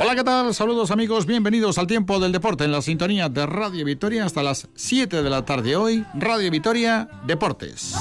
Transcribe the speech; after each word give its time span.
Hola, 0.00 0.14
¿qué 0.14 0.22
tal? 0.22 0.54
Saludos 0.54 0.90
amigos, 0.90 1.26
bienvenidos 1.26 1.78
al 1.78 1.88
tiempo 1.88 2.20
del 2.20 2.30
deporte 2.30 2.64
en 2.64 2.72
la 2.72 2.80
sintonía 2.82 3.28
de 3.28 3.44
Radio 3.46 3.84
Vitoria 3.84 4.24
hasta 4.24 4.42
las 4.42 4.68
7 4.74 5.22
de 5.22 5.30
la 5.30 5.44
tarde 5.44 5.74
hoy, 5.74 6.04
Radio 6.14 6.50
Vitoria 6.52 7.08
Deportes. 7.26 7.94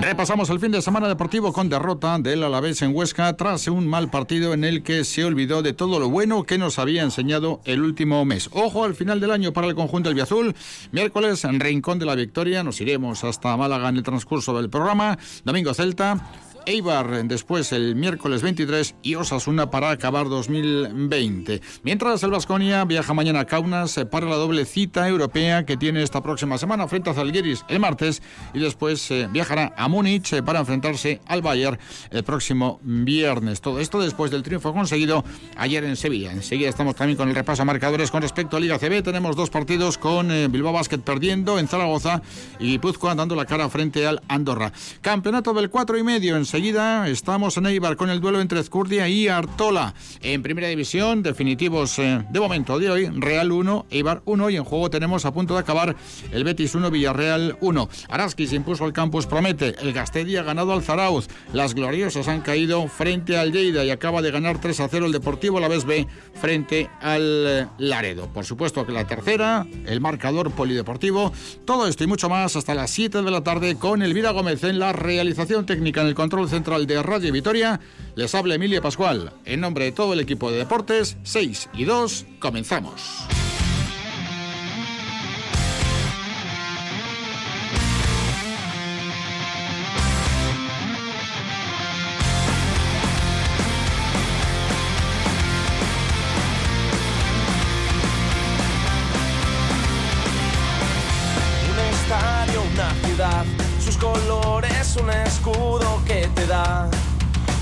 Repasamos 0.00 0.50
el 0.50 0.60
fin 0.60 0.70
de 0.70 0.82
semana 0.82 1.08
deportivo 1.08 1.52
con 1.52 1.68
derrota 1.68 2.18
del 2.18 2.44
Alavés 2.44 2.82
en 2.82 2.94
Huesca 2.94 3.36
tras 3.36 3.66
un 3.68 3.86
mal 3.86 4.08
partido 4.10 4.54
en 4.54 4.64
el 4.64 4.82
que 4.82 5.04
se 5.04 5.24
olvidó 5.24 5.62
de 5.62 5.72
todo 5.72 5.98
lo 5.98 6.08
bueno 6.08 6.44
que 6.44 6.58
nos 6.58 6.78
había 6.78 7.02
enseñado 7.02 7.60
el 7.64 7.82
último 7.82 8.24
mes. 8.24 8.48
Ojo 8.52 8.84
al 8.84 8.94
final 8.94 9.20
del 9.20 9.30
año 9.30 9.52
para 9.52 9.66
el 9.66 9.74
conjunto 9.74 10.08
del 10.08 10.14
Biazul. 10.14 10.54
Miércoles 10.92 11.44
en 11.44 11.60
Rincón 11.60 11.98
de 11.98 12.06
la 12.06 12.14
Victoria. 12.14 12.62
Nos 12.62 12.80
iremos 12.80 13.24
hasta 13.24 13.56
Málaga 13.56 13.88
en 13.88 13.96
el 13.96 14.02
transcurso 14.02 14.56
del 14.56 14.70
programa. 14.70 15.18
Domingo 15.44 15.74
Celta. 15.74 16.20
Eibar 16.66 17.24
después 17.28 17.70
el 17.70 17.94
miércoles 17.94 18.42
23 18.42 18.96
y 19.00 19.14
Osasuna 19.14 19.70
para 19.70 19.90
acabar 19.90 20.28
2020. 20.28 21.62
Mientras 21.84 22.24
el 22.24 22.32
Vasconia 22.32 22.84
viaja 22.84 23.14
mañana 23.14 23.40
a 23.40 23.44
Kaunas 23.44 23.96
eh, 23.98 24.04
para 24.04 24.26
la 24.26 24.34
doble 24.34 24.64
cita 24.64 25.08
europea 25.08 25.64
que 25.64 25.76
tiene 25.76 26.02
esta 26.02 26.24
próxima 26.24 26.58
semana 26.58 26.88
frente 26.88 27.08
a 27.08 27.14
Zalgiris 27.14 27.64
el 27.68 27.78
martes 27.78 28.20
y 28.52 28.58
después 28.58 29.08
eh, 29.12 29.28
viajará 29.30 29.74
a 29.76 29.86
Múnich 29.86 30.32
eh, 30.32 30.42
para 30.42 30.58
enfrentarse 30.58 31.20
al 31.26 31.40
Bayern 31.40 31.78
el 32.10 32.24
próximo 32.24 32.80
viernes. 32.82 33.60
Todo 33.60 33.78
esto 33.78 34.00
después 34.00 34.32
del 34.32 34.42
triunfo 34.42 34.72
conseguido 34.72 35.24
ayer 35.56 35.84
en 35.84 35.94
Sevilla. 35.94 36.32
Enseguida 36.32 36.68
estamos 36.68 36.96
también 36.96 37.16
con 37.16 37.28
el 37.28 37.36
repaso 37.36 37.62
a 37.62 37.64
marcadores 37.64 38.10
con 38.10 38.22
respecto 38.22 38.56
a 38.56 38.60
Liga 38.60 38.80
CB. 38.80 39.04
Tenemos 39.04 39.36
dos 39.36 39.50
partidos 39.50 39.98
con 39.98 40.28
Bilbao 40.50 40.72
Basket 40.72 40.98
perdiendo 40.98 41.60
en 41.60 41.68
Zaragoza 41.68 42.22
y 42.58 42.78
Puzcoa 42.78 43.14
dando 43.14 43.36
la 43.36 43.44
cara 43.44 43.68
frente 43.68 44.04
al 44.04 44.20
Andorra. 44.26 44.72
Campeonato 45.00 45.54
del 45.54 45.70
4 45.70 45.96
y 45.98 46.02
medio 46.02 46.36
en 46.36 46.44
Enseguida 46.56 47.06
estamos 47.10 47.54
en 47.58 47.66
Eibar 47.66 47.96
con 47.96 48.08
el 48.08 48.18
duelo 48.18 48.40
entre 48.40 48.60
Ezcurdia 48.60 49.06
y 49.10 49.28
Artola. 49.28 49.92
En 50.22 50.42
primera 50.42 50.68
división, 50.68 51.22
definitivos 51.22 51.98
eh, 51.98 52.24
de 52.30 52.40
momento 52.40 52.78
de 52.78 52.90
hoy, 52.90 53.10
Real 53.14 53.52
1, 53.52 53.88
Eibar 53.90 54.22
1 54.24 54.48
y 54.48 54.56
en 54.56 54.64
juego 54.64 54.88
tenemos 54.88 55.26
a 55.26 55.34
punto 55.34 55.52
de 55.52 55.60
acabar 55.60 55.94
el 56.32 56.44
Betis 56.44 56.74
1, 56.74 56.90
Villarreal 56.90 57.58
1. 57.60 57.88
Araski 58.08 58.46
se 58.46 58.56
impuso 58.56 58.86
al 58.86 58.94
campus 58.94 59.26
Promete, 59.26 59.74
el 59.82 59.92
Gastedi 59.92 60.38
ha 60.38 60.44
ganado 60.44 60.72
al 60.72 60.82
Zarauz, 60.82 61.28
las 61.52 61.74
gloriosas 61.74 62.26
han 62.26 62.40
caído 62.40 62.88
frente 62.88 63.36
al 63.36 63.52
Lleida 63.52 63.84
y 63.84 63.90
acaba 63.90 64.22
de 64.22 64.30
ganar 64.30 64.58
3 64.58 64.80
a 64.80 64.88
0 64.88 65.04
el 65.04 65.12
Deportivo 65.12 65.60
la 65.60 65.68
vez 65.68 65.84
B 65.84 66.06
frente 66.40 66.88
al 67.02 67.44
eh, 67.46 67.66
Laredo. 67.76 68.28
Por 68.32 68.46
supuesto 68.46 68.86
que 68.86 68.92
la 68.92 69.06
tercera, 69.06 69.66
el 69.84 70.00
marcador 70.00 70.50
polideportivo, 70.52 71.34
todo 71.66 71.86
esto 71.86 72.02
y 72.02 72.06
mucho 72.06 72.30
más 72.30 72.56
hasta 72.56 72.74
las 72.74 72.90
7 72.92 73.20
de 73.20 73.30
la 73.30 73.42
tarde 73.42 73.76
con 73.76 74.00
Elvira 74.00 74.30
Gómez 74.30 74.64
en 74.64 74.78
la 74.78 74.94
realización 74.94 75.66
técnica 75.66 76.00
en 76.00 76.06
el 76.06 76.14
control 76.14 76.45
central 76.48 76.86
de 76.86 77.02
Radio 77.02 77.32
Vitoria, 77.32 77.80
les 78.14 78.34
habla 78.34 78.54
Emilia 78.54 78.80
Pascual. 78.80 79.32
En 79.44 79.60
nombre 79.60 79.84
de 79.84 79.92
todo 79.92 80.12
el 80.12 80.20
equipo 80.20 80.50
de 80.50 80.58
deportes, 80.58 81.16
6 81.22 81.70
y 81.74 81.84
2, 81.84 82.26
comenzamos. 82.38 83.26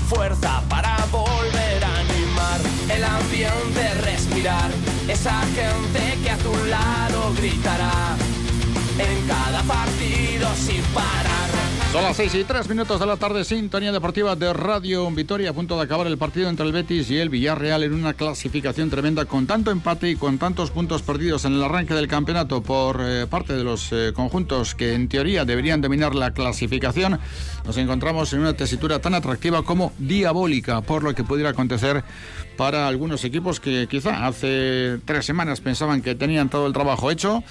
Fuerza 0.05 0.61
para 0.69 0.97
volver 1.11 1.83
a 1.83 1.99
animar. 1.99 2.59
El 2.89 3.03
ambiente, 3.03 3.93
respirar. 4.01 4.71
Esa 5.07 5.41
gente 5.55 6.17
que 6.23 6.29
a 6.29 6.37
tu 6.37 6.53
lado 6.65 7.33
gritará. 7.35 8.15
En 8.97 9.27
cada 9.27 9.61
partido 9.63 10.47
sin 10.55 10.81
parar. 10.93 11.64
Son 11.95 12.03
las 12.03 12.17
6 12.17 12.35
y 12.35 12.43
3 12.43 12.67
minutos 12.67 12.99
de 12.99 13.05
la 13.05 13.15
tarde, 13.15 13.45
sintonía 13.45 13.93
deportiva 13.93 14.35
de 14.35 14.51
Radio 14.51 15.09
Vitoria, 15.11 15.51
a 15.51 15.53
punto 15.53 15.77
de 15.77 15.83
acabar 15.83 16.07
el 16.07 16.17
partido 16.17 16.49
entre 16.49 16.65
el 16.65 16.73
Betis 16.73 17.09
y 17.09 17.19
el 17.19 17.29
Villarreal 17.29 17.83
en 17.83 17.93
una 17.93 18.15
clasificación 18.15 18.89
tremenda 18.89 19.23
con 19.23 19.47
tanto 19.47 19.71
empate 19.71 20.09
y 20.09 20.17
con 20.17 20.37
tantos 20.37 20.71
puntos 20.71 21.03
perdidos 21.03 21.45
en 21.45 21.53
el 21.53 21.63
arranque 21.63 21.93
del 21.93 22.09
campeonato 22.09 22.61
por 22.61 22.99
eh, 22.99 23.27
parte 23.27 23.53
de 23.53 23.63
los 23.63 23.93
eh, 23.93 24.11
conjuntos 24.13 24.75
que 24.75 24.93
en 24.93 25.07
teoría 25.07 25.45
deberían 25.45 25.79
dominar 25.79 26.15
la 26.15 26.31
clasificación. 26.31 27.17
Nos 27.65 27.77
encontramos 27.77 28.33
en 28.33 28.41
una 28.41 28.51
tesitura 28.51 28.99
tan 28.99 29.13
atractiva 29.13 29.63
como 29.63 29.93
diabólica 29.97 30.81
por 30.81 31.01
lo 31.01 31.15
que 31.15 31.23
pudiera 31.23 31.51
acontecer 31.51 32.03
para 32.57 32.89
algunos 32.89 33.23
equipos 33.23 33.61
que 33.61 33.87
quizá 33.89 34.27
hace 34.27 34.99
tres 35.05 35.25
semanas 35.25 35.61
pensaban 35.61 36.01
que 36.01 36.13
tenían 36.13 36.49
todo 36.49 36.67
el 36.67 36.73
trabajo 36.73 37.09
hecho 37.09 37.41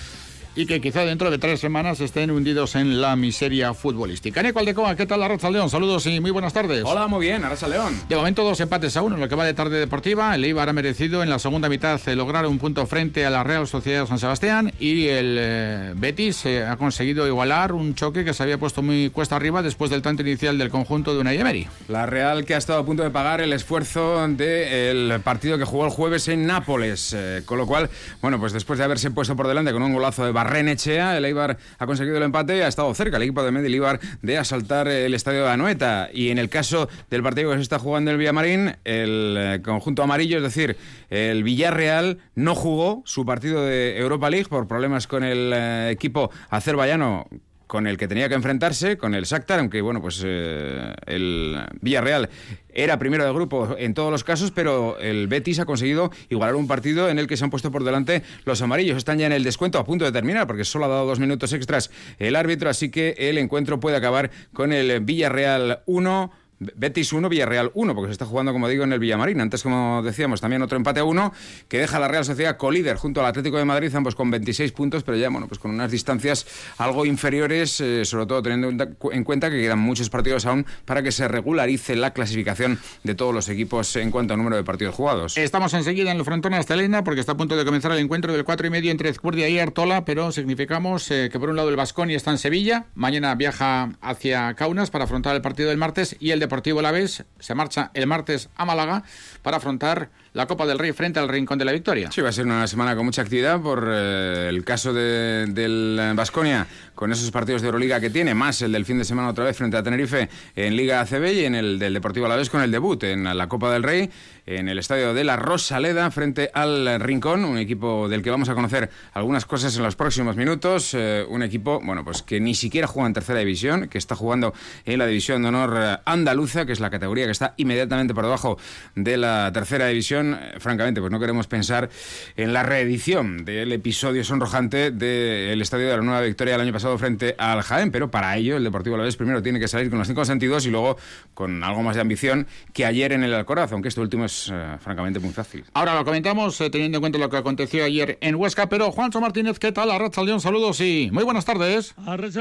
y 0.56 0.66
que 0.66 0.80
quizá 0.80 1.04
dentro 1.04 1.30
de 1.30 1.38
tres 1.38 1.60
semanas 1.60 2.00
estén 2.00 2.30
hundidos 2.30 2.76
en 2.76 3.00
la 3.00 3.16
miseria 3.16 3.74
futbolística. 3.74 4.42
Nico 4.42 4.58
Aldecoa, 4.58 4.94
¿qué 4.96 5.06
tal 5.06 5.22
Arracha 5.22 5.50
León? 5.50 5.68
Saludos 5.68 6.06
y 6.06 6.20
muy 6.20 6.30
buenas 6.30 6.52
tardes. 6.52 6.84
Hola, 6.84 7.08
muy 7.08 7.26
bien, 7.26 7.44
Arracha 7.44 7.66
León. 7.66 8.00
De 8.08 8.16
momento 8.16 8.44
dos 8.44 8.60
empates 8.60 8.96
a 8.96 9.02
uno 9.02 9.16
en 9.16 9.20
lo 9.20 9.28
que 9.28 9.34
va 9.34 9.44
de 9.44 9.54
tarde 9.54 9.78
deportiva. 9.78 10.34
El 10.34 10.44
Eibar 10.44 10.68
ha 10.68 10.72
merecido 10.72 11.22
en 11.22 11.30
la 11.30 11.38
segunda 11.38 11.68
mitad 11.68 12.00
eh, 12.06 12.14
lograr 12.14 12.46
un 12.46 12.58
punto 12.58 12.86
frente 12.86 13.26
a 13.26 13.30
la 13.30 13.42
Real 13.42 13.66
Sociedad 13.66 14.06
San 14.06 14.18
Sebastián 14.18 14.72
y 14.78 15.08
el 15.08 15.36
eh, 15.38 15.92
Betis 15.96 16.46
eh, 16.46 16.64
ha 16.64 16.76
conseguido 16.76 17.26
igualar 17.26 17.72
un 17.72 17.94
choque 17.94 18.24
que 18.24 18.32
se 18.32 18.42
había 18.42 18.58
puesto 18.58 18.82
muy 18.82 19.10
cuesta 19.10 19.36
arriba 19.36 19.62
después 19.62 19.90
del 19.90 20.02
tanto 20.02 20.22
inicial 20.22 20.56
del 20.58 20.70
conjunto 20.70 21.14
de 21.14 21.20
Unai 21.20 21.38
Emery. 21.38 21.68
La 21.88 22.06
Real 22.06 22.44
que 22.44 22.54
ha 22.54 22.58
estado 22.58 22.80
a 22.80 22.86
punto 22.86 23.02
de 23.02 23.10
pagar 23.10 23.40
el 23.40 23.52
esfuerzo 23.52 24.26
del 24.28 25.20
partido 25.22 25.58
que 25.58 25.64
jugó 25.64 25.84
el 25.84 25.90
jueves 25.90 26.28
en 26.28 26.46
Nápoles, 26.46 27.16
con 27.44 27.58
lo 27.58 27.66
cual, 27.66 27.90
bueno, 28.20 28.38
pues 28.38 28.52
después 28.52 28.78
de 28.78 28.84
haberse 28.84 29.10
puesto 29.10 29.34
por 29.36 29.48
delante 29.48 29.72
con 29.72 29.82
un 29.82 29.92
golazo 29.92 30.24
de 30.24 30.32
Renechea, 30.44 31.16
el 31.16 31.24
Eibar 31.24 31.58
ha 31.78 31.86
conseguido 31.86 32.16
el 32.16 32.22
empate 32.22 32.56
y 32.56 32.60
ha 32.60 32.68
estado 32.68 32.94
cerca 32.94 33.16
el 33.16 33.24
equipo 33.24 33.42
de 33.42 33.50
Medellín 33.50 33.74
de 34.22 34.38
asaltar 34.38 34.88
el 34.88 35.14
estadio 35.14 35.44
de 35.44 35.50
Anoeta. 35.50 36.08
Y 36.12 36.30
en 36.30 36.38
el 36.38 36.48
caso 36.48 36.88
del 37.10 37.22
partido 37.22 37.50
que 37.50 37.56
se 37.56 37.62
está 37.62 37.78
jugando 37.78 38.10
el 38.10 38.18
Villamarín, 38.18 38.76
el 38.84 39.36
eh, 39.38 39.62
conjunto 39.64 40.02
amarillo, 40.02 40.36
es 40.36 40.42
decir, 40.42 40.76
el 41.10 41.42
Villarreal 41.42 42.18
no 42.34 42.54
jugó 42.54 43.02
su 43.04 43.24
partido 43.24 43.64
de 43.64 43.98
Europa 43.98 44.30
League 44.30 44.48
por 44.48 44.68
problemas 44.68 45.06
con 45.06 45.24
el 45.24 45.52
eh, 45.52 45.90
equipo 45.90 46.30
azerbaiyano 46.50 47.26
con 47.74 47.88
el 47.88 47.98
que 47.98 48.06
tenía 48.06 48.28
que 48.28 48.36
enfrentarse, 48.36 48.96
con 48.96 49.16
el 49.16 49.24
Shakhtar, 49.24 49.58
aunque 49.58 49.80
bueno, 49.80 50.00
pues 50.00 50.22
eh, 50.24 50.94
el 51.06 51.58
Villarreal 51.80 52.30
era 52.72 53.00
primero 53.00 53.24
de 53.24 53.32
grupo 53.32 53.74
en 53.76 53.94
todos 53.94 54.12
los 54.12 54.22
casos, 54.22 54.52
pero 54.52 54.96
el 55.00 55.26
Betis 55.26 55.58
ha 55.58 55.64
conseguido 55.64 56.12
igualar 56.28 56.54
un 56.54 56.68
partido 56.68 57.08
en 57.08 57.18
el 57.18 57.26
que 57.26 57.36
se 57.36 57.42
han 57.42 57.50
puesto 57.50 57.72
por 57.72 57.82
delante 57.82 58.22
los 58.44 58.62
amarillos. 58.62 58.96
Están 58.96 59.18
ya 59.18 59.26
en 59.26 59.32
el 59.32 59.42
descuento 59.42 59.80
a 59.80 59.84
punto 59.84 60.04
de 60.04 60.12
terminar, 60.12 60.46
porque 60.46 60.64
solo 60.64 60.84
ha 60.84 60.88
dado 60.88 61.04
dos 61.04 61.18
minutos 61.18 61.52
extras 61.52 61.90
el 62.20 62.36
árbitro, 62.36 62.70
así 62.70 62.92
que 62.92 63.16
el 63.18 63.38
encuentro 63.38 63.80
puede 63.80 63.96
acabar 63.96 64.30
con 64.52 64.72
el 64.72 65.00
Villarreal 65.00 65.80
1. 65.86 66.32
Betis 66.58 67.12
1, 67.12 67.28
Villarreal 67.28 67.70
1, 67.74 67.94
porque 67.94 68.08
se 68.08 68.12
está 68.12 68.26
jugando, 68.26 68.52
como 68.52 68.68
digo, 68.68 68.84
en 68.84 68.92
el 68.92 68.98
Villamarín. 68.98 69.40
Antes, 69.40 69.62
como 69.62 70.02
decíamos, 70.02 70.40
también 70.40 70.62
otro 70.62 70.76
empate 70.76 71.00
a 71.00 71.04
1 71.04 71.32
que 71.68 71.78
deja 71.78 71.96
a 71.96 72.00
la 72.00 72.08
Real 72.08 72.24
Sociedad 72.24 72.56
colíder 72.56 72.96
junto 72.96 73.20
al 73.20 73.26
Atlético 73.26 73.56
de 73.56 73.64
Madrid, 73.64 73.94
ambos 73.94 74.14
con 74.14 74.30
26 74.30 74.72
puntos, 74.72 75.02
pero 75.02 75.16
ya, 75.16 75.30
bueno, 75.30 75.48
pues 75.48 75.58
con 75.58 75.70
unas 75.70 75.90
distancias 75.90 76.46
algo 76.78 77.06
inferiores, 77.06 77.80
eh, 77.80 78.04
sobre 78.04 78.26
todo 78.26 78.42
teniendo 78.42 78.86
en 79.10 79.24
cuenta 79.24 79.50
que 79.50 79.60
quedan 79.60 79.78
muchos 79.78 80.10
partidos 80.10 80.46
aún 80.46 80.66
para 80.84 81.02
que 81.02 81.12
se 81.12 81.28
regularice 81.28 81.96
la 81.96 82.12
clasificación 82.12 82.78
de 83.02 83.14
todos 83.14 83.34
los 83.34 83.48
equipos 83.48 83.96
en 83.96 84.10
cuanto 84.10 84.34
a 84.34 84.36
número 84.36 84.56
de 84.56 84.64
partidos 84.64 84.94
jugados. 84.94 85.36
Estamos 85.36 85.74
enseguida 85.74 86.10
en 86.10 86.18
el 86.18 86.24
frontón 86.24 86.54
hasta 86.54 86.74
porque 87.04 87.20
está 87.20 87.32
a 87.32 87.36
punto 87.36 87.56
de 87.56 87.64
comenzar 87.64 87.92
el 87.92 87.98
encuentro 87.98 88.32
del 88.32 88.44
4 88.44 88.66
y 88.66 88.70
medio 88.70 88.90
entre 88.90 89.08
Ezcurdia 89.08 89.48
y 89.48 89.58
Artola, 89.58 90.04
pero 90.04 90.32
significamos 90.32 91.10
eh, 91.10 91.28
que 91.30 91.38
por 91.38 91.48
un 91.48 91.56
lado 91.56 91.68
el 91.68 91.76
Vasconi 91.76 92.14
está 92.14 92.30
en 92.30 92.38
Sevilla, 92.38 92.86
mañana 92.94 93.34
viaja 93.36 93.92
hacia 94.00 94.54
Kaunas 94.54 94.90
para 94.90 95.04
afrontar 95.04 95.36
el 95.36 95.42
partido 95.42 95.68
del 95.68 95.78
martes 95.78 96.16
y 96.18 96.30
el 96.30 96.40
Deportivo 96.44 96.82
La 96.82 96.90
Vez 96.90 97.24
se 97.38 97.54
marcha 97.54 97.90
el 97.94 98.06
martes 98.06 98.50
a 98.54 98.66
Málaga 98.66 99.02
para 99.40 99.56
afrontar 99.56 100.10
la 100.34 100.46
Copa 100.46 100.66
del 100.66 100.78
Rey 100.78 100.92
frente 100.92 101.20
al 101.20 101.28
Rincón 101.28 101.58
de 101.58 101.64
la 101.64 101.72
Victoria. 101.72 102.10
Sí, 102.10 102.20
va 102.20 102.28
a 102.28 102.32
ser 102.32 102.44
una 102.44 102.66
semana 102.66 102.96
con 102.96 103.04
mucha 103.04 103.22
actividad 103.22 103.60
por 103.60 103.88
eh, 103.88 104.48
el 104.48 104.64
caso 104.64 104.92
de, 104.92 105.46
del 105.48 106.12
Vasconia 106.14 106.66
con 106.94 107.12
esos 107.12 107.30
partidos 107.30 107.62
de 107.62 107.68
Euroliga 107.68 108.00
que 108.00 108.10
tiene, 108.10 108.34
más 108.34 108.60
el 108.62 108.72
del 108.72 108.84
fin 108.84 108.98
de 108.98 109.04
semana 109.04 109.28
otra 109.28 109.44
vez 109.44 109.56
frente 109.56 109.76
a 109.76 109.82
Tenerife 109.82 110.28
en 110.56 110.76
Liga 110.76 111.00
ACB 111.00 111.32
y 111.32 111.44
en 111.44 111.54
el 111.54 111.78
del 111.78 111.94
Deportivo 111.94 112.26
Alavés 112.26 112.50
con 112.50 112.62
el 112.62 112.70
debut 112.72 113.02
en 113.04 113.24
la 113.36 113.48
Copa 113.48 113.72
del 113.72 113.84
Rey 113.84 114.10
en 114.46 114.68
el 114.68 114.78
estadio 114.78 115.14
de 115.14 115.24
la 115.24 115.36
Rosaleda 115.36 116.10
frente 116.10 116.50
al 116.52 117.00
Rincón, 117.00 117.44
un 117.44 117.56
equipo 117.56 118.08
del 118.08 118.22
que 118.22 118.30
vamos 118.30 118.48
a 118.48 118.54
conocer 118.54 118.90
algunas 119.12 119.46
cosas 119.46 119.76
en 119.76 119.82
los 119.82 119.96
próximos 119.96 120.36
minutos, 120.36 120.92
eh, 120.94 121.24
un 121.28 121.42
equipo, 121.42 121.80
bueno, 121.82 122.04
pues 122.04 122.22
que 122.22 122.40
ni 122.40 122.54
siquiera 122.54 122.86
juega 122.86 123.06
en 123.06 123.14
tercera 123.14 123.38
división, 123.38 123.88
que 123.88 123.98
está 123.98 124.14
jugando 124.14 124.52
en 124.84 124.98
la 124.98 125.06
división 125.06 125.42
de 125.42 125.48
honor 125.48 126.00
andaluza, 126.04 126.66
que 126.66 126.72
es 126.72 126.80
la 126.80 126.90
categoría 126.90 127.24
que 127.24 127.32
está 127.32 127.54
inmediatamente 127.56 128.14
por 128.14 128.24
debajo 128.24 128.58
de 128.94 129.16
la 129.16 129.50
tercera 129.52 129.86
división. 129.86 130.23
Eh, 130.32 130.54
francamente, 130.58 131.00
pues 131.00 131.12
no 131.12 131.20
queremos 131.20 131.46
pensar 131.46 131.90
en 132.36 132.52
la 132.52 132.62
reedición 132.62 133.44
del 133.44 133.72
episodio 133.72 134.24
sonrojante 134.24 134.90
del 134.90 135.60
estadio 135.60 135.88
de 135.88 135.96
la 135.96 136.02
Nueva 136.02 136.20
Victoria 136.22 136.54
del 136.54 136.62
año 136.62 136.72
pasado 136.72 136.96
frente 136.96 137.34
al 137.38 137.62
Jaén, 137.62 137.90
pero 137.90 138.10
para 138.10 138.36
ello 138.36 138.56
el 138.56 138.64
Deportivo 138.64 138.94
Alavés 138.94 139.16
primero 139.16 139.42
tiene 139.42 139.60
que 139.60 139.68
salir 139.68 139.90
con 139.90 139.98
los 139.98 140.08
cinco 140.08 140.24
sentidos 140.24 140.66
y 140.66 140.70
luego 140.70 140.96
con 141.34 141.62
algo 141.62 141.82
más 141.82 141.96
de 141.96 142.00
ambición 142.00 142.46
que 142.72 142.86
ayer 142.86 143.12
en 143.12 143.24
el 143.24 143.34
Alcoraz, 143.34 143.72
aunque 143.72 143.88
este 143.88 144.00
último 144.00 144.24
es 144.24 144.50
eh, 144.52 144.76
francamente 144.80 145.20
muy 145.20 145.32
fácil. 145.32 145.64
Ahora 145.74 145.94
lo 145.94 146.04
comentamos 146.04 146.60
eh, 146.60 146.70
teniendo 146.70 146.98
en 146.98 147.02
cuenta 147.02 147.18
lo 147.18 147.28
que 147.28 147.36
aconteció 147.36 147.84
ayer 147.84 148.18
en 148.20 148.36
Huesca, 148.36 148.68
pero 148.68 148.90
Juancho 148.92 149.20
Martínez, 149.20 149.58
¿qué 149.58 149.72
tal? 149.72 149.90
León, 150.24 150.40
saludos 150.40 150.80
y 150.80 151.10
muy 151.12 151.24
buenas 151.24 151.44
tardes. 151.44 151.94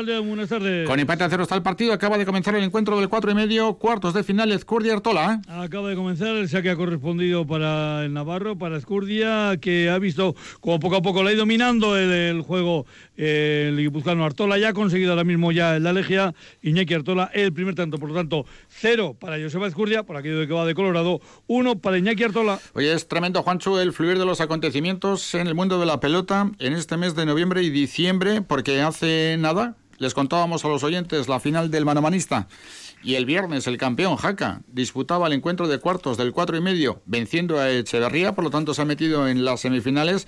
León, 0.05 0.27
buenas 0.27 0.49
tardes. 0.49 0.87
Con 0.87 0.99
empate 0.99 1.23
a 1.23 1.29
cero 1.29 1.43
está 1.43 1.55
el 1.55 1.63
partido, 1.63 1.93
acaba 1.93 2.17
de 2.17 2.25
comenzar 2.25 2.55
el 2.55 2.63
encuentro 2.63 2.99
del 2.99 3.09
4 3.09 3.31
y 3.31 3.35
medio, 3.35 3.73
cuartos 3.75 4.13
de 4.13 4.23
final, 4.23 4.51
Escurdia 4.51 4.93
Artola. 4.93 5.41
¿eh? 5.47 5.51
Acaba 5.51 5.89
de 5.89 5.95
comenzar, 5.95 6.35
el 6.35 6.49
saque 6.49 6.69
ha 6.69 6.75
correspondido 6.75 7.45
para 7.45 7.72
el 8.03 8.13
Navarro, 8.13 8.57
para 8.57 8.77
Escurdia, 8.77 9.57
que 9.61 9.89
ha 9.89 9.99
visto 9.99 10.35
como 10.59 10.79
poco 10.79 10.95
a 10.97 11.01
poco 11.01 11.23
la 11.23 11.29
ha 11.29 11.33
ido 11.33 11.43
dominando 11.43 11.97
el, 11.97 12.41
juego 12.41 12.85
el 13.17 13.77
guipuzcoano 13.77 14.23
Artola, 14.23 14.57
ya 14.57 14.69
ha 14.69 14.73
conseguido 14.73 15.11
ahora 15.11 15.25
mismo 15.25 15.51
ya 15.51 15.77
la 15.77 15.91
Legia, 15.91 16.33
Iñaki 16.61 16.93
Artola, 16.93 17.29
el 17.33 17.51
primer 17.51 17.75
tanto, 17.75 17.97
por 17.97 18.09
lo 18.09 18.15
tanto, 18.15 18.45
cero 18.69 19.15
para 19.19 19.37
Joseba 19.41 19.67
Escurdia, 19.67 20.03
por 20.03 20.15
aquello 20.15 20.39
de 20.39 20.47
que 20.47 20.53
va 20.53 20.65
de 20.65 20.73
Colorado, 20.73 21.19
uno 21.47 21.77
para 21.79 21.97
Iñaki 21.97 22.23
Artola. 22.23 22.59
Oye, 22.73 22.93
es 22.93 23.07
tremendo, 23.07 23.43
Juancho, 23.43 23.81
el 23.81 23.91
fluir 23.91 24.17
de 24.17 24.25
los 24.25 24.39
acontecimientos 24.39 25.35
en 25.35 25.47
el 25.47 25.53
mundo 25.53 25.79
de 25.79 25.85
la 25.85 25.99
pelota 25.99 26.49
en 26.59 26.73
este 26.73 26.95
mes 26.95 27.13
de 27.15 27.25
noviembre 27.25 27.61
y 27.61 27.69
diciembre, 27.69 28.41
porque 28.41 28.81
hace 28.81 29.35
nada 29.37 29.75
les 29.97 30.13
contábamos 30.13 30.65
a 30.65 30.67
los 30.67 30.83
oyentes 30.83 31.27
la 31.27 31.39
final 31.39 31.71
del 31.71 31.85
manomanista. 31.85 32.47
Y 33.03 33.15
el 33.15 33.25
viernes 33.25 33.67
el 33.67 33.77
campeón 33.77 34.15
Jaca 34.15 34.61
disputaba 34.67 35.27
el 35.27 35.33
encuentro 35.33 35.67
de 35.67 35.77
cuartos 35.77 36.17
del 36.17 36.31
cuatro 36.31 36.55
y 36.55 36.61
medio, 36.61 37.01
venciendo 37.05 37.59
a 37.59 37.69
Echeverría, 37.69 38.33
por 38.33 38.45
lo 38.45 38.49
tanto 38.49 38.73
se 38.73 38.81
ha 38.81 38.85
metido 38.85 39.27
en 39.27 39.43
las 39.43 39.59
semifinales. 39.59 40.25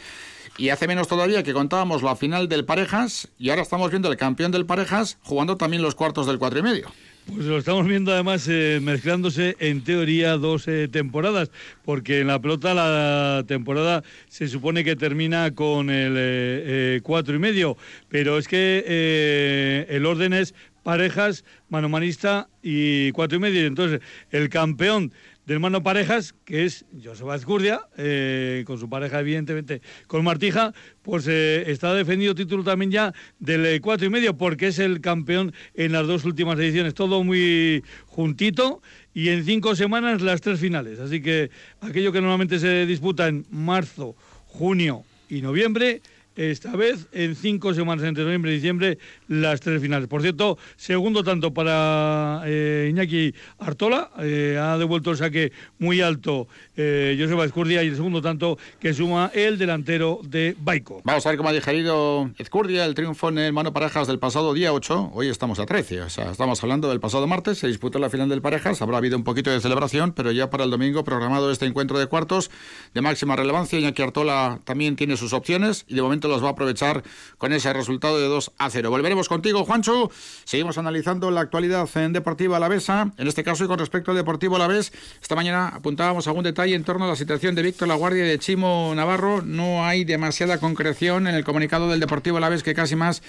Y 0.57 0.69
hace 0.69 0.88
menos 0.88 1.07
todavía 1.07 1.44
que 1.44 1.54
contábamos 1.54 2.04
la 2.04 2.16
final 2.16 2.48
del 2.48 2.66
Parejas 2.66 3.30
y 3.38 3.50
ahora 3.50 3.62
estamos 3.62 3.89
viendo 3.92 4.10
el 4.10 4.18
campeón 4.18 4.51
del 4.51 4.66
Parejas 4.66 5.18
jugando 5.24 5.57
también 5.57 5.81
los 5.81 5.95
cuartos 5.95 6.27
del 6.27 6.38
cuatro 6.39 6.60
y 6.60 6.63
medio. 6.63 6.92
Pues 7.25 7.45
lo 7.45 7.57
estamos 7.57 7.88
viendo 7.88 8.13
además 8.13 8.48
eh, 8.48 8.80
mezclándose 8.83 9.56
en 9.60 9.83
teoría 9.83 10.38
dos 10.38 10.68
eh, 10.68 10.88
temporadas, 10.88 11.50
porque 11.83 12.19
en 12.19 12.27
la 12.27 12.39
pelota 12.39 12.75
la 12.75 13.44
temporada 13.48 14.04
se 14.30 14.48
supone 14.48 14.83
que 14.83 14.95
termina 14.95 15.56
con 15.56 15.89
el 15.89 16.13
eh, 16.18 17.00
cuatro 17.01 17.36
y 17.36 17.39
medio, 17.39 17.77
pero 18.10 18.38
es 18.38 18.48
que 18.48 19.86
el 19.89 20.06
orden 20.06 20.33
es 20.33 20.54
parejas, 20.85 21.43
manomanista 21.67 22.47
y 22.61 23.11
cuatro 23.13 23.37
y 23.37 23.41
medio. 23.41 23.65
Entonces, 23.65 24.01
el 24.29 24.49
campeón 24.49 25.11
de 25.47 25.55
hermano 25.55 25.81
parejas, 25.81 26.35
que 26.45 26.63
es 26.63 26.85
Joseba 27.03 27.35
Escurdia, 27.35 27.81
eh, 27.97 28.63
con 28.67 28.77
su 28.77 28.87
pareja, 28.87 29.19
evidentemente, 29.19 29.81
con 30.05 30.23
Martija, 30.23 30.75
pues 31.01 31.27
eh, 31.27 31.71
está 31.71 31.95
defendido 31.95 32.35
título 32.35 32.63
también 32.63 32.91
ya 32.91 33.13
del 33.39 33.65
eh, 33.65 33.81
cuatro 33.81 34.05
y 34.05 34.11
medio, 34.11 34.37
porque 34.37 34.67
es 34.67 34.77
el 34.77 35.01
campeón 35.01 35.53
en 35.73 35.91
las 35.91 36.05
dos 36.05 36.23
últimas 36.23 36.59
ediciones. 36.59 36.93
Todo 36.93 37.23
muy 37.23 37.83
juntito 38.05 38.83
y 39.11 39.29
en 39.29 39.43
cinco 39.43 39.75
semanas 39.75 40.21
las 40.21 40.39
tres 40.41 40.59
finales. 40.59 40.99
Así 40.99 41.19
que 41.19 41.49
aquello 41.81 42.11
que 42.11 42.21
normalmente 42.21 42.59
se 42.59 42.85
disputa 42.85 43.27
en 43.27 43.43
marzo, 43.49 44.15
junio 44.45 45.03
y 45.29 45.41
noviembre 45.41 46.03
esta 46.35 46.75
vez 46.75 47.07
en 47.11 47.35
cinco 47.35 47.73
semanas 47.73 48.05
entre 48.05 48.23
noviembre 48.23 48.51
y 48.51 48.55
diciembre 48.55 48.97
las 49.27 49.61
tres 49.61 49.81
finales. 49.81 50.07
Por 50.07 50.21
cierto, 50.21 50.57
segundo 50.75 51.23
tanto 51.23 51.53
para 51.53 52.41
eh, 52.45 52.87
Iñaki 52.91 53.33
Artola, 53.59 54.11
eh, 54.19 54.59
ha 54.61 54.77
devuelto 54.77 55.11
el 55.11 55.17
saque 55.17 55.51
muy 55.79 56.01
alto 56.01 56.47
eh, 56.75 57.17
Joseba 57.19 57.45
Escurdia 57.45 57.83
y 57.83 57.87
el 57.87 57.95
segundo 57.95 58.21
tanto 58.21 58.57
que 58.79 58.93
suma 58.93 59.31
el 59.33 59.57
delantero 59.57 60.19
de 60.23 60.55
Baico. 60.59 61.01
Vamos 61.03 61.25
a 61.25 61.29
ver 61.29 61.37
cómo 61.37 61.49
ha 61.49 61.53
digerido 61.53 62.31
Escurdia 62.38 62.85
el 62.85 62.95
triunfo 62.95 63.29
en 63.29 63.39
el 63.39 63.53
mano 63.53 63.73
parejas 63.73 64.07
del 64.07 64.19
pasado 64.19 64.53
día 64.53 64.73
8, 64.73 65.11
hoy 65.13 65.29
estamos 65.29 65.59
a 65.59 65.65
13, 65.65 66.01
o 66.01 66.09
sea, 66.09 66.31
estamos 66.31 66.61
hablando 66.63 66.89
del 66.89 66.99
pasado 66.99 67.27
martes, 67.27 67.59
se 67.59 67.67
disputó 67.67 67.99
la 67.99 68.09
final 68.09 68.29
del 68.29 68.41
parejas, 68.41 68.81
habrá 68.81 68.97
habido 68.97 69.17
un 69.17 69.23
poquito 69.23 69.49
de 69.51 69.59
celebración, 69.61 70.13
pero 70.13 70.31
ya 70.31 70.49
para 70.49 70.63
el 70.63 70.71
domingo 70.71 71.03
programado 71.03 71.51
este 71.51 71.65
encuentro 71.65 71.97
de 71.99 72.07
cuartos 72.07 72.51
de 72.93 73.01
máxima 73.01 73.35
relevancia, 73.35 73.79
Iñaki 73.79 74.01
Artola 74.01 74.59
también 74.63 74.95
tiene 74.95 75.17
sus 75.17 75.33
opciones 75.33 75.85
y 75.88 75.95
de 75.95 76.01
momento 76.01 76.25
los 76.27 76.44
va 76.44 76.50
a 76.50 76.51
aprovechar 76.51 77.04
con 77.38 77.54
ese 77.54 77.72
resultado 77.74 78.19
de 78.19 78.27
2 78.27 78.51
a 78.57 78.69
0. 78.69 78.89
Volveremos 78.89 79.30
contigo, 79.30 79.66
Juancho. 79.66 80.12
Seguimos 80.44 80.77
analizando 80.77 81.31
la 81.31 81.42
actualidad 81.42 81.88
en 81.95 82.13
Deportivo 82.13 82.56
Alavesa, 82.56 83.12
en 83.18 83.27
este 83.27 83.44
caso 83.44 83.66
y 83.66 83.68
con 83.68 83.80
respecto 83.80 84.12
al 84.12 84.18
Deportivo 84.18 84.56
Alavés. 84.56 84.94
Esta 85.22 85.36
mañana 85.36 85.69
apuntábamos 85.69 86.27
algún 86.27 86.44
detalle 86.44 86.75
en 86.75 86.83
torno 86.83 87.06
a 87.06 87.07
la 87.07 87.16
situación 87.16 87.56
de 87.56 87.62
Víctor 87.62 87.88
La 87.88 87.95
Guardia 87.95 88.25
y 88.25 88.27
de 88.27 88.39
Chimo 88.39 88.94
Navarro. 88.95 89.42
No 89.42 89.86
hay 89.86 90.04
demasiada 90.06 90.60
concreción 90.60 91.27
en 91.27 91.36
el 91.36 91.44
comunicado 91.44 91.89
del 91.89 92.00
Deportivo 92.00 92.38
Alavés 92.38 92.63
que 92.63 92.74
casi 92.74 92.95
más 92.95 93.22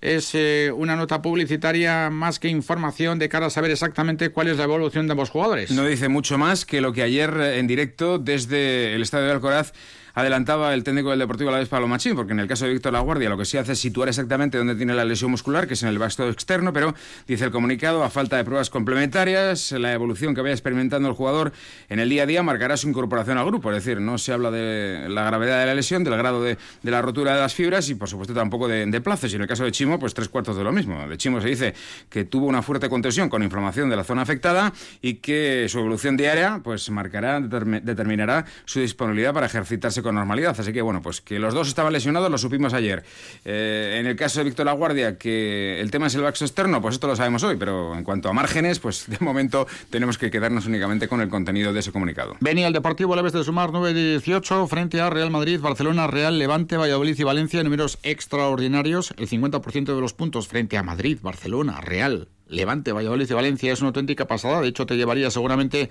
es 0.00 0.30
eh, 0.34 0.72
una 0.74 0.96
nota 0.96 1.22
publicitaria 1.22 2.10
más 2.10 2.38
que 2.38 2.48
información 2.48 3.18
de 3.18 3.28
cara 3.28 3.46
a 3.46 3.50
saber 3.50 3.70
exactamente 3.70 4.30
cuál 4.30 4.48
es 4.48 4.56
la 4.56 4.64
evolución 4.64 5.06
de 5.06 5.12
ambos 5.12 5.30
jugadores. 5.30 5.70
No 5.70 5.84
dice 5.84 6.08
mucho 6.08 6.38
más 6.38 6.64
que 6.64 6.80
lo 6.80 6.92
que 6.92 7.02
ayer 7.02 7.34
eh, 7.40 7.58
en 7.58 7.66
directo 7.66 8.18
desde 8.18 8.94
el 8.94 9.02
estadio 9.02 9.26
de 9.26 9.32
Alcoraz 9.32 9.72
adelantaba 10.18 10.74
el 10.74 10.82
técnico 10.82 11.10
del 11.10 11.20
Deportivo 11.20 11.52
la 11.52 11.58
vez 11.58 11.68
Pablo 11.68 11.86
Machín, 11.86 12.16
porque 12.16 12.32
en 12.32 12.40
el 12.40 12.48
caso 12.48 12.64
de 12.64 12.72
Víctor 12.72 12.92
Laguardia 12.92 13.28
lo 13.28 13.38
que 13.38 13.44
sí 13.44 13.56
hace 13.56 13.72
es 13.72 13.78
situar 13.78 14.08
exactamente 14.08 14.58
dónde 14.58 14.74
tiene 14.74 14.92
la 14.92 15.04
lesión 15.04 15.30
muscular, 15.30 15.68
que 15.68 15.74
es 15.74 15.82
en 15.84 15.88
el 15.90 15.98
vasto 15.98 16.28
externo, 16.28 16.72
pero 16.72 16.92
dice 17.28 17.44
el 17.44 17.52
comunicado, 17.52 18.02
a 18.02 18.10
falta 18.10 18.36
de 18.36 18.42
pruebas 18.42 18.68
complementarias, 18.68 19.70
la 19.70 19.92
evolución 19.92 20.34
que 20.34 20.40
vaya 20.40 20.54
experimentando 20.54 21.08
el 21.08 21.14
jugador 21.14 21.52
en 21.88 22.00
el 22.00 22.08
día 22.08 22.24
a 22.24 22.26
día 22.26 22.42
marcará 22.42 22.76
su 22.76 22.88
incorporación 22.88 23.38
al 23.38 23.46
grupo, 23.46 23.70
es 23.70 23.84
decir, 23.84 24.00
no 24.00 24.18
se 24.18 24.32
habla 24.32 24.50
de 24.50 25.06
la 25.08 25.22
gravedad 25.22 25.60
de 25.60 25.66
la 25.66 25.74
lesión, 25.74 26.02
del 26.02 26.16
grado 26.16 26.42
de, 26.42 26.58
la 26.82 27.00
rotura 27.00 27.34
de 27.34 27.40
las 27.40 27.54
fibras 27.54 27.88
y 27.88 27.94
por 27.94 28.08
supuesto 28.08 28.34
tampoco 28.34 28.66
de, 28.66 28.86
de 28.86 29.00
plazos. 29.00 29.32
Y 29.32 29.36
en 29.36 29.42
el 29.42 29.48
caso 29.48 29.62
de 29.62 29.70
Chimo, 29.70 30.00
pues 30.00 30.14
tres 30.14 30.28
cuartos 30.28 30.56
de 30.56 30.64
lo 30.64 30.72
mismo. 30.72 31.06
De 31.06 31.16
Chimo 31.16 31.40
se 31.40 31.46
dice 31.46 31.74
que 32.10 32.24
tuvo 32.24 32.46
una 32.46 32.62
fuerte 32.62 32.88
contención 32.88 33.28
con 33.28 33.44
inflamación 33.44 33.88
de 33.88 33.94
la 33.94 34.02
zona 34.02 34.22
afectada 34.22 34.72
y 35.00 35.14
que 35.14 35.66
su 35.68 35.78
evolución 35.78 36.16
diaria 36.16 36.60
pues 36.64 36.90
marcará, 36.90 37.40
determinará 37.40 38.46
su 38.64 38.80
disponibilidad 38.80 39.32
para 39.32 39.46
ejercitarse 39.46 40.02
con 40.02 40.07
normalidad. 40.12 40.54
Así 40.58 40.72
que 40.72 40.82
bueno, 40.82 41.02
pues 41.02 41.20
que 41.20 41.38
los 41.38 41.54
dos 41.54 41.68
estaban 41.68 41.92
lesionados 41.92 42.30
lo 42.30 42.38
supimos 42.38 42.74
ayer. 42.74 43.04
Eh, 43.44 43.96
en 44.00 44.06
el 44.06 44.16
caso 44.16 44.40
de 44.40 44.44
Víctor 44.44 44.66
Laguardia, 44.66 45.18
que 45.18 45.80
el 45.80 45.90
tema 45.90 46.06
es 46.06 46.14
el 46.14 46.22
vaxo 46.22 46.44
externo, 46.44 46.80
pues 46.80 46.94
esto 46.94 47.06
lo 47.06 47.16
sabemos 47.16 47.42
hoy, 47.42 47.56
pero 47.56 47.96
en 47.96 48.04
cuanto 48.04 48.28
a 48.28 48.32
márgenes, 48.32 48.78
pues 48.78 49.06
de 49.08 49.18
momento 49.20 49.66
tenemos 49.90 50.18
que 50.18 50.30
quedarnos 50.30 50.66
únicamente 50.66 51.08
con 51.08 51.20
el 51.20 51.28
contenido 51.28 51.72
de 51.72 51.80
ese 51.80 51.92
comunicado. 51.92 52.36
Venía 52.40 52.66
el 52.66 52.72
Deportivo 52.72 53.16
la 53.16 53.22
vez 53.22 53.32
de 53.32 53.44
sumar 53.44 53.70
9-18 53.70 54.68
frente 54.68 55.00
a 55.00 55.10
Real 55.10 55.30
Madrid, 55.30 55.60
Barcelona, 55.60 56.06
Real, 56.06 56.38
Levante, 56.38 56.76
Valladolid 56.76 57.18
y 57.18 57.22
Valencia, 57.24 57.62
números 57.62 57.98
extraordinarios, 58.02 59.14
el 59.16 59.28
50% 59.28 59.94
de 59.94 60.00
los 60.00 60.12
puntos 60.12 60.48
frente 60.48 60.76
a 60.76 60.82
Madrid, 60.82 61.18
Barcelona, 61.22 61.80
Real, 61.80 62.28
Levante, 62.48 62.92
Valladolid 62.92 63.30
y 63.30 63.34
Valencia 63.34 63.72
es 63.72 63.80
una 63.80 63.88
auténtica 63.88 64.26
pasada, 64.26 64.60
de 64.60 64.68
hecho 64.68 64.86
te 64.86 64.96
llevaría 64.96 65.30
seguramente 65.30 65.90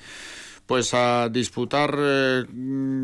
pues 0.68 0.94
a 0.94 1.30
disputar 1.30 1.96
eh, 1.98 2.46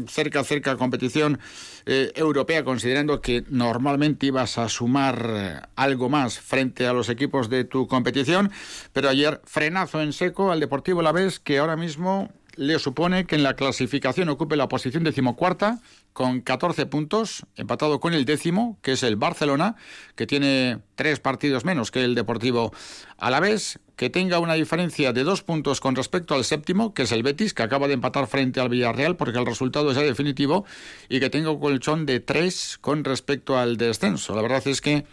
cerca 0.07 0.43
cerca 0.43 0.75
competición 0.75 1.39
eh, 1.85 2.11
europea 2.15 2.63
considerando 2.63 3.21
que 3.21 3.43
normalmente 3.49 4.27
ibas 4.27 4.57
a 4.57 4.69
sumar 4.69 5.25
eh, 5.27 5.61
algo 5.75 6.09
más 6.09 6.39
frente 6.39 6.85
a 6.85 6.93
los 6.93 7.09
equipos 7.09 7.49
de 7.49 7.63
tu 7.63 7.87
competición. 7.87 8.51
Pero 8.91 9.09
ayer 9.09 9.41
frenazo 9.45 10.01
en 10.01 10.13
seco 10.13 10.51
al 10.51 10.59
Deportivo 10.59 11.01
La 11.01 11.11
Vez 11.11 11.39
que 11.39 11.57
ahora 11.57 11.77
mismo 11.77 12.29
le 12.55 12.79
supone 12.79 13.25
que 13.25 13.35
en 13.35 13.43
la 13.43 13.55
clasificación 13.55 14.29
ocupe 14.29 14.55
la 14.55 14.67
posición 14.67 15.03
decimocuarta 15.03 15.79
con 16.13 16.41
14 16.41 16.85
puntos, 16.85 17.45
empatado 17.55 17.99
con 17.99 18.13
el 18.13 18.25
décimo, 18.25 18.77
que 18.81 18.93
es 18.93 19.03
el 19.03 19.15
Barcelona, 19.15 19.75
que 20.15 20.27
tiene 20.27 20.79
tres 20.95 21.19
partidos 21.19 21.65
menos 21.65 21.89
que 21.89 22.03
el 22.03 22.13
Deportivo 22.13 22.71
Alavés, 23.17 23.79
que 23.95 24.09
tenga 24.09 24.39
una 24.39 24.53
diferencia 24.53 25.13
de 25.13 25.23
dos 25.23 25.41
puntos 25.41 25.79
con 25.79 25.95
respecto 25.95 26.35
al 26.35 26.43
séptimo, 26.43 26.93
que 26.93 27.03
es 27.03 27.11
el 27.11 27.23
Betis, 27.23 27.53
que 27.53 27.63
acaba 27.63 27.87
de 27.87 27.95
empatar 27.95 28.27
frente 28.27 28.59
al 28.59 28.69
Villarreal 28.69 29.15
porque 29.15 29.39
el 29.39 29.45
resultado 29.45 29.91
es 29.91 29.97
ya 29.97 30.03
definitivo, 30.03 30.65
y 31.09 31.19
que 31.19 31.29
tenga 31.29 31.49
un 31.49 31.59
colchón 31.59 32.05
de 32.05 32.19
tres 32.19 32.77
con 32.79 33.03
respecto 33.03 33.57
al 33.57 33.77
descenso. 33.77 34.35
La 34.35 34.41
verdad 34.43 34.65
es 34.67 34.81
que 34.81 35.05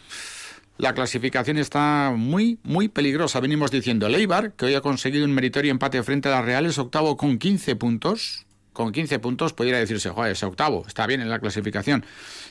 la 0.80 0.94
clasificación 0.94 1.58
está 1.58 2.12
muy, 2.16 2.58
muy 2.62 2.88
peligrosa. 2.88 3.40
Venimos 3.40 3.70
diciendo 3.70 4.06
el 4.06 4.14
Eibar, 4.14 4.52
que 4.52 4.66
hoy 4.66 4.74
ha 4.74 4.80
conseguido 4.80 5.24
un 5.24 5.32
meritorio 5.32 5.70
empate 5.70 6.02
frente 6.02 6.28
a 6.28 6.32
la 6.32 6.42
Real, 6.42 6.66
es 6.66 6.78
octavo 6.78 7.16
con 7.16 7.38
15 7.38 7.76
puntos 7.76 8.46
con 8.72 8.92
15 8.92 9.18
puntos 9.18 9.52
pudiera 9.52 9.78
decirse, 9.78 10.10
joder, 10.10 10.32
ese 10.32 10.46
octavo, 10.46 10.84
está 10.86 11.06
bien 11.06 11.20
en 11.20 11.28
la 11.28 11.38
clasificación. 11.38 12.04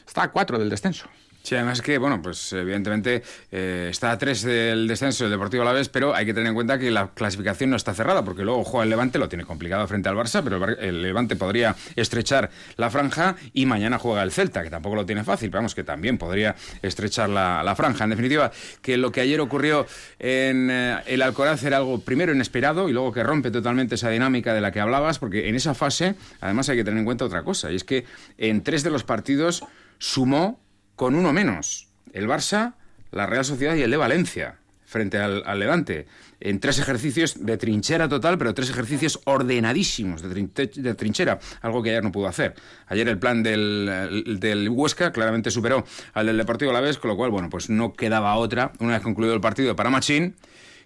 Está 0.06 0.24
a 0.24 0.32
4 0.32 0.60
del 0.60 0.70
descenso. 0.70 1.08
Sí, 1.42 1.56
además 1.56 1.82
que, 1.82 1.98
bueno, 1.98 2.22
pues 2.22 2.54
evidentemente 2.54 3.24
eh, 3.52 3.88
está 3.90 4.12
a 4.12 4.18
tres 4.18 4.44
del 4.44 4.88
descenso 4.88 5.24
del 5.24 5.32
Deportivo 5.32 5.64
Alavés, 5.64 5.90
pero 5.90 6.14
hay 6.14 6.26
que 6.26 6.34
tener 6.34 6.50
en 6.50 6.54
cuenta 6.54 6.78
que 6.78 6.92
la 6.92 7.12
clasificación 7.14 7.70
no 7.70 7.76
está 7.76 7.94
cerrada, 7.94 8.24
porque 8.24 8.44
luego 8.44 8.64
juega 8.64 8.84
el 8.84 8.90
Levante, 8.90 9.18
lo 9.18 9.30
tiene 9.30 9.46
complicado 9.46 9.88
frente 9.88 10.10
al 10.10 10.16
Barça, 10.16 10.44
pero 10.44 10.64
el 10.68 11.02
Levante 11.02 11.36
podría 11.36 11.76
estrechar 11.96 12.52
la 12.76 12.90
franja 12.90 13.38
y 13.54 13.66
mañana 13.66 13.98
juega 13.98 14.22
el 14.22 14.32
Celta, 14.32 14.64
que 14.64 14.70
tampoco 14.70 14.96
lo 14.96 15.06
tiene 15.06 15.24
fácil, 15.24 15.50
pero 15.50 15.60
vamos, 15.60 15.76
que 15.76 15.84
también 15.84 16.18
podría 16.18 16.56
estrechar 16.82 17.30
la, 17.30 17.74
franja. 17.76 18.04
En 18.04 18.10
definitiva, 18.10 18.52
que 18.82 18.98
lo 18.98 19.12
que 19.12 19.22
ayer 19.22 19.40
ocurrió 19.40 19.88
en 20.20 20.70
eh, 20.70 20.98
el 21.08 21.22
Alcoraz 21.22 21.64
era 21.64 21.78
algo 21.78 22.02
primero 22.02 22.34
inesperado 22.34 22.90
y 22.90 22.94
luego 22.94 23.14
que 23.14 23.24
rompe 23.24 23.50
totalmente 23.50 23.96
esa 23.96 24.10
dinámica 24.10 24.54
de 24.54 24.62
la 24.62 24.72
que 24.72 24.82
hablabas, 24.82 25.20
porque 25.20 25.48
en 25.48 25.56
esa 25.56 25.74
fase, 25.74 26.16
además 26.42 26.68
hay 26.70 26.78
que 26.78 26.84
tener 26.84 27.00
en 27.00 27.06
cuenta 27.06 27.26
otra 27.26 27.44
cosa, 27.44 27.72
y 27.72 27.76
es 27.76 27.84
que 27.86 28.06
en 28.38 28.62
tres 28.62 28.84
de 28.84 28.90
los 28.90 29.04
partidos 29.04 29.64
sumó 30.00 30.60
con 31.00 31.16
uno 31.16 31.32
menos. 31.32 31.88
El 32.12 32.28
Barça, 32.28 32.74
la 33.12 33.26
Real 33.26 33.46
Sociedad 33.46 33.74
y 33.76 33.84
el 33.84 33.90
de 33.90 33.96
Valencia 33.96 34.58
frente 34.84 35.18
al, 35.18 35.58
Levante, 35.58 36.08
en 36.42 36.60
tres 36.60 36.78
ejercicios 36.78 37.46
de 37.46 37.58
trinchera 37.58 38.10
total, 38.10 38.38
pero 38.38 38.54
tres 38.54 38.70
ejercicios 38.70 39.22
ordenadísimos 39.24 40.22
de, 40.22 40.96
trinchera, 40.96 41.40
algo 41.62 41.82
que 41.82 41.92
ayer 41.92 42.04
no 42.04 42.12
pudo 42.12 42.28
hacer. 42.28 42.54
Ayer 42.88 43.08
el 43.08 43.18
plan 43.18 43.44
del, 43.44 44.40
del, 44.42 44.68
Huesca 44.68 45.14
claramente 45.14 45.52
superó 45.52 45.86
al 46.14 46.26
del 46.26 46.38
Deportivo 46.38 46.72
Alavés, 46.72 46.98
con 46.98 47.10
lo 47.12 47.16
cual, 47.16 47.30
bueno, 47.32 47.50
pues 47.50 47.70
no 47.70 47.94
quedaba 47.94 48.36
otra, 48.36 48.74
una 48.80 48.94
vez 48.94 49.02
concluido 49.02 49.34
el 49.34 49.42
partido 49.42 49.78
para 49.78 49.90
Machín, 49.90 50.36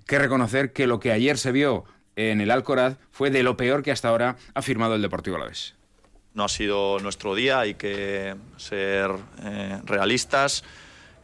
que 0.06 0.20
reconocer 0.20 0.74
que 0.74 0.86
lo 0.86 1.00
que 1.00 1.12
ayer 1.12 1.40
se 1.40 1.52
vio 1.52 1.86
en 2.18 2.40
el 2.40 2.52
Alcoraz 2.52 2.98
fue 3.10 3.32
de 3.32 3.42
lo 3.42 3.58
peor 3.58 3.82
que 3.82 3.92
hasta 3.92 4.10
ahora 4.10 4.36
ha 4.54 4.62
firmado 4.62 4.94
el 4.94 5.02
Deportivo 5.02 5.38
Alavés 5.38 5.74
no 6.34 6.44
ha 6.44 6.50
sido 6.50 7.00
nuestro 7.00 7.36
día, 7.36 7.60
hay 7.60 7.76
que 7.76 8.36
ser 8.58 9.12
eh, 9.44 9.80
realistas. 9.86 10.64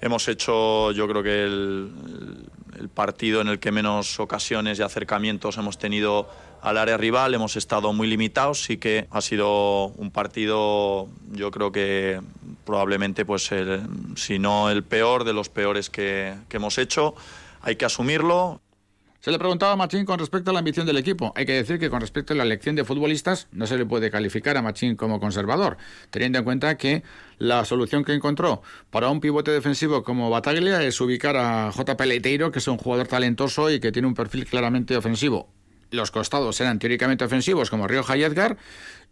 Hemos 0.01 0.27
hecho, 0.27 0.91
yo 0.91 1.07
creo 1.07 1.23
que 1.23 1.43
el, 1.43 2.49
partido 2.93 3.41
en 3.41 3.49
el 3.49 3.59
que 3.59 3.73
menos 3.73 4.19
ocasiones 4.21 4.79
y 4.79 4.81
acercamientos 4.81 5.57
hemos 5.57 5.77
tenido 5.77 6.29
al 6.61 6.77
área 6.77 6.95
rival, 6.95 7.33
hemos 7.33 7.57
estado 7.57 7.91
muy 7.91 8.07
limitados, 8.07 8.63
sí 8.63 8.77
que 8.77 9.07
ha 9.11 9.19
sido 9.19 9.87
un 9.87 10.11
partido, 10.11 11.09
yo 11.31 11.51
creo 11.51 11.73
que 11.73 12.21
probablemente, 12.65 13.25
pues 13.25 13.49
si 14.15 14.39
no 14.39 14.69
el 14.69 14.83
peor 14.83 15.25
de 15.25 15.33
los 15.33 15.49
peores 15.49 15.89
que 15.89 16.35
hemos 16.51 16.77
hecho, 16.77 17.15
hay 17.61 17.75
que 17.75 17.85
asumirlo. 17.85 18.61
Se 19.21 19.31
le 19.31 19.37
preguntaba 19.37 19.73
a 19.73 19.75
Machín 19.75 20.05
con 20.05 20.17
respecto 20.17 20.49
a 20.49 20.53
la 20.53 20.59
ambición 20.59 20.85
del 20.85 20.95
equipo. 20.95 21.33
Hay 21.35 21.45
que 21.45 21.51
decir 21.51 21.77
que 21.77 21.89
con 21.89 21.99
respecto 21.99 22.31
a 22.31 22.37
la 22.37 22.43
elección 22.43 22.77
de 22.77 22.85
futbolistas 22.85 23.49
no 23.51 23.67
se 23.67 23.77
le 23.77 23.85
puede 23.85 24.09
calificar 24.09 24.55
a 24.55 24.61
Machín 24.61 24.95
como 24.95 25.19
conservador, 25.19 25.75
teniendo 26.09 26.39
en 26.39 26.45
cuenta 26.45 26.77
que 26.77 27.03
la 27.37 27.65
solución 27.65 28.05
que 28.05 28.13
encontró 28.13 28.61
para 28.89 29.09
un 29.09 29.19
pivote 29.19 29.51
defensivo 29.51 30.03
como 30.03 30.29
Bataglia 30.29 30.81
es 30.83 31.01
ubicar 31.01 31.35
a 31.35 31.69
J. 31.73 32.05
Leiteiro, 32.05 32.49
que 32.53 32.59
es 32.59 32.67
un 32.69 32.77
jugador 32.77 33.07
talentoso 33.07 33.69
y 33.69 33.81
que 33.81 33.91
tiene 33.91 34.07
un 34.07 34.13
perfil 34.13 34.45
claramente 34.45 34.95
ofensivo. 34.95 35.49
Los 35.91 36.11
costados 36.11 36.61
eran 36.61 36.79
teóricamente 36.79 37.25
ofensivos 37.25 37.69
como 37.69 37.87
Río 37.87 38.05
y 38.15 38.23
Edgar, 38.23 38.57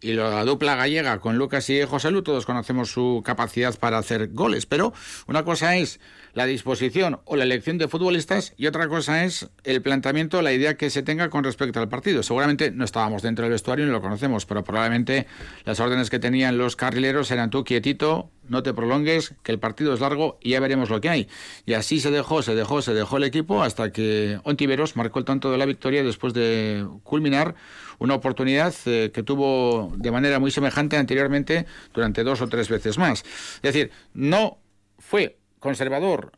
y 0.01 0.13
la 0.13 0.44
dupla 0.46 0.75
gallega 0.75 1.20
con 1.20 1.38
Lucas 1.38 1.70
y 1.70 1.82
José 1.84 2.12
Lu, 2.12 2.22
todos 2.22 2.46
conocemos 2.46 2.92
su 2.92 3.22
capacidad 3.25 3.77
para 3.80 3.98
hacer 3.98 4.30
goles, 4.30 4.66
pero 4.66 4.94
una 5.27 5.44
cosa 5.44 5.75
es 5.75 6.00
la 6.34 6.46
disposición 6.46 7.20
o 7.25 7.36
la 7.36 7.46
elección 7.46 7.80
de 7.80 7.88
futbolistas 7.88 8.54
y 8.58 8.68
otra 8.68 8.88
cosa 8.88 9.24
es 9.24 9.50
el 9.63 9.82
planteamiento, 9.82 10.44
la 10.44 10.54
idea 10.54 10.77
que 10.77 10.92
se 10.92 11.01
tenga 11.01 11.32
con 11.32 11.44
respecto 11.44 11.80
al 11.80 11.89
partido. 11.89 12.22
Seguramente 12.22 12.70
no 12.70 12.86
estábamos 12.86 13.24
dentro 13.24 13.44
del 13.44 13.54
vestuario 13.54 13.86
y 13.86 13.88
no 13.88 13.94
lo 13.94 14.01
conocemos, 14.01 14.46
pero 14.46 14.63
probablemente 14.63 15.25
las 15.66 15.80
órdenes 15.80 16.12
que 16.12 16.20
tenían 16.20 16.60
los 16.60 16.75
carrileros 16.75 17.32
eran 17.32 17.50
tú 17.50 17.63
quietito, 17.63 18.30
no 18.48 18.62
te 18.62 18.72
prolongues, 18.74 19.34
que 19.42 19.51
el 19.51 19.58
partido 19.58 19.96
es 19.96 20.00
largo 20.00 20.38
y 20.39 20.51
ya 20.51 20.60
veremos 20.60 20.92
lo 20.92 21.01
que 21.01 21.10
hay. 21.10 21.27
Y 21.66 21.74
así 21.74 22.00
se 22.00 22.12
dejó, 22.12 22.44
se 22.44 22.54
dejó, 22.54 22.84
se 22.84 22.94
dejó 22.94 23.18
el 23.18 23.24
equipo 23.24 23.63
hasta 23.63 23.92
que 23.92 24.39
Ontiveros 24.44 24.96
marcó 24.96 25.18
el 25.18 25.25
tanto 25.25 25.51
de 25.51 25.58
la 25.58 25.66
victoria 25.66 26.04
después 26.04 26.36
de 26.36 26.86
culminar 27.01 27.56
una 28.00 28.16
oportunidad 28.16 28.74
eh, 28.86 29.12
que 29.13 29.24
tuvo 29.24 29.94
de 29.98 30.12
manera 30.12 30.39
muy 30.39 30.51
semejante 30.51 30.98
anteriormente 30.98 31.66
durante 31.94 32.24
dos 32.24 32.42
o 32.42 32.48
tres 32.48 32.70
veces 32.70 32.98
más. 32.98 33.24
Es 33.56 33.74
decir, 33.74 33.92
no 34.13 34.60
fue 35.00 35.38
conservador 35.60 36.32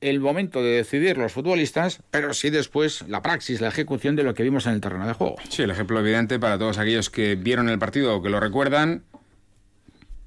el 0.00 0.20
momento 0.20 0.62
de 0.62 0.70
decidir 0.70 1.18
los 1.18 1.32
futbolistas, 1.32 2.00
pero 2.10 2.32
sí 2.32 2.50
después 2.50 3.06
la 3.08 3.22
praxis, 3.22 3.60
la 3.60 3.68
ejecución 3.68 4.16
de 4.16 4.22
lo 4.22 4.34
que 4.34 4.42
vimos 4.42 4.66
en 4.66 4.72
el 4.72 4.80
terreno 4.80 5.06
de 5.06 5.12
juego. 5.12 5.36
Sí, 5.48 5.62
el 5.62 5.70
ejemplo 5.70 6.00
evidente 6.00 6.38
para 6.38 6.58
todos 6.58 6.78
aquellos 6.78 7.10
que 7.10 7.34
vieron 7.34 7.68
el 7.68 7.78
partido 7.78 8.16
o 8.16 8.22
que 8.22 8.30
lo 8.30 8.40
recuerdan, 8.40 9.04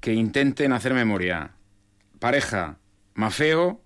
que 0.00 0.12
intenten 0.12 0.72
hacer 0.72 0.94
memoria. 0.94 1.52
Pareja, 2.20 2.78
Mafeo, 3.14 3.80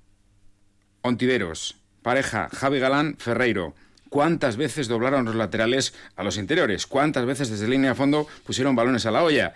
Ontiveros. 1.03 1.77
Pareja, 2.03 2.49
Javi 2.53 2.79
Galán, 2.79 3.17
Ferreiro. 3.19 3.75
¿Cuántas 4.09 4.57
veces 4.57 4.89
doblaron 4.89 5.25
los 5.25 5.35
laterales 5.35 5.95
a 6.17 6.25
los 6.25 6.39
interiores? 6.39 6.87
¿Cuántas 6.87 7.27
veces 7.27 7.51
desde 7.51 7.69
línea 7.69 7.91
de 7.91 7.97
fondo 7.97 8.27
pusieron 8.45 8.75
balones 8.75 9.07
a 9.07 9.11
la 9.11 9.23
olla? 9.23 9.55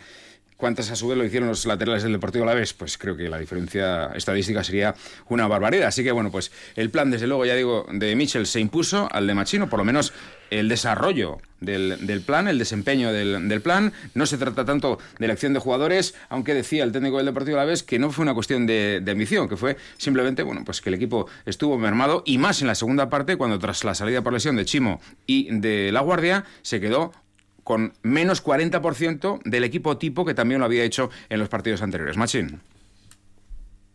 ¿Cuántas 0.62 0.92
a 0.92 0.95
su 0.95 1.09
vez 1.09 1.19
lo 1.19 1.25
hicieron 1.25 1.49
los 1.49 1.66
laterales 1.66 2.04
del 2.04 2.12
Deportivo 2.12 2.45
Alavés? 2.45 2.73
Pues 2.73 2.97
creo 2.97 3.16
que 3.16 3.28
la 3.28 3.37
diferencia 3.37 4.12
estadística 4.14 4.62
sería 4.62 4.95
una 5.28 5.49
barbaridad. 5.49 5.88
Así 5.88 6.04
que 6.04 6.12
bueno, 6.12 6.31
pues 6.31 6.52
el 6.76 6.88
plan, 6.88 7.11
desde 7.11 7.26
luego, 7.26 7.45
ya 7.45 7.57
digo, 7.57 7.85
de 7.90 8.14
Mitchell 8.14 8.47
se 8.47 8.61
impuso 8.61 9.09
al 9.11 9.26
de 9.26 9.35
Machino, 9.35 9.69
por 9.69 9.81
lo 9.81 9.85
menos 9.85 10.12
el 10.50 10.69
desarrollo 10.69 11.38
del, 11.59 12.23
plan, 12.25 12.47
el 12.47 12.61
desempeño 12.61 13.12
del, 13.12 13.61
plan. 13.61 13.92
No 14.14 14.25
se 14.25 14.38
trata 14.38 14.64
tanto 14.64 15.00
de 15.19 15.25
elección 15.25 15.52
de 15.52 15.59
jugadores, 15.59 16.14
aunque 16.28 16.54
decía 16.54 16.85
el 16.85 16.92
técnico 16.92 17.16
del 17.16 17.26
Deportivo 17.26 17.57
Alavés 17.57 17.83
que 17.83 17.99
no 17.99 18.12
fue 18.12 18.23
una 18.23 18.35
cuestión 18.35 18.64
de, 18.64 19.00
de, 19.02 19.11
ambición, 19.11 19.49
que 19.49 19.57
fue 19.57 19.76
simplemente, 19.97 20.45
bueno, 20.45 20.62
pues 20.64 20.81
que 20.81 20.90
el 20.90 20.95
equipo 20.95 21.26
estuvo 21.45 21.76
mermado 21.76 22.23
y 22.25 22.38
más 22.38 22.61
en 22.61 22.69
la 22.69 22.76
segunda 22.76 23.11
parte, 23.11 23.37
cuando 23.37 23.59
tras 23.59 23.83
la 23.83 23.97
salida 23.97 24.23
por 24.23 24.33
lesión 24.33 24.54
de 24.54 24.64
Chimo 24.64 25.00
y 25.26 25.49
de 25.59 25.90
La 25.90 26.02
Guardia, 26.02 26.45
se 26.62 26.81
quedó 26.81 27.12
con 27.64 27.92
menos 28.02 28.45
40% 28.45 29.40
del 29.45 29.64
equipo 29.64 29.97
tipo 29.97 30.25
que 30.25 30.35
también 30.35 30.61
lo 30.61 30.66
había 30.66 30.85
hecho 30.85 31.11
en 31.28 31.38
los 31.38 31.49
partidos 31.49 31.83
anteriores. 31.83 32.16
Machín. 32.16 32.61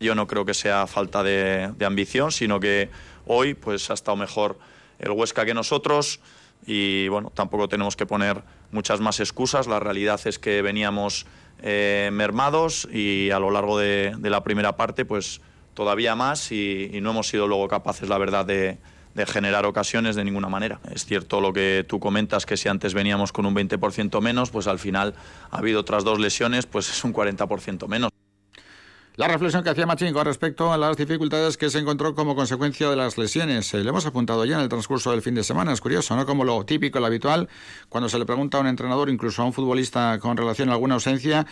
Yo 0.00 0.14
no 0.14 0.26
creo 0.26 0.44
que 0.44 0.54
sea 0.54 0.86
falta 0.86 1.22
de, 1.22 1.72
ambición, 1.84 2.30
sino 2.30 2.60
que 2.60 2.88
hoy 3.26 3.54
pues 3.54 3.90
ha 3.90 3.94
estado 3.94 4.16
mejor 4.16 4.58
el 5.00 5.10
Huesca 5.10 5.44
que 5.44 5.54
nosotros 5.54 6.20
y 6.66 7.08
bueno, 7.08 7.32
tampoco 7.34 7.68
tenemos 7.68 7.96
que 7.96 8.06
poner 8.06 8.42
muchas 8.70 9.00
más 9.00 9.18
excusas. 9.18 9.66
La 9.66 9.80
realidad 9.80 10.20
es 10.24 10.38
que 10.38 10.62
veníamos 10.62 11.26
eh, 11.62 12.10
mermados 12.12 12.88
y 12.92 13.30
a 13.30 13.40
lo 13.40 13.50
largo 13.50 13.76
de, 13.78 14.16
la 14.22 14.44
primera 14.44 14.76
parte 14.76 15.04
pues 15.04 15.40
todavía 15.74 16.14
más 16.14 16.52
y 16.52 16.98
no 17.02 17.10
hemos 17.10 17.28
sido 17.28 17.48
luego 17.48 17.66
capaces, 17.66 18.08
la 18.08 18.18
verdad, 18.18 18.46
de, 18.46 18.78
de 19.18 19.26
generar 19.26 19.66
ocasiones 19.66 20.14
de 20.14 20.24
ninguna 20.24 20.48
manera. 20.48 20.80
Es 20.94 21.04
cierto 21.04 21.40
lo 21.40 21.52
que 21.52 21.84
tú 21.86 21.98
comentas, 21.98 22.46
que 22.46 22.56
si 22.56 22.68
antes 22.68 22.94
veníamos 22.94 23.32
con 23.32 23.46
un 23.46 23.54
20% 23.54 24.20
menos, 24.22 24.50
pues 24.50 24.68
al 24.68 24.78
final 24.78 25.14
ha 25.50 25.58
habido 25.58 25.80
otras 25.80 26.04
dos 26.04 26.20
lesiones, 26.20 26.66
pues 26.66 26.88
es 26.88 27.02
un 27.02 27.12
40% 27.12 27.88
menos. 27.88 28.10
La 29.16 29.26
reflexión 29.26 29.64
que 29.64 29.70
hacía 29.70 29.84
Machín 29.84 30.12
con 30.12 30.24
respecto 30.24 30.72
a 30.72 30.78
las 30.78 30.96
dificultades 30.96 31.56
que 31.56 31.70
se 31.70 31.80
encontró 31.80 32.14
como 32.14 32.36
consecuencia 32.36 32.88
de 32.88 32.94
las 32.94 33.18
lesiones. 33.18 33.74
Eh, 33.74 33.82
le 33.82 33.88
hemos 33.88 34.06
apuntado 34.06 34.44
ya 34.44 34.54
en 34.54 34.60
el 34.60 34.68
transcurso 34.68 35.10
del 35.10 35.22
fin 35.22 35.34
de 35.34 35.42
semana. 35.42 35.72
Es 35.72 35.80
curioso, 35.80 36.14
¿no? 36.14 36.24
Como 36.24 36.44
lo 36.44 36.64
típico, 36.64 37.00
lo 37.00 37.06
habitual, 37.06 37.48
cuando 37.88 38.08
se 38.08 38.16
le 38.20 38.24
pregunta 38.26 38.58
a 38.58 38.60
un 38.60 38.68
entrenador, 38.68 39.10
incluso 39.10 39.42
a 39.42 39.46
un 39.46 39.52
futbolista 39.52 40.20
con 40.20 40.36
relación 40.36 40.68
a 40.68 40.74
alguna 40.74 40.94
ausencia, 40.94 41.48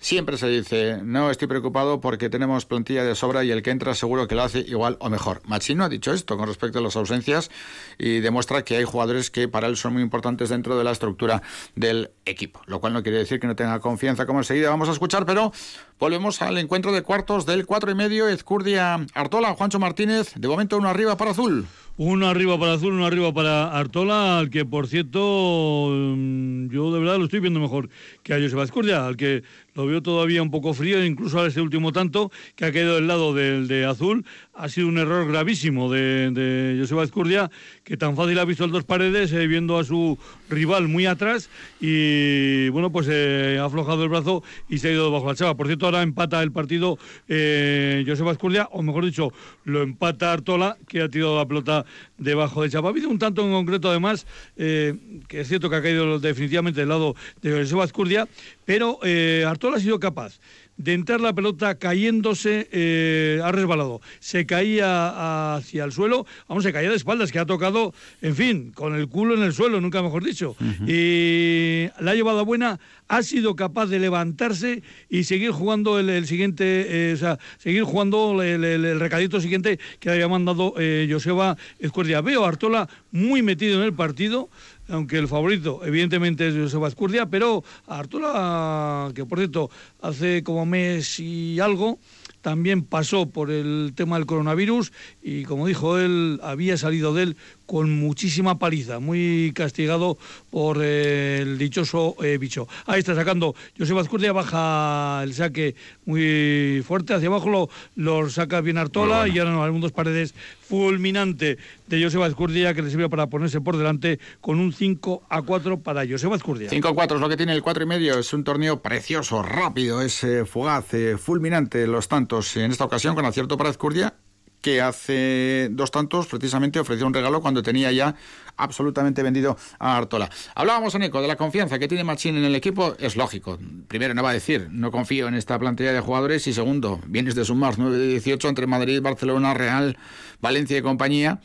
Siempre 0.00 0.38
se 0.38 0.48
dice, 0.48 1.00
no 1.04 1.30
estoy 1.30 1.46
preocupado 1.46 2.00
porque 2.00 2.30
tenemos 2.30 2.64
plantilla 2.64 3.04
de 3.04 3.14
sobra 3.14 3.44
y 3.44 3.50
el 3.50 3.62
que 3.62 3.70
entra 3.70 3.94
seguro 3.94 4.26
que 4.26 4.34
lo 4.34 4.42
hace 4.42 4.60
igual 4.60 4.96
o 4.98 5.10
mejor. 5.10 5.42
Machino 5.44 5.84
ha 5.84 5.90
dicho 5.90 6.14
esto 6.14 6.38
con 6.38 6.48
respecto 6.48 6.78
a 6.78 6.82
las 6.82 6.96
ausencias 6.96 7.50
y 7.98 8.20
demuestra 8.20 8.64
que 8.64 8.76
hay 8.76 8.84
jugadores 8.84 9.30
que 9.30 9.46
para 9.46 9.66
él 9.66 9.76
son 9.76 9.92
muy 9.92 10.02
importantes 10.02 10.48
dentro 10.48 10.78
de 10.78 10.84
la 10.84 10.92
estructura 10.92 11.42
del 11.76 12.12
equipo, 12.30 12.62
lo 12.66 12.80
cual 12.80 12.92
no 12.92 13.02
quiere 13.02 13.18
decir 13.18 13.40
que 13.40 13.46
no 13.46 13.56
tenga 13.56 13.80
confianza 13.80 14.26
como 14.26 14.40
enseguida 14.40 14.70
vamos 14.70 14.88
a 14.88 14.92
escuchar, 14.92 15.26
pero 15.26 15.52
volvemos 15.98 16.40
al 16.42 16.58
encuentro 16.58 16.92
de 16.92 17.02
cuartos 17.02 17.46
del 17.46 17.66
cuatro 17.66 17.90
y 17.90 17.94
medio, 17.94 18.28
Ezcurdia 18.28 19.06
Artola, 19.14 19.54
Juancho 19.54 19.78
Martínez, 19.78 20.32
de 20.34 20.48
momento 20.48 20.78
uno 20.78 20.88
arriba 20.88 21.16
para 21.16 21.32
Azul. 21.32 21.66
Uno 21.96 22.28
arriba 22.28 22.58
para 22.58 22.72
Azul, 22.72 22.94
uno 22.94 23.04
arriba 23.04 23.30
para 23.34 23.76
Artola, 23.76 24.38
al 24.38 24.48
que 24.48 24.64
por 24.64 24.86
cierto 24.86 25.88
mm, 25.90 26.70
yo 26.70 26.92
de 26.94 27.00
verdad 27.00 27.18
lo 27.18 27.24
estoy 27.24 27.40
viendo 27.40 27.60
mejor 27.60 27.90
que 28.22 28.32
a 28.32 28.40
Joseba 28.40 28.64
Escurdia, 28.64 29.06
al 29.06 29.18
que 29.18 29.42
lo 29.74 29.86
veo 29.86 30.02
todavía 30.02 30.42
un 30.42 30.50
poco 30.50 30.72
frío, 30.72 31.04
incluso 31.04 31.40
a 31.40 31.46
ese 31.46 31.60
último 31.60 31.92
tanto 31.92 32.30
que 32.56 32.64
ha 32.64 32.72
quedado 32.72 32.94
del 32.94 33.06
lado 33.06 33.34
del 33.34 33.68
de 33.68 33.84
Azul, 33.84 34.24
ha 34.60 34.68
sido 34.68 34.88
un 34.88 34.98
error 34.98 35.26
gravísimo 35.26 35.90
de, 35.90 36.30
de 36.30 36.76
Joseba 36.78 37.50
que 37.82 37.96
tan 37.96 38.14
fácil 38.14 38.38
ha 38.38 38.44
visto 38.44 38.64
el 38.64 38.70
dos 38.70 38.84
paredes, 38.84 39.32
eh, 39.32 39.46
viendo 39.46 39.78
a 39.78 39.84
su 39.84 40.18
rival 40.50 40.86
muy 40.86 41.06
atrás 41.06 41.48
y 41.80 42.68
bueno, 42.68 42.92
pues 42.92 43.06
eh, 43.10 43.58
ha 43.58 43.64
aflojado 43.64 44.02
el 44.02 44.10
brazo 44.10 44.42
y 44.68 44.78
se 44.78 44.88
ha 44.88 44.92
ido 44.92 45.10
bajo 45.10 45.28
la 45.28 45.34
chava. 45.34 45.56
Por 45.56 45.66
cierto, 45.66 45.86
ahora 45.86 46.02
empata 46.02 46.42
el 46.42 46.52
partido 46.52 46.98
eh, 47.28 48.04
Vascurdia, 48.20 48.68
o 48.72 48.82
mejor 48.82 49.06
dicho, 49.06 49.32
lo 49.64 49.82
empata 49.82 50.32
Artola, 50.32 50.76
que 50.86 51.00
ha 51.00 51.08
tirado 51.08 51.38
la 51.38 51.46
pelota 51.46 51.86
debajo 52.18 52.62
de 52.62 52.70
chapa. 52.70 52.88
Ha 52.88 52.90
habido 52.90 53.08
un 53.08 53.18
tanto 53.18 53.42
en 53.42 53.52
concreto, 53.52 53.88
además, 53.88 54.26
eh, 54.56 54.94
que 55.26 55.40
es 55.40 55.48
cierto 55.48 55.70
que 55.70 55.76
ha 55.76 55.82
caído 55.82 56.18
definitivamente 56.18 56.80
del 56.80 56.90
lado 56.90 57.16
de 57.40 57.62
José 57.62 57.74
Vascurdia, 57.76 58.28
pero 58.66 59.00
Artola 59.46 59.78
ha 59.78 59.80
sido 59.80 59.98
capaz 59.98 60.38
de 60.80 60.94
entrar 60.94 61.20
la 61.20 61.34
pelota 61.34 61.74
cayéndose, 61.74 62.66
eh, 62.72 63.38
ha 63.44 63.52
resbalado, 63.52 64.00
se 64.18 64.46
caía 64.46 65.54
hacia 65.56 65.84
el 65.84 65.92
suelo, 65.92 66.26
aún 66.48 66.62
se 66.62 66.72
caía 66.72 66.88
de 66.88 66.96
espaldas, 66.96 67.30
que 67.30 67.38
ha 67.38 67.44
tocado, 67.44 67.92
en 68.22 68.34
fin, 68.34 68.72
con 68.72 68.94
el 68.94 69.06
culo 69.08 69.34
en 69.34 69.42
el 69.42 69.52
suelo, 69.52 69.80
nunca 69.82 70.02
mejor 70.02 70.24
dicho. 70.24 70.56
Y 70.86 71.88
la 72.00 72.12
ha 72.12 72.14
llevado 72.14 72.40
a 72.40 72.44
buena, 72.44 72.80
ha 73.08 73.22
sido 73.22 73.56
capaz 73.56 73.86
de 73.86 73.98
levantarse 73.98 74.82
y 75.10 75.24
seguir 75.24 75.50
jugando 75.50 75.98
el, 75.98 76.26
siguiente, 76.26 77.10
eh, 77.10 77.12
o 77.12 77.16
sea, 77.18 77.38
seguir 77.58 77.82
jugando 77.82 78.42
el, 78.42 78.98
recadito 78.98 79.38
siguiente 79.40 79.78
que 79.98 80.10
había 80.10 80.28
mandado 80.28 80.74
eh, 80.78 81.06
Joseba 81.10 81.58
Escuerdia. 81.78 82.22
Veo 82.22 82.44
a 82.44 82.48
Artola 82.48 82.88
muy 83.12 83.42
metido 83.42 83.78
en 83.78 83.84
el 83.84 83.92
partido, 83.92 84.48
aunque 84.90 85.18
el 85.18 85.28
favorito 85.28 85.80
evidentemente 85.84 86.48
es 86.48 86.54
Joseba 86.54 86.88
Escurdia, 86.88 87.26
pero 87.26 87.64
Arturo, 87.86 89.12
que 89.14 89.24
por 89.24 89.38
cierto 89.38 89.70
hace 90.00 90.42
como 90.42 90.66
mes 90.66 91.18
y 91.20 91.60
algo, 91.60 91.98
también 92.40 92.82
pasó 92.82 93.28
por 93.28 93.50
el 93.50 93.92
tema 93.94 94.16
del 94.16 94.26
coronavirus 94.26 94.92
y 95.22 95.44
como 95.44 95.66
dijo 95.66 95.98
él, 95.98 96.40
había 96.42 96.76
salido 96.76 97.12
de 97.14 97.22
él 97.24 97.36
con 97.70 97.88
muchísima 98.00 98.58
paliza, 98.58 98.98
muy 98.98 99.52
castigado 99.54 100.18
por 100.50 100.82
el 100.82 101.56
dichoso 101.56 102.16
eh, 102.20 102.36
bicho. 102.36 102.66
Ahí 102.84 102.98
está 102.98 103.14
sacando 103.14 103.54
José 103.78 103.96
Azcurdia, 103.96 104.32
baja 104.32 105.20
el 105.22 105.34
saque 105.34 105.76
muy 106.04 106.82
fuerte, 106.84 107.14
hacia 107.14 107.28
abajo 107.28 107.48
lo, 107.48 107.68
lo 107.94 108.28
saca 108.28 108.60
bien 108.60 108.76
Artola 108.76 109.28
y 109.28 109.38
ahora 109.38 109.52
no, 109.52 109.62
hay 109.62 109.80
dos 109.80 109.92
paredes 109.92 110.34
fulminante 110.68 111.58
de 111.86 112.02
Joseba 112.02 112.26
Azcurdia 112.26 112.74
que 112.74 112.82
le 112.82 112.90
sirve 112.90 113.08
para 113.08 113.28
ponerse 113.28 113.60
por 113.60 113.76
delante 113.76 114.18
con 114.40 114.58
un 114.58 114.72
5 114.72 115.22
a 115.28 115.42
4 115.42 115.78
para 115.78 116.04
Joseba 116.04 116.34
Azcurdia. 116.34 116.70
5 116.70 116.88
a 116.88 116.92
4 116.92 117.18
es 117.18 117.20
lo 117.20 117.28
que 117.28 117.36
tiene 117.36 117.52
el 117.52 117.62
4 117.62 117.84
y 117.84 117.86
medio, 117.86 118.18
es 118.18 118.32
un 118.32 118.42
torneo 118.42 118.82
precioso, 118.82 119.44
rápido, 119.44 120.02
es 120.02 120.24
eh, 120.24 120.44
fugaz, 120.44 120.92
eh, 120.94 121.16
fulminante 121.16 121.86
los 121.86 122.08
tantos 122.08 122.56
en 122.56 122.72
esta 122.72 122.84
ocasión 122.84 123.14
con 123.14 123.26
acierto 123.26 123.56
para 123.56 123.70
Azcurdia 123.70 124.16
que 124.60 124.80
hace 124.80 125.68
dos 125.70 125.90
tantos 125.90 126.26
precisamente 126.26 126.78
ofreció 126.78 127.06
un 127.06 127.14
regalo 127.14 127.40
cuando 127.40 127.62
tenía 127.62 127.90
ya 127.92 128.14
absolutamente 128.56 129.22
vendido 129.22 129.56
a 129.78 129.96
Artola. 129.96 130.30
Hablábamos, 130.54 130.98
Nico, 130.98 131.22
de 131.22 131.28
la 131.28 131.36
confianza 131.36 131.78
que 131.78 131.88
tiene 131.88 132.04
Machín 132.04 132.36
en 132.36 132.44
el 132.44 132.54
equipo. 132.54 132.94
Es 132.98 133.16
lógico. 133.16 133.58
Primero, 133.88 134.14
no 134.14 134.22
va 134.22 134.30
a 134.30 134.34
decir, 134.34 134.68
no 134.70 134.90
confío 134.90 135.28
en 135.28 135.34
esta 135.34 135.58
plantilla 135.58 135.92
de 135.92 136.00
jugadores. 136.00 136.46
Y 136.46 136.52
segundo, 136.52 137.00
vienes 137.06 137.34
de 137.34 137.44
sumar 137.44 137.78
9 137.78 137.96
de 137.96 138.06
18 138.08 138.48
entre 138.48 138.66
Madrid, 138.66 139.00
Barcelona, 139.00 139.54
Real, 139.54 139.96
Valencia 140.40 140.76
y 140.76 140.82
compañía. 140.82 141.40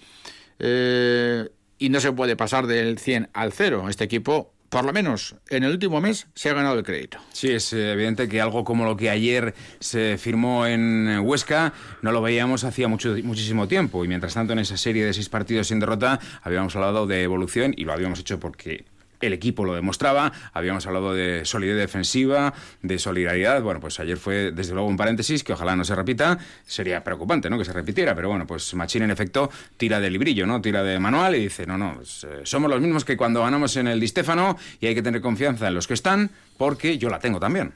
Eh, 0.60 1.50
y 1.78 1.90
no 1.90 2.00
se 2.00 2.12
puede 2.12 2.36
pasar 2.36 2.68
del 2.68 2.98
100 2.98 3.30
al 3.34 3.52
0. 3.54 3.90
Este 3.90 4.04
equipo 4.04 4.55
por 4.76 4.84
lo 4.84 4.92
menos 4.92 5.38
en 5.50 5.64
el 5.64 5.72
último 5.72 6.02
mes, 6.02 6.28
se 6.36 6.50
ha 6.50 6.54
ganado 6.54 6.78
el 6.78 6.84
crédito. 6.84 7.18
Sí, 7.32 7.50
es 7.50 7.72
evidente 7.72 8.28
que 8.28 8.42
algo 8.42 8.66
como 8.66 8.84
lo 8.84 8.98
que 8.98 9.10
ayer 9.10 9.56
se 9.80 10.18
firmó 10.18 10.68
en 10.68 11.22
Huesca 11.24 11.72
no 12.02 12.12
lo 12.12 12.22
veíamos 12.22 12.66
hacía 12.66 12.90
mucho, 12.90 13.16
muchísimo 13.24 13.70
tiempo. 13.70 14.04
Y 14.04 14.10
mientras 14.10 14.34
tanto, 14.34 14.52
en 14.52 14.60
esa 14.60 14.76
serie 14.76 15.06
de 15.06 15.14
seis 15.14 15.30
partidos 15.30 15.68
sin 15.68 15.80
derrota, 15.80 16.20
habíamos 16.42 16.76
hablado 16.76 17.08
de 17.08 17.24
evolución 17.24 17.74
y 17.78 17.86
lo 17.86 17.94
habíamos 17.94 18.20
hecho 18.20 18.38
porque 18.38 18.84
el 19.26 19.34
equipo 19.34 19.66
lo 19.66 19.74
demostraba, 19.74 20.32
habíamos 20.54 20.86
hablado 20.88 21.14
de 21.14 21.46
solidez 21.46 21.78
defensiva, 21.78 22.54
de 22.82 23.00
solidaridad, 23.00 23.62
bueno, 23.62 23.80
pues 23.80 24.00
ayer 24.00 24.18
fue 24.18 24.52
desde 24.52 24.74
luego 24.74 24.88
un 24.88 24.98
paréntesis 24.98 25.44
que 25.44 25.54
ojalá 25.54 25.76
no 25.76 25.84
se 25.84 25.96
repita, 25.96 26.38
sería 26.66 27.04
preocupante, 27.04 27.50
¿no?, 27.50 27.58
que 27.58 27.66
se 27.66 27.74
repitiera, 27.74 28.16
pero 28.16 28.30
bueno, 28.30 28.48
pues 28.48 28.74
Machín 28.74 29.04
en 29.04 29.12
efecto 29.12 29.50
tira 29.78 30.00
de 30.00 30.10
librillo, 30.10 30.46
¿no?, 30.46 30.62
tira 30.62 30.84
de 30.84 31.00
manual 31.00 31.36
y 31.36 31.40
dice, 31.42 31.66
no, 31.66 31.78
no, 31.78 31.96
pues, 31.96 32.24
eh, 32.24 32.42
somos 32.44 32.70
los 32.70 32.82
mismos 32.82 33.06
que 33.06 33.18
cuando 33.18 33.42
ganamos 33.42 33.76
en 33.78 33.88
el 33.88 34.00
Di 34.00 34.08
Stefano 34.08 34.58
y 34.80 34.88
hay 34.88 34.96
que 34.96 35.02
tener 35.02 35.22
confianza 35.22 35.68
en 35.68 35.74
los 35.76 35.88
que 35.88 35.94
están 35.94 36.32
porque 36.58 36.98
yo 36.98 37.10
la 37.10 37.20
tengo 37.20 37.40
también. 37.40 37.74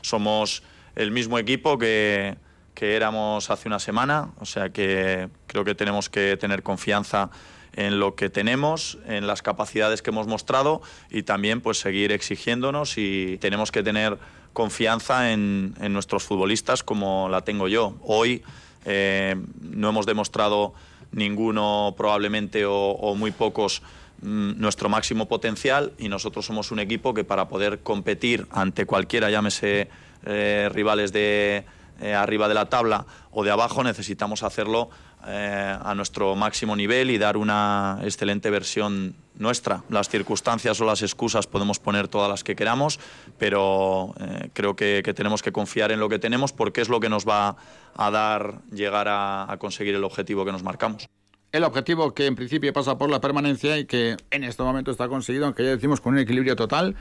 Somos 0.00 0.62
el 0.94 1.10
mismo 1.10 1.38
equipo 1.38 1.78
que, 1.78 2.36
que 2.74 2.94
éramos 2.94 3.50
hace 3.50 3.68
una 3.68 3.78
semana, 3.78 4.30
o 4.38 4.44
sea 4.44 4.70
que 4.70 5.28
creo 5.46 5.64
que 5.64 5.74
tenemos 5.74 6.08
que 6.08 6.36
tener 6.36 6.62
confianza 6.62 7.30
en 7.78 8.00
lo 8.00 8.16
que 8.16 8.28
tenemos, 8.28 8.98
en 9.06 9.28
las 9.28 9.40
capacidades 9.40 10.02
que 10.02 10.10
hemos 10.10 10.26
mostrado 10.26 10.82
y 11.10 11.22
también 11.22 11.60
pues 11.60 11.78
seguir 11.78 12.10
exigiéndonos 12.10 12.98
y 12.98 13.38
tenemos 13.38 13.70
que 13.70 13.84
tener 13.84 14.18
confianza 14.52 15.30
en, 15.30 15.74
nuestros 15.92 16.24
futbolistas 16.24 16.82
como 16.82 17.28
la 17.28 17.42
tengo 17.42 17.68
yo. 17.68 17.94
Hoy 18.02 18.42
eh, 18.84 19.36
no 19.60 19.90
hemos 19.90 20.06
demostrado 20.06 20.74
ninguno 21.12 21.94
probablemente 21.96 22.64
o, 22.66 23.14
muy 23.16 23.30
pocos 23.30 23.80
mm, 24.22 24.60
nuestro 24.60 24.88
máximo 24.88 25.28
potencial 25.28 25.92
y 25.98 26.08
nosotros 26.08 26.46
somos 26.46 26.72
un 26.72 26.80
equipo 26.80 27.14
que 27.14 27.22
para 27.22 27.48
poder 27.48 27.78
competir 27.78 28.48
ante 28.50 28.86
cualquiera, 28.86 29.30
llámese 29.30 29.88
eh, 30.26 30.68
rivales 30.72 31.12
de 31.12 31.64
eh, 32.00 32.14
arriba 32.14 32.48
de 32.48 32.54
la 32.54 32.68
tabla 32.68 33.06
o 33.30 33.44
de 33.44 33.52
abajo, 33.52 33.84
necesitamos 33.84 34.42
hacerlo 34.42 34.90
eh, 35.26 35.76
a 35.80 35.94
nuestro 35.94 36.36
máximo 36.36 36.76
nivel 36.76 37.10
y 37.10 37.18
dar 37.18 37.36
una 37.36 37.98
excelente 38.02 38.50
versión 38.50 39.14
nuestra. 39.38 39.82
Las 39.88 40.08
circunstancias 40.08 40.80
o 40.80 40.84
las 40.84 41.02
excusas 41.02 41.46
podemos 41.46 41.78
poner 41.78 42.08
todas 42.08 42.28
las 42.28 42.44
que 42.44 42.54
queramos, 42.56 43.00
pero 43.38 44.14
eh, 44.20 44.50
creo 44.52 44.76
que, 44.76 45.02
tenemos 45.14 45.42
que 45.42 45.52
confiar 45.52 45.92
en 45.92 46.00
lo 46.00 46.08
que 46.08 46.18
tenemos 46.18 46.52
porque 46.52 46.80
es 46.80 46.88
lo 46.88 47.00
que 47.00 47.08
nos 47.08 47.26
va 47.26 47.56
a 47.96 48.10
dar 48.10 48.60
llegar 48.72 49.06
a, 49.08 49.56
conseguir 49.58 49.94
el 49.94 50.04
objetivo 50.04 50.44
que 50.44 50.52
nos 50.52 50.62
marcamos. 50.62 51.08
El 51.50 51.64
objetivo 51.64 52.12
que 52.12 52.26
en 52.26 52.36
principio 52.36 52.72
pasa 52.72 52.98
por 52.98 53.10
la 53.10 53.20
permanencia 53.20 53.78
y 53.78 53.86
que 53.86 54.16
en 54.30 54.44
este 54.44 54.62
momento 54.62 54.90
está 54.90 55.08
conseguido, 55.08 55.46
aunque 55.46 55.64
ya 55.64 55.70
decimos 55.70 56.00
con 56.00 56.12
un 56.12 56.20
equilibrio 56.20 56.56
total, 56.56 56.94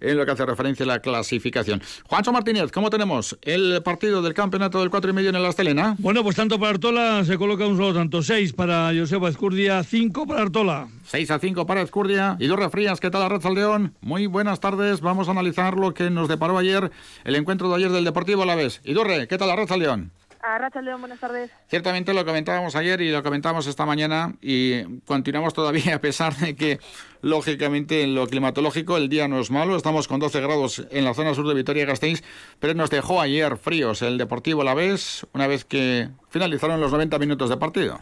en 0.00 0.16
lo 0.16 0.24
que 0.24 0.32
hace 0.32 0.46
referencia 0.46 0.84
a 0.84 0.86
la 0.86 1.00
clasificación. 1.00 1.82
Juancho 2.04 2.32
Martínez, 2.32 2.70
¿cómo 2.72 2.90
tenemos 2.90 3.38
el 3.42 3.82
partido 3.82 4.22
del 4.22 4.34
campeonato 4.34 4.80
del 4.80 4.90
4 4.90 5.10
y 5.10 5.14
medio 5.14 5.30
en 5.30 5.36
el 5.36 5.46
Astelena? 5.46 5.96
Bueno, 5.98 6.22
pues 6.22 6.36
tanto 6.36 6.58
para 6.58 6.70
Artola 6.70 7.24
se 7.24 7.36
coloca 7.38 7.66
un 7.66 7.76
solo 7.76 7.94
tanto, 7.94 8.22
6 8.22 8.52
para 8.52 8.92
Joseba 8.96 9.28
Escurdia, 9.28 9.82
5 9.82 10.26
para 10.26 10.42
Artola. 10.42 10.88
6 11.04 11.30
a 11.30 11.38
5 11.38 11.66
para 11.66 11.82
Escurdia. 11.82 12.36
Y 12.38 12.46
dos 12.46 12.60
Frías, 12.70 13.00
¿qué 13.00 13.10
tal 13.10 13.22
Arracha 13.22 13.50
León? 13.50 13.94
Muy 14.00 14.26
buenas 14.26 14.60
tardes, 14.60 15.00
vamos 15.00 15.28
a 15.28 15.32
analizar 15.32 15.76
lo 15.76 15.94
que 15.94 16.10
nos 16.10 16.28
deparó 16.28 16.58
ayer, 16.58 16.90
el 17.24 17.34
encuentro 17.34 17.68
de 17.68 17.76
ayer 17.76 17.90
del 17.90 18.04
Deportivo 18.04 18.42
a 18.42 18.46
la 18.46 18.54
vez. 18.54 18.80
Idurre, 18.84 19.26
¿qué 19.26 19.38
tal 19.38 19.50
Arracha 19.50 19.76
León? 19.76 20.12
A 20.42 20.80
León, 20.80 21.00
buenas 21.00 21.20
tardes. 21.20 21.50
Ciertamente 21.66 22.14
lo 22.14 22.24
comentábamos 22.24 22.74
ayer 22.74 23.02
y 23.02 23.10
lo 23.10 23.22
comentamos 23.22 23.66
esta 23.66 23.84
mañana 23.84 24.34
y 24.40 25.00
continuamos 25.00 25.52
todavía 25.52 25.96
a 25.96 26.00
pesar 26.00 26.34
de 26.34 26.56
que, 26.56 26.78
lógicamente, 27.20 28.02
en 28.02 28.14
lo 28.14 28.26
climatológico 28.26 28.96
el 28.96 29.10
día 29.10 29.28
no 29.28 29.38
es 29.38 29.50
malo. 29.50 29.76
Estamos 29.76 30.08
con 30.08 30.18
12 30.18 30.40
grados 30.40 30.86
en 30.90 31.04
la 31.04 31.12
zona 31.12 31.34
sur 31.34 31.46
de 31.46 31.54
Vitoria-Gasteiz, 31.54 32.22
pero 32.58 32.72
nos 32.72 32.88
dejó 32.88 33.20
ayer 33.20 33.58
fríos 33.58 34.00
el 34.00 34.16
Deportivo 34.16 34.64
La 34.64 34.74
Vez 34.74 35.26
una 35.34 35.46
vez 35.46 35.66
que 35.66 36.08
finalizaron 36.30 36.80
los 36.80 36.90
90 36.90 37.18
minutos 37.18 37.50
de 37.50 37.58
partido. 37.58 37.98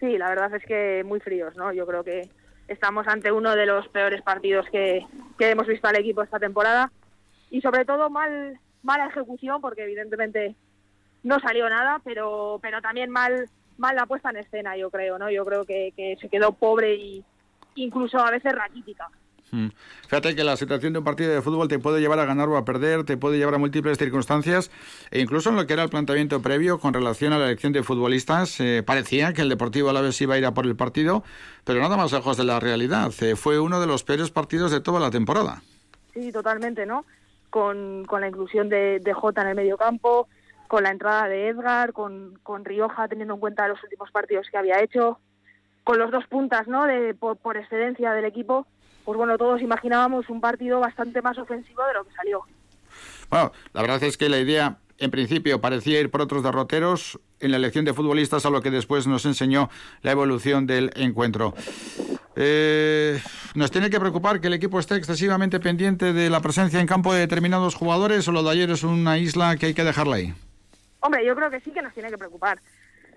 Sí, 0.00 0.18
la 0.18 0.28
verdad 0.28 0.52
es 0.54 0.64
que 0.64 1.04
muy 1.04 1.20
fríos, 1.20 1.54
¿no? 1.56 1.72
Yo 1.72 1.86
creo 1.86 2.02
que 2.02 2.28
estamos 2.66 3.06
ante 3.06 3.30
uno 3.30 3.54
de 3.54 3.66
los 3.66 3.86
peores 3.88 4.22
partidos 4.22 4.66
que, 4.72 5.06
que 5.38 5.50
hemos 5.50 5.68
visto 5.68 5.86
al 5.86 5.96
equipo 5.96 6.22
esta 6.22 6.40
temporada 6.40 6.90
y 7.48 7.60
sobre 7.60 7.84
todo 7.84 8.10
mal 8.10 8.58
mala 8.82 9.06
ejecución 9.06 9.60
porque 9.60 9.84
evidentemente 9.84 10.56
no 11.22 11.40
salió 11.40 11.68
nada, 11.68 12.00
pero, 12.04 12.58
pero 12.62 12.80
también 12.80 13.10
mal, 13.10 13.48
mal 13.78 13.96
la 13.96 14.06
puesta 14.06 14.30
en 14.30 14.38
escena, 14.38 14.76
yo 14.76 14.90
creo, 14.90 15.18
¿no? 15.18 15.30
Yo 15.30 15.44
creo 15.44 15.64
que, 15.64 15.92
que 15.96 16.16
se 16.20 16.28
quedó 16.28 16.52
pobre 16.52 16.94
y 16.94 17.24
incluso 17.74 18.18
a 18.18 18.30
veces 18.30 18.52
raquítica. 18.52 19.08
Hmm. 19.52 19.68
Fíjate 20.02 20.36
que 20.36 20.44
la 20.44 20.56
situación 20.56 20.92
de 20.92 21.00
un 21.00 21.04
partido 21.04 21.32
de 21.32 21.42
fútbol 21.42 21.66
te 21.66 21.80
puede 21.80 22.00
llevar 22.00 22.20
a 22.20 22.24
ganar 22.24 22.48
o 22.48 22.56
a 22.56 22.64
perder, 22.64 23.04
te 23.04 23.16
puede 23.16 23.36
llevar 23.36 23.54
a 23.54 23.58
múltiples 23.58 23.98
circunstancias, 23.98 24.70
e 25.10 25.20
incluso 25.20 25.50
en 25.50 25.56
lo 25.56 25.66
que 25.66 25.72
era 25.72 25.82
el 25.82 25.88
planteamiento 25.88 26.40
previo 26.40 26.78
con 26.78 26.94
relación 26.94 27.32
a 27.32 27.38
la 27.38 27.46
elección 27.46 27.72
de 27.72 27.82
futbolistas, 27.82 28.60
eh, 28.60 28.84
parecía 28.86 29.32
que 29.32 29.42
el 29.42 29.48
Deportivo 29.48 29.90
a 29.90 29.92
la 29.92 30.02
vez 30.02 30.20
iba 30.20 30.36
a 30.36 30.38
ir 30.38 30.46
a 30.46 30.54
por 30.54 30.66
el 30.66 30.76
partido, 30.76 31.24
pero 31.64 31.80
nada 31.80 31.96
más 31.96 32.12
lejos 32.12 32.36
de 32.36 32.44
la 32.44 32.60
realidad. 32.60 33.10
Eh, 33.22 33.34
fue 33.34 33.58
uno 33.58 33.80
de 33.80 33.88
los 33.88 34.04
peores 34.04 34.30
partidos 34.30 34.70
de 34.70 34.80
toda 34.80 35.00
la 35.00 35.10
temporada. 35.10 35.62
Sí, 36.14 36.30
totalmente, 36.30 36.86
¿no? 36.86 37.04
Con, 37.50 38.04
con 38.04 38.20
la 38.20 38.28
inclusión 38.28 38.68
de, 38.68 39.00
de 39.00 39.12
Jota 39.12 39.42
en 39.42 39.48
el 39.48 39.54
medio 39.56 39.76
campo, 39.76 40.28
con 40.70 40.84
la 40.84 40.92
entrada 40.92 41.26
de 41.26 41.48
Edgar, 41.48 41.92
con, 41.92 42.38
con 42.44 42.64
Rioja 42.64 43.08
teniendo 43.08 43.34
en 43.34 43.40
cuenta 43.40 43.66
los 43.66 43.82
últimos 43.82 44.08
partidos 44.12 44.46
que 44.52 44.56
había 44.56 44.80
hecho, 44.80 45.18
con 45.82 45.98
los 45.98 46.12
dos 46.12 46.24
puntas 46.28 46.68
¿no? 46.68 46.86
de, 46.86 47.12
por, 47.12 47.56
excelencia 47.56 48.12
del 48.12 48.24
equipo, 48.24 48.68
pues 49.04 49.18
bueno, 49.18 49.36
todos 49.36 49.60
imaginábamos 49.62 50.28
un 50.28 50.40
partido 50.40 50.78
bastante 50.78 51.22
más 51.22 51.36
ofensivo 51.38 51.84
de 51.86 51.94
lo 51.94 52.04
que 52.04 52.12
salió. 52.14 52.42
Bueno, 53.28 53.50
la 53.72 53.82
verdad 53.82 54.00
es 54.04 54.16
que 54.16 54.28
la 54.28 54.38
idea, 54.38 54.76
en 54.98 55.10
principio, 55.10 55.60
parecía 55.60 55.98
ir 55.98 56.08
por 56.08 56.20
otros 56.20 56.44
derroteros 56.44 57.18
en 57.40 57.50
la 57.50 57.56
elección 57.56 57.84
de 57.84 57.92
futbolistas, 57.92 58.46
a 58.46 58.50
lo 58.50 58.62
que 58.62 58.70
después 58.70 59.08
nos 59.08 59.26
enseñó 59.26 59.70
la 60.02 60.12
evolución 60.12 60.68
del 60.68 60.92
encuentro. 60.94 61.52
Eh, 62.36 63.20
¿Nos 63.56 63.72
tiene 63.72 63.90
que 63.90 63.98
preocupar 63.98 64.40
que 64.40 64.46
el 64.46 64.54
equipo 64.54 64.78
esté 64.78 64.94
excesivamente 64.94 65.58
pendiente 65.58 66.12
de 66.12 66.30
la 66.30 66.40
presencia 66.40 66.78
en 66.78 66.86
campo 66.86 67.12
de 67.12 67.18
determinados 67.18 67.74
jugadores 67.74 68.28
o 68.28 68.30
lo 68.30 68.44
de 68.44 68.50
ayer 68.50 68.70
es 68.70 68.84
una 68.84 69.18
isla 69.18 69.56
que 69.56 69.66
hay 69.66 69.74
que 69.74 69.82
dejarla 69.82 70.14
ahí? 70.14 70.32
Hombre, 71.00 71.24
yo 71.24 71.34
creo 71.34 71.50
que 71.50 71.60
sí 71.60 71.70
que 71.70 71.82
nos 71.82 71.94
tiene 71.94 72.10
que 72.10 72.18
preocupar. 72.18 72.60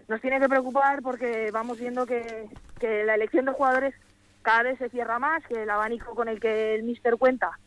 Nos 0.07 0.21
tiene 0.21 0.39
que 0.39 0.49
preocupar 0.49 1.01
porque 1.01 1.49
vamos 1.51 1.79
viendo 1.79 2.05
que, 2.05 2.49
que 2.79 3.03
la 3.03 3.15
elección 3.15 3.45
de 3.45 3.53
jugadores 3.53 3.93
cada 4.41 4.63
vez 4.63 4.77
se 4.77 4.89
cierra 4.89 5.19
más, 5.19 5.43
que 5.45 5.63
el 5.63 5.69
abanico 5.69 6.15
con 6.15 6.27
el 6.27 6.39
que 6.39 6.75
el 6.75 6.83
Mister 6.83 7.17
cuenta 7.17 7.57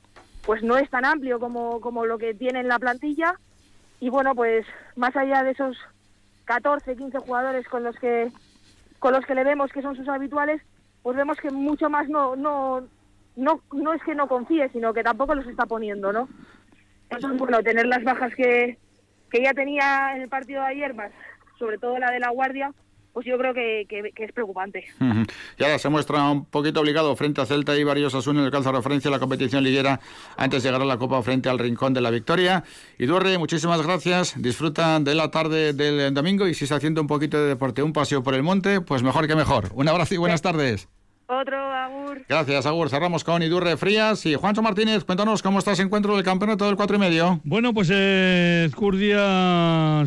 pues 0.47 0.63
no 0.63 0.79
es 0.79 0.89
tan 0.89 1.05
amplio 1.05 1.41
como, 1.41 1.81
como 1.81 2.07
lo 2.07 2.17
que 2.19 2.33
tiene 2.33 2.61
en 2.61 2.69
la 2.69 2.79
plantilla 2.79 3.35
y 3.99 4.09
bueno, 4.09 4.35
pues 4.35 4.65
más 4.95 5.15
allá 5.17 5.43
de 5.43 5.51
esos 5.51 5.77
14, 6.45 6.97
15 6.97 7.19
jugadores 7.19 7.67
con 7.69 7.83
los 7.83 7.97
que 7.97 8.31
con 9.01 9.13
los 9.13 9.27
que 9.27 9.35
le 9.35 9.45
vemos 9.45 9.71
que 9.73 9.83
son 9.83 9.97
sus 9.97 10.09
habituales, 10.09 10.63
pues 11.03 11.17
vemos 11.17 11.37
que 11.39 11.51
mucho 11.51 11.91
más 11.91 12.09
no 12.09 12.37
no 12.37 12.87
no 13.35 13.61
no 13.73 13.93
es 13.93 14.03
que 14.05 14.15
no 14.15 14.29
confíe, 14.29 14.69
sino 14.71 14.95
que 14.95 15.03
tampoco 15.03 15.35
los 15.35 15.47
está 15.47 15.67
poniendo, 15.67 16.13
¿no? 16.13 16.29
Entonces, 17.11 17.39
bueno, 17.39 17.63
tener 17.63 17.87
las 17.87 18.03
bajas 18.03 18.35
que, 18.35 18.79
que 19.31 19.43
ya 19.43 19.53
tenía 19.53 20.13
en 20.15 20.23
el 20.23 20.29
partido 20.29 20.63
de 20.63 20.69
ayer, 20.69 20.95
más 20.95 21.13
sobre 21.59 21.79
todo 21.79 21.99
la 21.99 22.11
de 22.11 22.21
la 22.21 22.31
Guardia, 22.31 22.73
pues 23.13 23.25
yo 23.25 23.39
creo 23.39 23.55
que, 23.55 23.87
es 24.15 24.33
preocupante. 24.33 24.85
Y 25.57 25.65
ahora 25.65 25.79
se 25.79 25.89
muestra 25.89 26.31
un 26.31 26.45
poquito 26.45 26.81
obligado 26.81 27.17
frente 27.17 27.41
a 27.41 27.47
Celta 27.47 27.75
y 27.75 27.83
varios 27.83 28.15
Asun 28.15 28.39
en 28.39 28.45
el 28.45 28.53
referencia 28.53 29.09
a 29.09 29.13
la 29.13 29.19
competición 29.19 29.65
liguera 29.65 30.01
antes 30.37 30.63
de 30.63 30.69
llegar 30.69 30.83
a 30.83 30.85
la 30.85 30.99
Copa 30.99 31.23
frente 31.23 31.49
al 31.49 31.59
Rincón 31.59 31.95
de 31.95 32.03
la 32.03 32.11
Victoria. 32.11 32.63
Y 32.99 33.07
Duerre, 33.07 33.39
muchísimas 33.39 33.81
gracias. 33.81 34.35
Disfruta 34.37 35.01
de 35.01 35.15
la 35.15 35.31
tarde 35.31 35.73
del 35.73 36.13
domingo 36.13 36.47
y 36.47 36.53
si 36.53 36.65
está 36.65 36.77
haciendo 36.77 37.01
un 37.01 37.07
poquito 37.07 37.39
de 37.41 37.49
deporte, 37.49 37.83
un 37.83 37.95
paseo 37.95 38.23
por 38.23 38.35
el 38.35 38.43
monte, 38.43 38.83
pues 38.83 39.03
mejor 39.03 39.27
que 39.27 39.35
mejor. 39.35 39.71
Un 39.73 39.89
abrazo 39.89 40.15
y 40.15 40.19
buenas 40.19 40.43
tardes. 40.43 40.87
Otro, 41.29 41.57
Agur. 41.57 42.25
Gracias, 42.29 42.67
Agur. 42.67 42.89
Cerramos 42.89 43.25
con 43.25 43.43
Idurre 43.43 43.77
Frías. 43.77 44.25
Y 44.27 44.37
Juancho 44.37 44.63
Martínez, 44.63 45.03
cuéntanos 45.03 45.43
cómo 45.43 45.59
está 45.59 45.73
ese 45.73 45.83
encuentro 45.83 46.15
del 46.15 46.25
campeonato 46.25 46.67
del 46.67 46.77
4 46.77 46.97
y 46.97 46.99
medio. 47.01 47.41
Bueno, 47.43 47.75
pues 47.75 47.91
eh, 47.93 48.71
se 48.71 49.13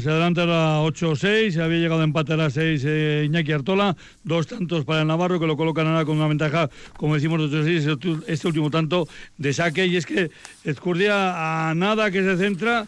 adelanta 0.10 0.44
a 0.44 0.46
la 0.46 0.82
8-6. 0.82 1.62
Había 1.62 1.80
llegado 1.80 2.00
a 2.00 2.06
empate 2.06 2.34
a 2.34 2.38
las 2.38 2.54
6 2.54 2.84
eh, 2.86 3.24
Iñaki 3.26 3.52
Artola. 3.52 3.98
Dos 4.24 4.48
tantos 4.48 4.86
para 4.86 5.02
el 5.02 5.08
Navarro 5.08 5.42
que 5.42 5.48
lo 5.48 5.58
colocan 5.58 5.88
ahora 5.88 6.06
con 6.06 6.16
una 6.16 6.28
ventaja, 6.28 6.70
como 6.96 7.16
decimos 7.16 7.42
8-6, 7.42 8.24
este 8.28 8.48
último 8.48 8.72
tanto 8.72 9.06
de 9.38 9.52
saque. 9.52 9.88
Y 9.88 9.98
es 9.98 10.06
que 10.06 10.32
Escurdia 10.64 11.70
a 11.70 11.76
nada 11.76 12.12
que 12.12 12.24
se 12.24 12.38
centra 12.38 12.88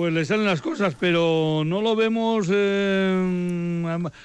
pues 0.00 0.14
le 0.14 0.24
salen 0.24 0.46
las 0.46 0.62
cosas, 0.62 0.96
pero 0.98 1.62
no 1.66 1.82
lo 1.82 1.94
vemos 1.94 2.48
eh, 2.50 3.12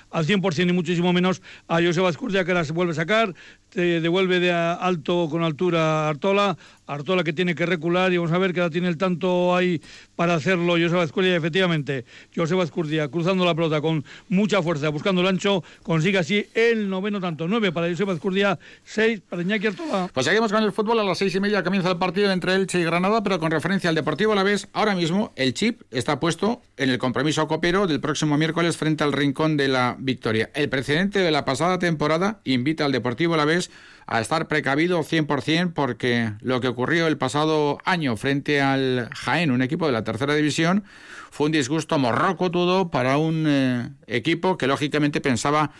al 0.09 0.25
100% 0.25 0.65
ni 0.65 0.71
muchísimo 0.71 1.11
menos 1.11 1.41
a 1.67 1.81
Joseba 1.81 2.09
Escurdia 2.09 2.45
que 2.45 2.53
las 2.53 2.71
vuelve 2.71 2.93
a 2.93 2.95
sacar, 2.95 3.35
te 3.67 3.99
devuelve 3.99 4.39
de 4.39 4.53
alto 4.53 5.27
con 5.29 5.43
altura 5.43 6.05
a 6.05 6.09
Artola, 6.11 6.57
Artola 6.87 7.23
que 7.23 7.33
tiene 7.33 7.55
que 7.55 7.65
recular 7.65 8.13
y 8.13 8.17
vamos 8.17 8.31
a 8.31 8.37
ver 8.37 8.53
que 8.53 8.61
ahora 8.61 8.71
tiene 8.71 8.87
el 8.87 8.97
tanto 8.97 9.55
ahí 9.55 9.81
para 10.15 10.35
hacerlo 10.35 10.73
Joseba 10.73 11.03
Escurdia 11.03 11.33
y 11.33 11.35
efectivamente 11.35 12.05
Joseba 12.35 12.63
Escurdia 12.63 13.07
cruzando 13.07 13.45
la 13.45 13.55
pelota 13.55 13.81
con 13.81 14.03
mucha 14.29 14.61
fuerza, 14.61 14.89
buscando 14.89 15.21
el 15.21 15.27
ancho, 15.27 15.63
consigue 15.83 16.17
así 16.17 16.45
el 16.53 16.89
noveno 16.89 17.19
tanto, 17.19 17.47
nueve 17.47 17.71
para 17.71 17.89
Joseba 17.89 18.13
Escurdia, 18.13 18.59
seis 18.83 19.21
para 19.27 19.41
Iñaki 19.41 19.67
Artola. 19.67 20.09
Pues 20.13 20.25
seguimos 20.25 20.51
con 20.51 20.63
el 20.63 20.71
fútbol, 20.71 20.99
a 20.99 21.03
las 21.03 21.17
seis 21.17 21.33
y 21.35 21.39
media 21.39 21.63
comienza 21.63 21.89
el 21.89 21.97
partido 21.97 22.31
entre 22.31 22.55
Elche 22.55 22.79
y 22.79 22.83
Granada, 22.83 23.23
pero 23.23 23.39
con 23.39 23.51
referencia 23.51 23.89
al 23.89 23.95
Deportivo 23.95 24.35
la 24.35 24.43
vez, 24.43 24.67
ahora 24.73 24.95
mismo 24.95 25.33
el 25.35 25.53
chip 25.53 25.81
está 25.91 26.19
puesto 26.19 26.61
en 26.77 26.89
el 26.89 26.97
compromiso 26.97 27.47
copero 27.47 27.87
del 27.87 27.99
próximo 27.99 28.37
miércoles 28.37 28.77
frente 28.77 29.03
al 29.03 29.13
Rincón 29.13 29.57
de 29.57 29.67
la 29.67 29.95
Victoria. 29.99 30.49
El 30.53 30.69
precedente 30.69 31.19
de 31.19 31.31
la 31.31 31.45
pasada 31.45 31.79
temporada 31.79 32.41
invita 32.43 32.85
al 32.85 32.91
Deportivo 32.91 33.35
la 33.35 33.45
vez 33.45 33.71
a 34.07 34.21
estar 34.21 34.47
precavido 34.47 35.03
100% 35.03 35.73
porque 35.73 36.33
lo 36.41 36.61
que 36.61 36.67
ocurrió 36.67 37.07
el 37.07 37.17
pasado 37.17 37.79
año 37.85 38.15
frente 38.17 38.61
al 38.61 39.09
Jaén, 39.13 39.51
un 39.51 39.61
equipo 39.61 39.87
de 39.87 39.91
la 39.91 40.03
tercera 40.03 40.35
división, 40.35 40.83
fue 41.31 41.47
un 41.47 41.51
disgusto 41.51 41.97
morrocotudo 41.97 42.91
para 42.91 43.17
un 43.17 43.45
eh, 43.47 43.89
equipo 44.07 44.57
que 44.57 44.67
lógicamente 44.67 45.21
pensaba 45.21 45.71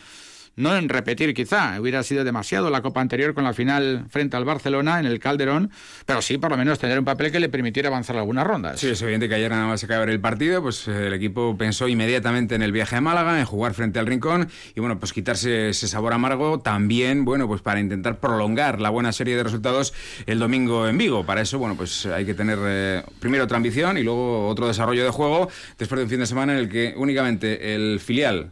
no 0.55 0.75
en 0.75 0.89
repetir 0.89 1.33
quizá, 1.33 1.79
hubiera 1.79 2.03
sido 2.03 2.23
demasiado 2.23 2.69
la 2.69 2.81
Copa 2.81 3.01
anterior 3.01 3.33
con 3.33 3.43
la 3.43 3.53
final 3.53 4.05
frente 4.09 4.37
al 4.37 4.45
Barcelona 4.45 4.99
en 4.99 5.05
el 5.05 5.19
Calderón, 5.19 5.71
pero 6.05 6.21
sí 6.21 6.37
por 6.37 6.51
lo 6.51 6.57
menos 6.57 6.79
tener 6.79 6.97
un 6.99 7.05
papel 7.05 7.31
que 7.31 7.39
le 7.39 7.49
permitiera 7.49 7.89
avanzar 7.89 8.17
algunas 8.17 8.45
rondas. 8.45 8.79
Sí, 8.79 8.89
es 8.89 9.01
evidente 9.01 9.27
que 9.27 9.35
ayer 9.35 9.51
nada 9.51 9.67
más 9.67 9.83
acabar 9.83 10.09
el 10.09 10.19
partido, 10.19 10.61
pues 10.61 10.87
eh, 10.87 11.07
el 11.07 11.13
equipo 11.13 11.57
pensó 11.57 11.87
inmediatamente 11.87 12.55
en 12.55 12.61
el 12.61 12.71
viaje 12.71 12.95
a 12.95 13.01
Málaga, 13.01 13.39
en 13.39 13.45
jugar 13.45 13.73
frente 13.73 13.99
al 13.99 14.05
Rincón 14.05 14.47
y 14.75 14.79
bueno, 14.79 14.99
pues 14.99 15.13
quitarse 15.13 15.69
ese 15.69 15.87
sabor 15.87 16.13
amargo 16.13 16.59
también, 16.59 17.25
bueno, 17.25 17.47
pues 17.47 17.61
para 17.61 17.79
intentar 17.79 18.19
prolongar 18.19 18.79
la 18.79 18.89
buena 18.89 19.11
serie 19.11 19.35
de 19.35 19.43
resultados 19.43 19.93
el 20.25 20.39
domingo 20.39 20.87
en 20.87 20.97
Vigo. 20.97 21.25
Para 21.25 21.41
eso, 21.41 21.59
bueno, 21.59 21.75
pues 21.75 22.05
hay 22.05 22.25
que 22.25 22.33
tener 22.33 22.57
eh, 22.63 23.03
primero 23.19 23.43
otra 23.43 23.57
ambición 23.57 23.97
y 23.97 24.03
luego 24.03 24.47
otro 24.47 24.67
desarrollo 24.67 25.03
de 25.03 25.09
juego 25.09 25.49
después 25.77 25.99
de 25.99 26.03
un 26.03 26.09
fin 26.09 26.19
de 26.19 26.27
semana 26.27 26.53
en 26.53 26.59
el 26.59 26.69
que 26.69 26.93
únicamente 26.97 27.75
el 27.75 27.99
filial 27.99 28.51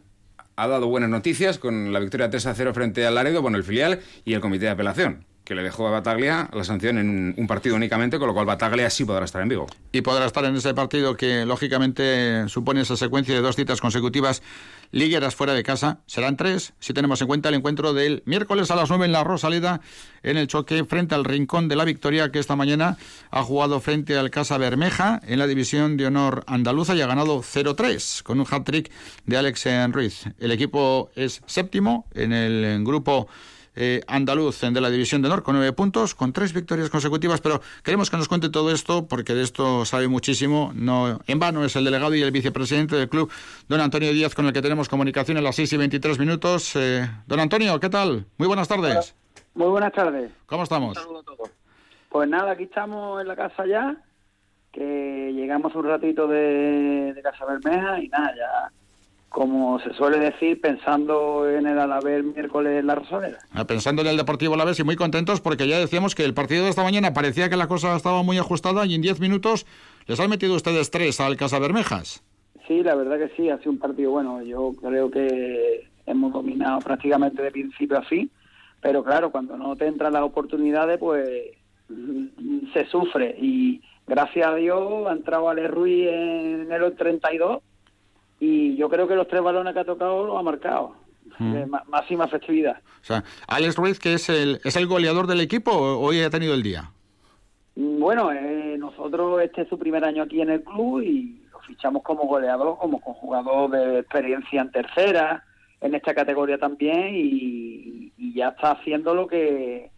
ha 0.55 0.67
dado 0.67 0.87
buenas 0.87 1.09
noticias 1.09 1.57
con 1.57 1.93
la 1.93 1.99
victoria 1.99 2.29
3 2.29 2.45
a 2.45 2.53
0 2.53 2.73
frente 2.73 3.05
al 3.05 3.15
Laredo, 3.15 3.41
bueno, 3.41 3.57
el 3.57 3.63
filial 3.63 4.01
y 4.25 4.33
el 4.33 4.41
comité 4.41 4.65
de 4.65 4.71
apelación 4.71 5.25
que 5.43 5.55
le 5.55 5.63
dejó 5.63 5.87
a 5.87 5.91
Bataglia 5.91 6.49
la 6.53 6.63
sanción 6.63 6.97
en 6.97 7.35
un 7.37 7.47
partido 7.47 7.75
únicamente, 7.75 8.17
con 8.17 8.27
lo 8.27 8.33
cual 8.33 8.45
Bataglia 8.45 8.89
sí 8.89 9.03
podrá 9.03 9.25
estar 9.25 9.41
en 9.41 9.49
Vigo. 9.49 9.67
Y 9.91 10.01
podrá 10.01 10.25
estar 10.25 10.45
en 10.45 10.55
ese 10.55 10.73
partido 10.73 11.17
que 11.17 11.45
lógicamente 11.45 12.47
supone 12.47 12.81
esa 12.81 12.95
secuencia 12.95 13.35
de 13.35 13.41
dos 13.41 13.55
citas 13.55 13.81
consecutivas 13.81 14.41
ligueras 14.93 15.35
fuera 15.35 15.53
de 15.53 15.63
casa. 15.63 15.99
Serán 16.05 16.37
tres, 16.37 16.73
si 16.79 16.93
tenemos 16.93 17.19
en 17.19 17.27
cuenta 17.27 17.49
el 17.49 17.55
encuentro 17.55 17.93
del 17.93 18.21
miércoles 18.25 18.69
a 18.71 18.75
las 18.75 18.89
nueve 18.89 19.05
en 19.05 19.11
la 19.11 19.23
Rosaleda, 19.23 19.81
en 20.21 20.37
el 20.37 20.47
choque 20.47 20.85
frente 20.85 21.15
al 21.15 21.25
Rincón 21.25 21.67
de 21.67 21.75
la 21.75 21.83
Victoria, 21.83 22.31
que 22.31 22.39
esta 22.39 22.55
mañana 22.55 22.97
ha 23.31 23.43
jugado 23.43 23.81
frente 23.81 24.15
al 24.17 24.29
Casa 24.29 24.57
Bermeja 24.57 25.19
en 25.25 25.39
la 25.39 25.47
división 25.47 25.97
de 25.97 26.05
honor 26.05 26.43
andaluza 26.47 26.95
y 26.95 27.01
ha 27.01 27.07
ganado 27.07 27.39
0-3 27.39 28.21
con 28.21 28.39
un 28.39 28.45
hat-trick 28.49 28.91
de 29.25 29.35
Alex 29.37 29.67
Ruiz. 29.91 30.25
El 30.39 30.51
equipo 30.51 31.09
es 31.15 31.41
séptimo 31.47 32.05
en 32.13 32.31
el 32.31 32.83
grupo 32.83 33.27
eh, 33.75 34.01
andaluz 34.07 34.61
de 34.61 34.81
la 34.81 34.89
División 34.89 35.21
de 35.21 35.27
Honor 35.27 35.43
con 35.43 35.55
nueve 35.55 35.73
puntos, 35.73 36.15
con 36.15 36.33
tres 36.33 36.53
victorias 36.53 36.89
consecutivas, 36.89 37.41
pero 37.41 37.61
queremos 37.83 38.09
que 38.09 38.17
nos 38.17 38.27
cuente 38.27 38.49
todo 38.49 38.71
esto 38.71 39.07
porque 39.07 39.33
de 39.33 39.43
esto 39.43 39.85
sabe 39.85 40.07
muchísimo. 40.07 40.71
No, 40.75 41.19
en 41.27 41.39
vano 41.39 41.63
es 41.65 41.75
el 41.75 41.85
delegado 41.85 42.15
y 42.15 42.21
el 42.21 42.31
vicepresidente 42.31 42.95
del 42.95 43.09
club, 43.09 43.31
don 43.67 43.81
Antonio 43.81 44.11
Díaz, 44.13 44.35
con 44.35 44.45
el 44.45 44.53
que 44.53 44.61
tenemos 44.61 44.89
comunicación 44.89 45.37
a 45.37 45.41
las 45.41 45.55
6 45.55 45.73
y 45.73 45.77
23 45.77 46.19
minutos. 46.19 46.75
Eh, 46.75 47.09
don 47.25 47.39
Antonio, 47.39 47.79
¿qué 47.79 47.89
tal? 47.89 48.25
Muy 48.37 48.47
buenas 48.47 48.67
tardes. 48.67 49.15
Muy 49.55 49.67
buenas 49.67 49.93
tardes. 49.93 50.31
¿Cómo 50.45 50.63
estamos? 50.63 50.97
Pues 52.09 52.29
nada, 52.29 52.51
aquí 52.51 52.63
estamos 52.63 53.21
en 53.21 53.27
la 53.27 53.35
casa 53.35 53.65
ya, 53.65 53.97
que 54.71 55.31
llegamos 55.33 55.73
un 55.75 55.85
ratito 55.85 56.27
de, 56.27 57.13
de 57.13 57.21
Casa 57.21 57.45
Bermeja 57.45 57.99
y 57.99 58.07
nada, 58.07 58.33
ya 58.35 58.71
como 59.33 59.79
se 59.79 59.91
suele 59.95 60.19
decir, 60.19 60.61
pensando 60.61 61.49
en 61.49 61.65
el 61.65 61.79
Alavés 61.79 62.23
miércoles 62.23 62.79
en 62.79 62.85
la 62.85 62.93
Rosaleda. 62.93 63.39
Ah, 63.51 63.65
pensando 63.65 64.03
en 64.03 64.09
el 64.09 64.15
Deportivo 64.15 64.53
Alavés 64.53 64.79
y 64.79 64.83
muy 64.83 64.95
contentos 64.95 65.41
porque 65.41 65.67
ya 65.67 65.79
decíamos 65.79 66.13
que 66.13 66.23
el 66.23 66.35
partido 66.35 66.65
de 66.65 66.69
esta 66.69 66.83
mañana 66.83 67.15
parecía 67.15 67.49
que 67.49 67.57
la 67.57 67.67
cosa 67.67 67.95
estaba 67.95 68.21
muy 68.21 68.37
ajustada 68.37 68.85
y 68.85 68.93
en 68.93 69.01
10 69.01 69.19
minutos 69.19 69.65
les 70.05 70.19
han 70.19 70.29
metido 70.29 70.53
ustedes 70.53 70.91
tres 70.91 71.19
al 71.19 71.35
Casa 71.35 71.57
Bermejas. 71.57 72.23
Sí, 72.67 72.83
la 72.83 72.93
verdad 72.93 73.17
que 73.17 73.35
sí, 73.35 73.49
ha 73.49 73.57
sido 73.57 73.71
un 73.71 73.79
partido 73.79 74.11
bueno. 74.11 74.43
Yo 74.43 74.71
creo 74.79 75.09
que 75.09 75.89
hemos 76.05 76.31
dominado 76.31 76.77
prácticamente 76.81 77.41
de 77.41 77.49
principio 77.49 77.97
a 77.97 78.03
fin, 78.03 78.29
pero 78.81 79.03
claro, 79.03 79.31
cuando 79.31 79.57
no 79.57 79.75
te 79.75 79.87
entran 79.87 80.13
las 80.13 80.21
oportunidades, 80.21 80.99
pues 80.99 81.27
se 82.71 82.85
sufre. 82.85 83.35
Y 83.41 83.81
gracias 84.05 84.47
a 84.47 84.53
Dios 84.53 85.07
ha 85.07 85.13
entrado 85.13 85.49
Ale 85.49 85.67
Ruiz 85.67 86.07
en 86.07 86.71
el 86.71 86.95
32 86.95 87.63
y 88.43 88.75
yo 88.75 88.89
creo 88.89 89.07
que 89.07 89.15
los 89.15 89.29
tres 89.29 89.41
balones 89.41 89.73
que 89.73 89.79
ha 89.79 89.85
tocado 89.85 90.25
lo 90.25 90.37
ha 90.37 90.43
marcado. 90.43 90.95
Mm. 91.39 91.71
máxima 91.87 92.27
festividad. 92.27 92.77
O 93.01 93.05
sea, 93.05 93.23
Alex 93.47 93.77
Ruiz, 93.77 93.97
que 93.97 94.13
es 94.15 94.27
el, 94.27 94.59
es 94.65 94.75
el 94.75 94.85
goleador 94.85 95.25
del 95.25 95.39
equipo, 95.39 95.71
hoy 95.71 96.21
ha 96.21 96.29
tenido 96.29 96.53
el 96.53 96.61
día. 96.61 96.91
Mm, 97.75 97.99
bueno, 97.99 98.31
eh, 98.33 98.75
nosotros 98.77 99.41
este 99.41 99.61
es 99.61 99.69
su 99.69 99.79
primer 99.79 100.03
año 100.03 100.23
aquí 100.23 100.41
en 100.41 100.49
el 100.49 100.61
club 100.61 101.01
y 101.01 101.41
lo 101.51 101.59
fichamos 101.61 102.03
como 102.03 102.23
goleador, 102.23 102.77
como 102.77 102.99
con 102.99 103.13
jugador 103.13 103.71
de 103.71 103.99
experiencia 103.99 104.61
en 104.61 104.71
tercera, 104.71 105.45
en 105.79 105.95
esta 105.95 106.13
categoría 106.13 106.57
también 106.57 107.11
y 107.15 108.33
ya 108.35 108.49
está 108.49 108.71
haciendo 108.71 109.15
lo 109.15 109.25
que 109.27 109.92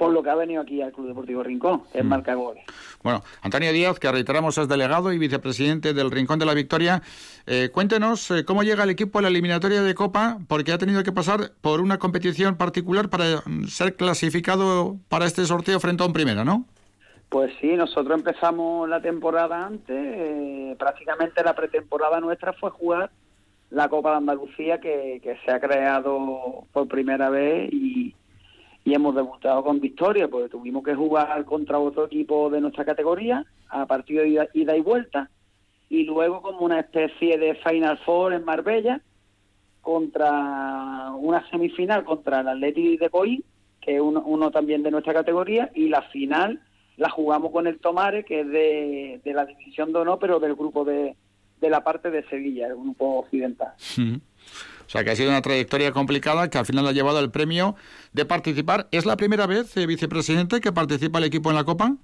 por 0.00 0.12
lo 0.12 0.22
que 0.22 0.30
ha 0.30 0.34
venido 0.34 0.62
aquí 0.62 0.80
al 0.80 0.92
Club 0.92 1.08
Deportivo 1.08 1.42
Rincón, 1.42 1.82
es 1.92 2.02
mm. 2.02 2.08
marca 2.08 2.32
goles. 2.32 2.64
Bueno, 3.02 3.22
Antonio 3.42 3.70
Díaz, 3.70 3.98
que 3.98 4.10
reiteramos 4.10 4.56
es 4.56 4.66
delegado 4.66 5.12
y 5.12 5.18
vicepresidente 5.18 5.92
del 5.92 6.10
Rincón 6.10 6.38
de 6.38 6.46
la 6.46 6.54
Victoria, 6.54 7.02
eh, 7.46 7.68
cuéntenos 7.70 8.30
eh, 8.30 8.46
cómo 8.46 8.62
llega 8.62 8.84
el 8.84 8.88
equipo 8.88 9.18
a 9.18 9.22
la 9.22 9.28
eliminatoria 9.28 9.82
de 9.82 9.94
Copa, 9.94 10.38
porque 10.48 10.72
ha 10.72 10.78
tenido 10.78 11.02
que 11.02 11.12
pasar 11.12 11.50
por 11.60 11.82
una 11.82 11.98
competición 11.98 12.56
particular 12.56 13.10
para 13.10 13.42
ser 13.68 13.94
clasificado 13.94 14.96
para 15.10 15.26
este 15.26 15.44
sorteo 15.44 15.78
frente 15.80 16.02
a 16.02 16.06
un 16.06 16.14
primera, 16.14 16.46
¿no? 16.46 16.64
Pues 17.28 17.52
sí, 17.60 17.76
nosotros 17.76 18.16
empezamos 18.16 18.88
la 18.88 19.02
temporada 19.02 19.66
antes, 19.66 19.94
eh, 19.94 20.76
prácticamente 20.78 21.44
la 21.44 21.54
pretemporada 21.54 22.20
nuestra 22.20 22.54
fue 22.54 22.70
jugar 22.70 23.10
la 23.68 23.90
Copa 23.90 24.12
de 24.12 24.16
Andalucía 24.16 24.80
que, 24.80 25.20
que 25.22 25.36
se 25.44 25.52
ha 25.52 25.60
creado 25.60 26.64
por 26.72 26.88
primera 26.88 27.28
vez 27.28 27.70
y, 27.70 28.14
y 28.84 28.94
hemos 28.94 29.14
debutado 29.14 29.62
con 29.62 29.80
victoria, 29.80 30.28
porque 30.28 30.48
tuvimos 30.48 30.82
que 30.82 30.94
jugar 30.94 31.44
contra 31.44 31.78
otro 31.78 32.06
equipo 32.06 32.48
de 32.50 32.60
nuestra 32.60 32.84
categoría 32.84 33.44
a 33.68 33.86
partido 33.86 34.22
de 34.22 34.48
ida, 34.54 34.76
y 34.76 34.80
vuelta, 34.80 35.30
y 35.88 36.04
luego 36.04 36.40
como 36.42 36.60
una 36.60 36.80
especie 36.80 37.38
de 37.38 37.54
Final 37.56 37.98
Four 37.98 38.32
en 38.32 38.44
Marbella 38.44 39.00
contra 39.80 41.10
una 41.12 41.48
semifinal 41.50 42.04
contra 42.04 42.40
el 42.40 42.48
Atleti 42.48 42.96
de 42.96 43.10
Coí, 43.10 43.44
que 43.80 43.96
es 43.96 44.00
uno, 44.00 44.50
también 44.50 44.82
de 44.82 44.90
nuestra 44.90 45.14
categoría, 45.14 45.70
y 45.74 45.88
la 45.88 46.02
final 46.02 46.60
la 46.96 47.08
jugamos 47.08 47.50
con 47.50 47.66
el 47.66 47.78
Tomare, 47.78 48.24
que 48.24 48.40
es 48.40 48.48
de, 48.48 49.20
de 49.24 49.32
la 49.32 49.46
división 49.46 49.92
de 49.92 50.00
honor, 50.00 50.18
pero 50.20 50.38
del 50.38 50.54
grupo 50.54 50.84
de, 50.84 51.16
de 51.60 51.70
la 51.70 51.82
parte 51.82 52.10
de 52.10 52.22
Sevilla, 52.24 52.66
el 52.66 52.74
grupo 52.74 53.20
occidental. 53.20 53.72
O 54.90 54.92
sea, 54.92 55.04
que 55.04 55.10
ha 55.12 55.14
sido 55.14 55.30
una 55.30 55.40
trayectoria 55.40 55.92
complicada 55.92 56.50
que 56.50 56.58
al 56.58 56.66
final 56.66 56.84
ha 56.84 56.90
llevado 56.90 57.20
el 57.20 57.30
premio 57.30 57.76
de 58.12 58.24
participar. 58.24 58.88
¿Es 58.90 59.06
la 59.06 59.16
primera 59.16 59.46
vez, 59.46 59.76
eh, 59.76 59.86
vicepresidente, 59.86 60.60
que 60.60 60.72
participa 60.72 61.20
el 61.20 61.26
equipo 61.26 61.48
en 61.48 61.54
la 61.54 61.62
Copa? 61.62 61.94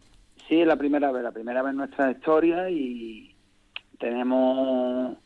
Sí, 0.49 0.61
es 0.61 0.69
la 0.69 0.77
primera 0.77 1.11
vez, 1.11 1.25
la 1.25 1.33
primera 1.33 1.63
vez 1.63 1.73
en 1.73 1.79
nuestra 1.79 2.13
historia 2.13 2.71
y 2.71 3.35
tenemos, 3.99 5.17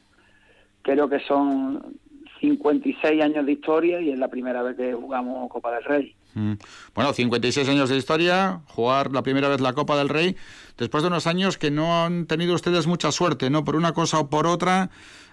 creo 0.81 1.11
que 1.11 1.21
son 1.21 1.99
56 2.41 3.23
años 3.23 3.45
de 3.45 3.53
historia 3.53 4.01
y 4.01 4.09
es 4.09 4.19
la 4.19 4.29
primera 4.29 4.63
vez 4.63 4.75
que 4.75 4.95
jugamos 4.95 5.51
Copa 5.51 5.75
del 5.75 5.85
Rey. 5.85 6.15
Mm. 6.33 6.55
Bueno, 6.95 7.13
56 7.13 7.69
años 7.69 7.91
de 7.91 7.97
historia, 7.99 8.63
jugar 8.69 9.13
la 9.13 9.23
primera 9.23 9.49
vez 9.49 9.61
la 9.61 9.75
Copa 9.75 9.99
del 9.99 10.09
Rey, 10.09 10.35
después 10.79 11.03
de 11.03 11.09
unos 11.09 11.27
años 11.27 11.59
que 11.59 11.71
no 11.71 12.05
han 12.05 12.27
tenido 12.27 12.55
ustedes 12.55 12.87
mucha 12.87 13.13
suerte, 13.13 13.51
¿no? 13.51 13.65
Por 13.65 13.77
una 13.77 13.93
cosa 13.93 14.19
o 14.19 14.31
por 14.31 14.47
otra, 14.47 14.89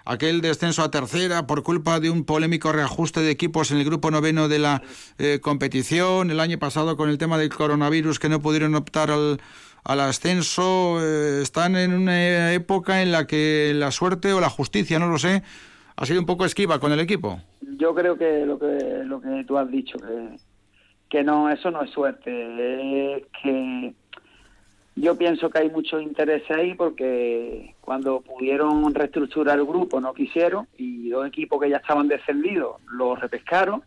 aquel 0.07 0.41
descenso 0.41 0.83
a 0.83 0.91
tercera 0.91 1.45
por 1.45 1.63
culpa 1.63 1.99
de 1.99 2.09
un 2.09 2.23
polémico 2.23 2.71
reajuste 2.71 3.19
de 3.21 3.31
equipos 3.31 3.71
en 3.71 3.77
el 3.77 3.85
grupo 3.85 4.09
noveno 4.09 4.47
de 4.47 4.59
la 4.59 4.81
eh, 5.17 5.39
competición, 5.41 6.31
el 6.31 6.39
año 6.39 6.57
pasado 6.57 6.97
con 6.97 7.09
el 7.09 7.17
tema 7.17 7.37
del 7.37 7.49
coronavirus 7.49 8.19
que 8.19 8.29
no 8.29 8.39
pudieron 8.39 8.73
optar 8.75 9.11
al, 9.11 9.39
al 9.83 9.99
ascenso, 9.99 10.97
eh, 11.01 11.41
están 11.41 11.75
en 11.75 11.93
una 11.93 12.53
época 12.53 13.01
en 13.01 13.11
la 13.11 13.27
que 13.27 13.73
la 13.75 13.91
suerte 13.91 14.33
o 14.33 14.39
la 14.39 14.49
justicia, 14.49 14.97
no 14.97 15.07
lo 15.07 15.17
sé, 15.17 15.43
ha 15.95 16.05
sido 16.05 16.19
un 16.19 16.25
poco 16.25 16.45
esquiva 16.45 16.79
con 16.79 16.91
el 16.91 16.99
equipo. 16.99 17.41
Yo 17.77 17.93
creo 17.93 18.17
que 18.17 18.45
lo 18.45 18.57
que, 18.57 19.03
lo 19.03 19.19
que 19.19 19.43
tú 19.45 19.57
has 19.57 19.69
dicho, 19.69 19.97
que 19.99 20.37
que 21.09 21.23
no, 21.23 21.49
eso 21.49 21.71
no 21.71 21.83
es 21.83 21.91
suerte, 21.91 23.15
es 23.15 23.23
que 23.41 23.93
yo 24.97 25.15
pienso 25.15 25.49
que 25.49 25.59
hay 25.59 25.69
mucho 25.69 25.99
interés 25.99 26.43
ahí 26.49 26.73
porque 26.73 27.75
cuando 27.81 28.21
pudieron 28.21 28.93
reestructurar 28.93 29.59
el 29.59 29.65
grupo 29.65 30.01
no 30.01 30.13
quisieron 30.13 30.67
y 30.75 31.09
dos 31.09 31.27
equipos 31.27 31.61
que 31.61 31.69
ya 31.69 31.77
estaban 31.77 32.07
descendidos 32.07 32.81
los 32.91 33.19
repescaron 33.19 33.83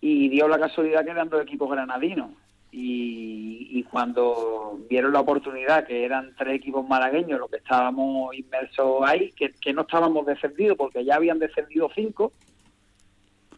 y 0.00 0.28
dio 0.28 0.48
la 0.48 0.58
casualidad 0.58 1.04
que 1.04 1.12
eran 1.12 1.28
dos 1.28 1.42
equipos 1.42 1.70
granadinos. 1.70 2.30
Y, 2.76 3.84
cuando 3.90 4.80
vieron 4.90 5.12
la 5.12 5.20
oportunidad 5.20 5.86
que 5.86 6.04
eran 6.04 6.34
tres 6.36 6.56
equipos 6.56 6.88
malagueños 6.88 7.38
los 7.38 7.48
que 7.48 7.58
estábamos 7.58 8.34
inmersos 8.34 9.02
ahí, 9.06 9.30
que, 9.36 9.52
que 9.60 9.72
no 9.72 9.82
estábamos 9.82 10.26
descendidos 10.26 10.76
porque 10.76 11.04
ya 11.04 11.14
habían 11.14 11.38
descendido 11.38 11.88
cinco 11.94 12.32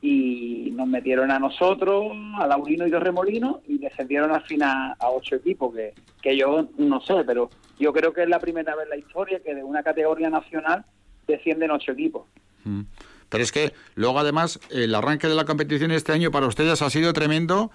y 0.03 0.71
nos 0.73 0.87
metieron 0.87 1.31
a 1.31 1.39
nosotros, 1.39 2.13
a 2.39 2.47
Laurino 2.47 2.87
y 2.87 2.91
Remolinos 2.91 3.57
y 3.67 3.79
descendieron 3.79 4.31
al 4.31 4.43
final 4.43 4.95
a 4.99 5.11
ocho 5.11 5.37
equipos, 5.37 5.75
que, 5.75 5.95
que 6.23 6.37
yo 6.37 6.69
no 6.79 7.01
sé, 7.01 7.25
pero 7.27 7.51
yo 7.79 7.93
creo 7.93 8.13
que 8.13 8.23
es 8.23 8.29
la 8.29 8.39
primera 8.39 8.75
vez 8.75 8.85
en 8.85 8.91
la 8.91 8.97
historia 8.97 9.41
que 9.41 9.55
de 9.55 9.65
una 9.65 9.83
categoría 9.83 10.31
nacional 10.31 10.85
descienden 11.27 11.71
ocho 11.71 11.93
equipos. 11.93 12.27
Mm. 12.65 12.83
Pero 13.29 13.43
es 13.43 13.53
que 13.53 13.73
luego 13.95 14.19
además 14.19 14.61
el 14.71 14.95
arranque 14.95 15.29
de 15.29 15.35
la 15.35 15.45
competición 15.45 15.91
este 15.91 16.13
año 16.13 16.31
para 16.31 16.47
ustedes 16.47 16.83
ha 16.83 16.91
sido 16.91 17.13
tremendo. 17.13 17.71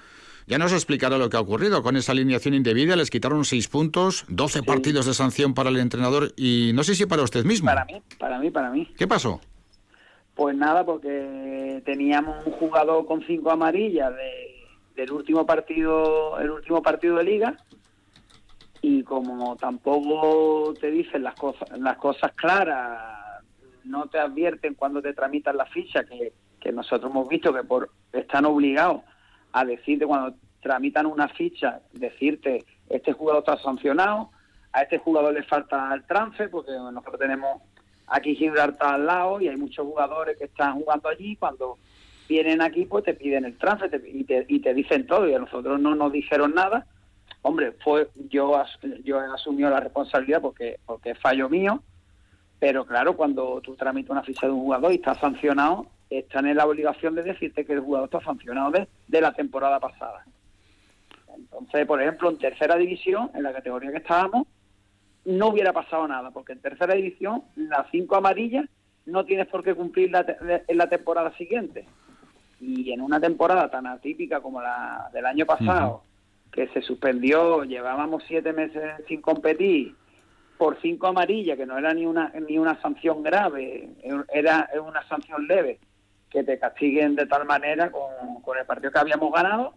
Ya 0.48 0.58
nos 0.58 0.74
explicará 0.74 1.18
lo 1.18 1.30
que 1.30 1.38
ha 1.38 1.40
ocurrido 1.40 1.84
con 1.84 1.96
esa 1.96 2.14
alineación 2.14 2.54
indebida. 2.54 2.96
Les 2.96 3.10
quitaron 3.10 3.46
seis 3.46 3.68
puntos, 3.68 4.26
doce 4.28 4.64
partidos 4.64 5.06
de 5.06 5.14
sanción 5.14 5.54
para 5.54 5.70
el 5.70 5.78
entrenador 5.78 6.34
y 6.36 6.72
no 6.74 6.84
sé 6.84 6.96
si 6.96 7.06
para 7.06 7.22
usted 7.24 7.46
mismo. 7.46 7.68
Para 7.68 7.86
mí, 7.86 8.02
para 8.18 8.40
mí, 8.40 8.50
para 8.50 8.70
mí. 8.72 8.92
¿Qué 8.98 9.08
pasó? 9.08 9.40
Pues 10.36 10.56
nada, 10.56 10.86
porque 10.86 11.82
teníamos 11.86 12.46
un 12.46 12.54
jugador 12.54 13.06
con 13.06 13.22
cinco 13.26 13.52
amarillas 13.52 14.14
del 14.96 15.12
último 15.12 15.46
partido, 15.46 16.40
el 16.40 16.52
último 16.52 16.82
partido 16.82 17.18
de 17.18 17.24
liga, 17.24 17.58
y 18.82 19.04
como 19.04 19.56
tampoco 19.58 20.74
te 20.80 20.90
dicen 20.90 21.24
las 21.24 21.36
cosas, 21.36 21.70
las 21.78 21.98
cosas 21.98 22.32
claras, 22.34 23.44
no 23.84 24.08
te 24.08 24.20
advierten 24.20 24.76
cuando 24.76 25.02
te 25.02 25.14
tramitan 25.14 25.58
la 25.58 25.66
ficha, 25.66 26.04
que, 26.04 26.34
que 26.60 26.72
nosotros 26.72 27.12
hemos 27.12 27.28
visto 27.28 27.54
que 27.54 27.64
por 27.64 27.92
están 28.12 28.46
obligados 28.46 29.02
a 29.52 29.66
decirte 29.66 30.06
cuando 30.06 30.36
tramitan 30.62 31.06
una 31.06 31.28
ficha, 31.30 31.82
decirte 31.94 32.64
este 32.90 33.14
jugador 33.14 33.44
está 33.44 33.58
sancionado, 33.58 34.32
a 34.74 34.84
este 34.84 34.98
jugador 34.98 35.34
le 35.34 35.44
falta 35.44 35.94
el 35.94 36.06
trance, 36.06 36.48
porque 36.50 36.72
nosotros 36.72 37.20
tenemos 37.20 37.62
aquí 38.12 38.36
Gibraltar 38.36 38.96
al 38.96 39.06
lado 39.06 39.42
y 39.42 39.48
hay 39.48 39.58
muchos 39.58 39.86
jugadores 39.86 40.38
que 40.38 40.46
están 40.46 40.76
jugando 40.76 41.10
allí. 41.10 41.36
Cuando 41.38 41.78
vienen 42.28 42.62
aquí, 42.62 42.86
pues 42.86 43.06
te 43.06 43.14
piden 43.14 43.46
el 43.46 43.58
transfer 43.58 44.02
y, 44.06 44.24
te, 44.26 44.46
y 44.48 44.60
te 44.60 44.74
dicen 44.74 45.08
todo. 45.08 45.28
Y 45.28 45.34
a 45.34 45.40
nosotros 45.40 45.80
no 45.80 45.96
nos 45.96 46.12
dijeron 46.12 46.54
nada. 46.54 46.86
Hombre, 47.42 47.72
fue 47.84 48.10
yo 48.30 48.54
yo 49.04 49.20
he 49.20 49.26
asumido 49.34 49.70
la 49.70 49.80
responsabilidad 49.80 50.42
porque 50.42 50.80
porque 50.86 51.12
es 51.12 51.20
fallo 51.20 51.50
mío. 51.50 51.82
Pero 52.60 52.86
claro, 52.86 53.18
cuando 53.18 53.60
tú 53.62 53.76
tramitas 53.76 54.12
una 54.12 54.22
ficha 54.22 54.46
de 54.46 54.54
un 54.54 54.62
jugador 54.62 54.92
y 54.92 54.96
está 54.96 55.16
sancionado, 55.16 55.88
están 56.12 56.46
en 56.46 56.58
la 56.58 56.68
obligación 56.68 57.16
de 57.16 57.24
decirte 57.24 57.66
que 57.66 57.74
el 57.74 57.80
jugador 57.80 58.08
está 58.14 58.22
sancionado 58.24 58.70
de, 58.70 58.88
de 59.08 59.22
la 59.22 59.34
temporada 59.34 59.80
pasada. 59.80 60.24
Entonces, 61.36 61.88
por 61.88 62.00
ejemplo, 62.00 62.30
en 62.30 62.38
tercera 62.38 62.76
división, 62.76 63.32
en 63.34 63.42
la 63.42 63.54
categoría 63.54 63.92
que 63.92 63.98
estábamos, 63.98 64.48
no 65.26 65.50
hubiera 65.50 65.74
pasado 65.74 66.08
nada, 66.08 66.32
porque 66.32 66.54
en 66.54 66.62
tercera 66.62 66.96
división 66.96 67.44
las 67.56 67.88
cinco 67.92 68.16
amarillas 68.16 68.66
no 69.06 69.26
tienes 69.26 69.48
por 69.48 69.64
qué 69.64 69.76
cumplir 69.76 70.12
en 70.68 70.78
la 70.78 70.90
temporada 70.90 71.36
siguiente. 71.38 71.86
Y 72.60 72.92
en 72.92 73.02
una 73.02 73.20
temporada 73.20 73.70
tan 73.70 73.88
atípica 73.88 74.40
como 74.40 74.62
la 74.62 75.10
del 75.14 75.26
año 75.26 75.46
pasado, 75.46 76.04
que 76.52 76.68
se 76.68 76.82
suspendió, 76.82 77.64
llevábamos 77.64 78.24
siete 78.28 78.54
meses 78.54 78.84
sin 79.08 79.22
competir, 79.22 79.96
por 80.58 80.80
cinco 80.80 81.08
amarillas, 81.08 81.58
que 81.58 81.66
no 81.66 81.76
era 81.76 81.92
ni 81.92 82.06
una, 82.06 82.32
ni 82.48 82.60
una 82.60 82.80
sanción 82.82 83.24
grave, 83.24 83.90
era 84.32 84.70
una 84.86 85.02
sanción 85.08 85.48
leve, 85.48 85.80
que 86.30 86.44
te 86.44 86.60
castiguen 86.60 87.16
de 87.16 87.26
tal 87.26 87.46
manera 87.46 87.90
con, 87.92 88.44
con 88.44 88.60
el 88.60 88.66
partido 88.68 88.92
que 88.92 89.00
habíamos 89.00 89.34
ganado, 89.34 89.74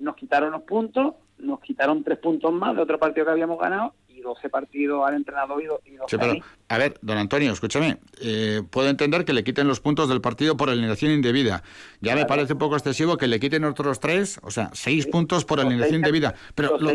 nos 0.00 0.14
quitaron 0.14 0.50
los 0.50 0.62
puntos, 0.62 1.14
nos 1.38 1.60
quitaron 1.60 2.04
tres 2.04 2.18
puntos 2.18 2.52
más 2.52 2.76
de 2.76 2.82
otro 2.82 2.98
partido 2.98 3.24
que 3.24 3.32
habíamos 3.32 3.58
ganado 3.58 3.94
12 4.22 4.48
partidos 4.48 5.06
al 5.06 5.14
entrenador 5.14 5.62
y, 5.62 5.96
12 5.96 6.42
A 6.68 6.78
ver, 6.78 6.94
don 7.02 7.18
Antonio, 7.18 7.52
escúchame. 7.52 7.98
Eh, 8.20 8.62
puedo 8.70 8.88
entender 8.88 9.24
que 9.24 9.32
le 9.32 9.44
quiten 9.44 9.68
los 9.68 9.80
puntos 9.80 10.08
del 10.08 10.20
partido 10.20 10.56
por 10.56 10.70
alineación 10.70 11.12
indebida. 11.12 11.62
Ya 12.00 12.14
me 12.14 12.24
parece 12.24 12.54
un 12.54 12.58
poco 12.58 12.76
excesivo 12.76 13.16
que 13.16 13.26
le 13.26 13.40
quiten 13.40 13.64
otros 13.64 14.00
tres, 14.00 14.40
o 14.42 14.50
sea, 14.50 14.70
seis 14.72 15.06
puntos 15.06 15.44
por 15.44 15.60
alineación 15.60 15.96
indebida. 15.96 16.34
Pero 16.54 16.78
lo, 16.78 16.90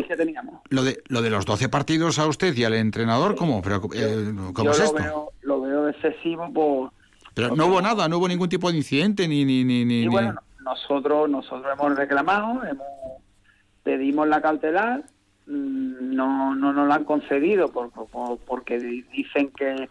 lo, 0.70 0.82
de, 0.82 1.02
lo 1.08 1.22
de 1.22 1.30
los 1.30 1.46
12 1.46 1.68
partidos 1.68 2.18
a 2.18 2.26
usted 2.26 2.56
y 2.56 2.64
al 2.64 2.74
entrenador, 2.74 3.36
¿cómo? 3.36 3.62
Pero, 3.62 3.82
eh, 3.94 4.34
¿cómo 4.52 4.70
es 4.70 4.80
esto? 4.80 4.94
Veo, 4.94 5.32
lo 5.42 5.60
veo 5.60 5.88
excesivo 5.88 6.52
por... 6.52 6.92
Pero 7.34 7.54
no 7.54 7.66
hubo 7.66 7.80
nada, 7.80 8.08
no 8.08 8.18
hubo 8.18 8.26
ningún 8.26 8.48
tipo 8.48 8.70
de 8.70 8.78
incidente 8.78 9.28
ni... 9.28 9.44
ni, 9.44 9.62
ni, 9.62 9.84
ni 9.84 10.08
bueno, 10.08 10.34
nosotros, 10.64 11.30
nosotros 11.30 11.66
hemos 11.72 11.96
reclamado, 11.96 12.64
hemos 12.64 12.86
pedimos 13.88 14.28
la 14.28 14.42
cautelar 14.42 15.02
no, 15.48 16.54
no 16.54 16.72
nos 16.72 16.86
lo 16.86 16.92
han 16.92 17.04
concedido 17.04 17.72
por, 17.72 17.90
porque 18.46 18.78
dicen 18.78 19.50
que 19.50 19.88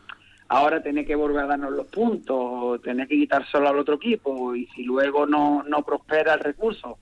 ahora 0.50 0.82
tiene 0.82 1.06
que 1.06 1.16
volver 1.16 1.44
a 1.44 1.48
darnos 1.48 1.72
los 1.72 1.88
puntos, 1.88 2.82
tiene 2.82 3.08
que 3.08 3.16
quitar 3.16 3.46
solo 3.48 3.70
al 3.70 3.80
otro 3.80 3.96
equipo 3.96 4.56
y 4.56 4.68
si 4.68 4.84
luego 4.84 5.26
no, 5.26 5.64
no 5.64 5.82
prospera 5.82 6.36
el 6.36 6.42
recurso, 6.42 6.98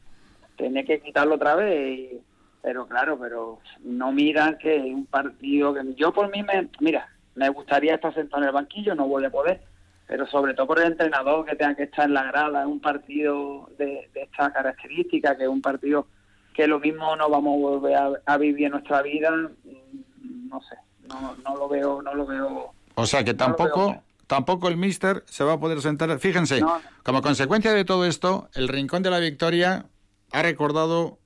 tiene 0.56 0.86
que 0.86 1.02
quitarlo 1.02 1.36
otra 1.36 1.56
vez. 1.56 2.14
pero 2.62 2.88
claro, 2.88 3.20
pero 3.20 3.60
no 3.84 4.12
miran 4.12 4.58
que 4.58 4.78
un 4.78 5.06
partido 5.06 5.74
que 5.74 5.94
yo 5.96 6.14
por 6.14 6.32
mí 6.32 6.42
me, 6.42 6.70
mira, 6.80 7.10
me 7.36 7.50
gustaría 7.50 7.96
estar 7.96 8.14
sentado 8.14 8.42
en 8.42 8.48
el 8.48 8.54
banquillo, 8.54 8.96
no 8.96 9.08
voy 9.08 9.26
a 9.26 9.30
poder, 9.30 9.62
pero 10.08 10.26
sobre 10.28 10.54
todo 10.54 10.68
por 10.68 10.80
el 10.80 10.94
entrenador 10.94 11.46
que 11.46 11.58
tenga 11.58 11.76
que 11.76 11.84
estar 11.84 12.06
en 12.06 12.14
la 12.14 12.24
grada, 12.24 12.62
en 12.62 12.70
un 12.70 12.80
partido 12.80 13.70
de, 13.78 14.10
de 14.14 14.22
esta 14.22 14.52
característica, 14.54 15.36
que 15.36 15.44
es 15.44 15.50
un 15.50 15.62
partido 15.62 16.08
que 16.56 16.68
lo 16.68 16.80
mismo 16.80 17.16
no 17.16 17.30
vamos 17.30 17.56
a 17.56 17.58
volver 17.58 18.22
a, 18.26 18.38
vivir 18.38 18.72
nuestra 18.72 19.02
vida, 19.02 19.30
mm, 19.32 20.50
no 20.50 20.62
sé, 20.62 20.76
no, 21.10 21.36
no 21.44 21.56
lo 21.58 21.68
veo, 21.68 22.02
no 22.02 22.14
lo 22.14 22.26
veo. 22.26 22.74
O 22.96 23.06
sea 23.06 23.24
que 23.26 23.34
tampoco, 23.34 24.02
tampoco 24.26 24.70
el 24.70 24.78
Mister 24.78 25.24
se 25.28 25.44
va 25.44 25.54
a 25.54 25.60
poder 25.60 25.82
sentar. 25.82 26.18
Fíjense, 26.18 26.62
como 27.04 27.22
consecuencia 27.22 27.74
de 27.74 27.84
todo 27.84 28.06
esto, 28.06 28.50
el 28.54 28.70
Rincón 28.70 29.04
de 29.04 29.10
la 29.10 29.20
Victoria 29.20 29.86
ha 30.32 30.42
recordado 30.42 31.20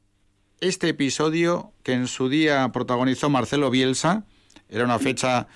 este 0.62 0.90
episodio 0.90 1.72
que 1.84 1.94
en 1.94 2.08
su 2.08 2.28
día 2.28 2.70
protagonizó 2.74 3.30
Marcelo 3.30 3.70
Bielsa. 3.70 4.24
Era 4.68 4.84
una 4.84 4.98
fecha 4.98 5.48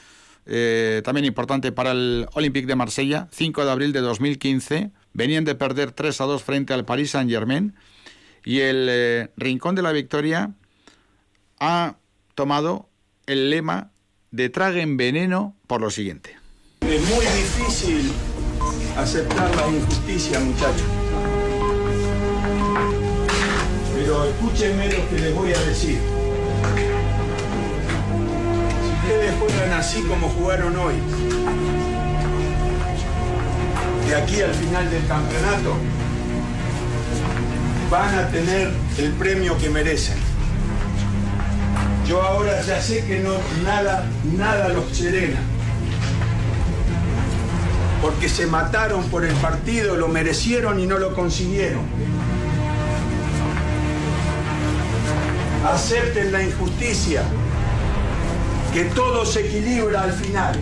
eh, 0.45 1.01
también 1.03 1.25
importante 1.25 1.71
para 1.71 1.91
el 1.91 2.27
Olympique 2.33 2.67
de 2.67 2.75
Marsella, 2.75 3.27
5 3.31 3.65
de 3.65 3.71
abril 3.71 3.91
de 3.91 4.01
2015. 4.01 4.91
Venían 5.13 5.45
de 5.45 5.55
perder 5.55 5.91
3 5.91 6.21
a 6.21 6.25
2 6.25 6.43
frente 6.43 6.73
al 6.73 6.85
Paris 6.85 7.11
Saint-Germain 7.11 7.75
Y 8.45 8.59
el 8.59 8.87
eh, 8.89 9.29
Rincón 9.37 9.75
de 9.75 9.81
la 9.81 9.91
Victoria 9.91 10.51
ha 11.59 11.95
tomado 12.35 12.89
el 13.25 13.49
lema 13.49 13.91
de 14.31 14.49
traguen 14.49 14.97
veneno 14.97 15.55
por 15.67 15.79
lo 15.79 15.89
siguiente. 15.89 16.35
Es 16.81 17.01
muy 17.09 17.25
difícil 17.25 18.11
aceptar 18.97 19.55
la 19.55 19.67
injusticia, 19.67 20.39
muchachos. 20.39 20.83
Pero 23.95 24.25
escúchenme 24.25 24.91
lo 24.91 25.09
que 25.09 25.19
les 25.19 25.33
voy 25.33 25.53
a 25.53 25.59
decir. 25.61 25.99
Si 28.83 28.91
ustedes 28.91 29.33
juegan 29.39 29.71
así 29.73 30.01
como 30.01 30.27
jugaron 30.29 30.75
hoy, 30.75 30.95
de 34.07 34.15
aquí 34.15 34.41
al 34.41 34.53
final 34.53 34.89
del 34.89 35.07
campeonato, 35.07 35.77
van 37.93 38.17
a 38.17 38.27
tener 38.29 38.71
el 38.97 39.11
premio 39.11 39.55
que 39.59 39.69
merecen. 39.69 40.17
Yo 42.07 42.23
ahora 42.23 42.59
ya 42.63 42.81
sé 42.81 43.05
que 43.05 43.19
no, 43.19 43.29
nada, 43.63 44.09
nada 44.35 44.69
los 44.69 44.97
serena. 44.97 45.39
Porque 48.01 48.29
se 48.29 48.47
mataron 48.47 49.03
por 49.11 49.23
el 49.23 49.35
partido, 49.35 49.95
lo 49.95 50.07
merecieron 50.07 50.79
y 50.79 50.87
no 50.87 50.97
lo 50.97 51.13
consiguieron. 51.13 51.83
Acepten 55.71 56.31
la 56.31 56.41
injusticia, 56.41 57.21
que 58.73 58.85
todo 58.85 59.23
se 59.23 59.41
equilibra 59.45 60.01
al 60.01 60.13
final. 60.13 60.59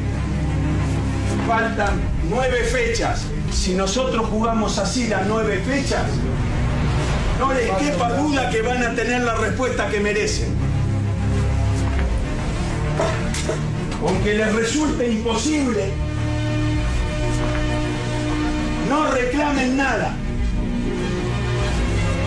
Faltan 1.48 1.94
nueve 2.30 2.66
fechas. 2.66 3.22
Si 3.54 3.74
nosotros 3.74 4.28
jugamos 4.30 4.78
así 4.78 5.08
las 5.08 5.26
nueve 5.28 5.62
fechas, 5.66 6.04
no 7.42 7.52
les 7.54 7.72
quepa 7.72 8.10
duda 8.14 8.52
que 8.52 8.62
van 8.62 8.84
a 8.84 8.94
tener 8.94 9.24
la 9.24 9.34
respuesta 9.34 9.88
que 9.90 10.00
merecen. 10.00 10.56
Aunque 14.08 14.36
les 14.36 14.54
resulte 14.54 15.12
imposible, 15.12 15.92
no 18.88 19.12
reclamen 19.12 19.76
nada. 19.76 20.14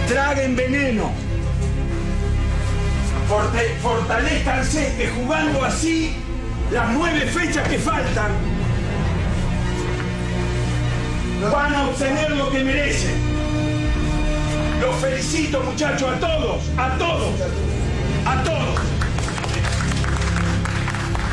Traguen 0.09 0.57
veneno. 0.57 1.12
Fortalezcanse 3.83 4.94
que 4.98 5.11
jugando 5.11 5.64
así 5.64 6.16
las 6.72 6.90
nueve 6.90 7.20
fechas 7.20 7.68
que 7.68 7.79
faltan 7.79 8.33
van 11.53 11.72
a 11.72 11.87
obtener 11.87 12.33
lo 12.33 12.50
que 12.50 12.64
merecen. 12.64 13.33
Los 14.80 14.94
felicito 14.96 15.60
muchachos 15.62 16.08
a 16.08 16.20
todos, 16.20 16.70
a 16.78 16.98
todos, 16.98 17.40
a 18.26 18.42
todos. 18.44 18.80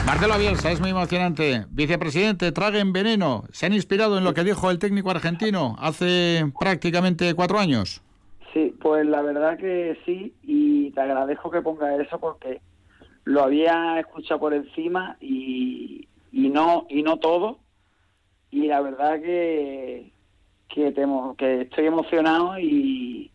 Marcelo 0.06 0.38
Bielsa, 0.38 0.72
es 0.72 0.80
muy 0.82 0.90
emocionante. 0.92 1.66
Vicepresidente, 1.70 2.52
traguen 2.52 2.92
veneno. 2.94 3.44
¿Se 3.52 3.66
han 3.66 3.74
inspirado 3.74 4.18
en 4.18 4.24
lo 4.24 4.34
que 4.34 4.44
dijo 4.44 4.70
el 4.72 4.80
técnico 4.80 5.10
argentino 5.12 5.76
hace 5.80 6.46
prácticamente 6.60 7.34
cuatro 7.34 7.60
años? 7.60 8.02
Sí, 8.54 8.76
pues 8.82 9.06
la 9.06 9.22
verdad 9.22 9.58
que 9.58 9.98
sí, 10.06 10.34
y 10.44 10.92
te 10.92 11.02
agradezco 11.02 11.50
que 11.50 11.62
pongas 11.62 11.98
eso 12.00 12.20
porque 12.20 12.60
lo 13.24 13.44
había 13.44 14.00
escuchado 14.00 14.40
por 14.42 14.54
encima 14.54 15.16
y, 15.22 16.08
y 16.32 16.50
no 16.50 16.86
y 16.90 17.04
no 17.04 17.18
todo. 17.18 17.60
Y 18.50 18.68
la 18.68 18.82
verdad 18.82 19.22
que 19.22 20.12
que, 20.68 20.94
temo- 20.94 21.36
que 21.38 21.62
estoy 21.62 21.86
emocionado 21.86 22.58
y, 22.60 23.31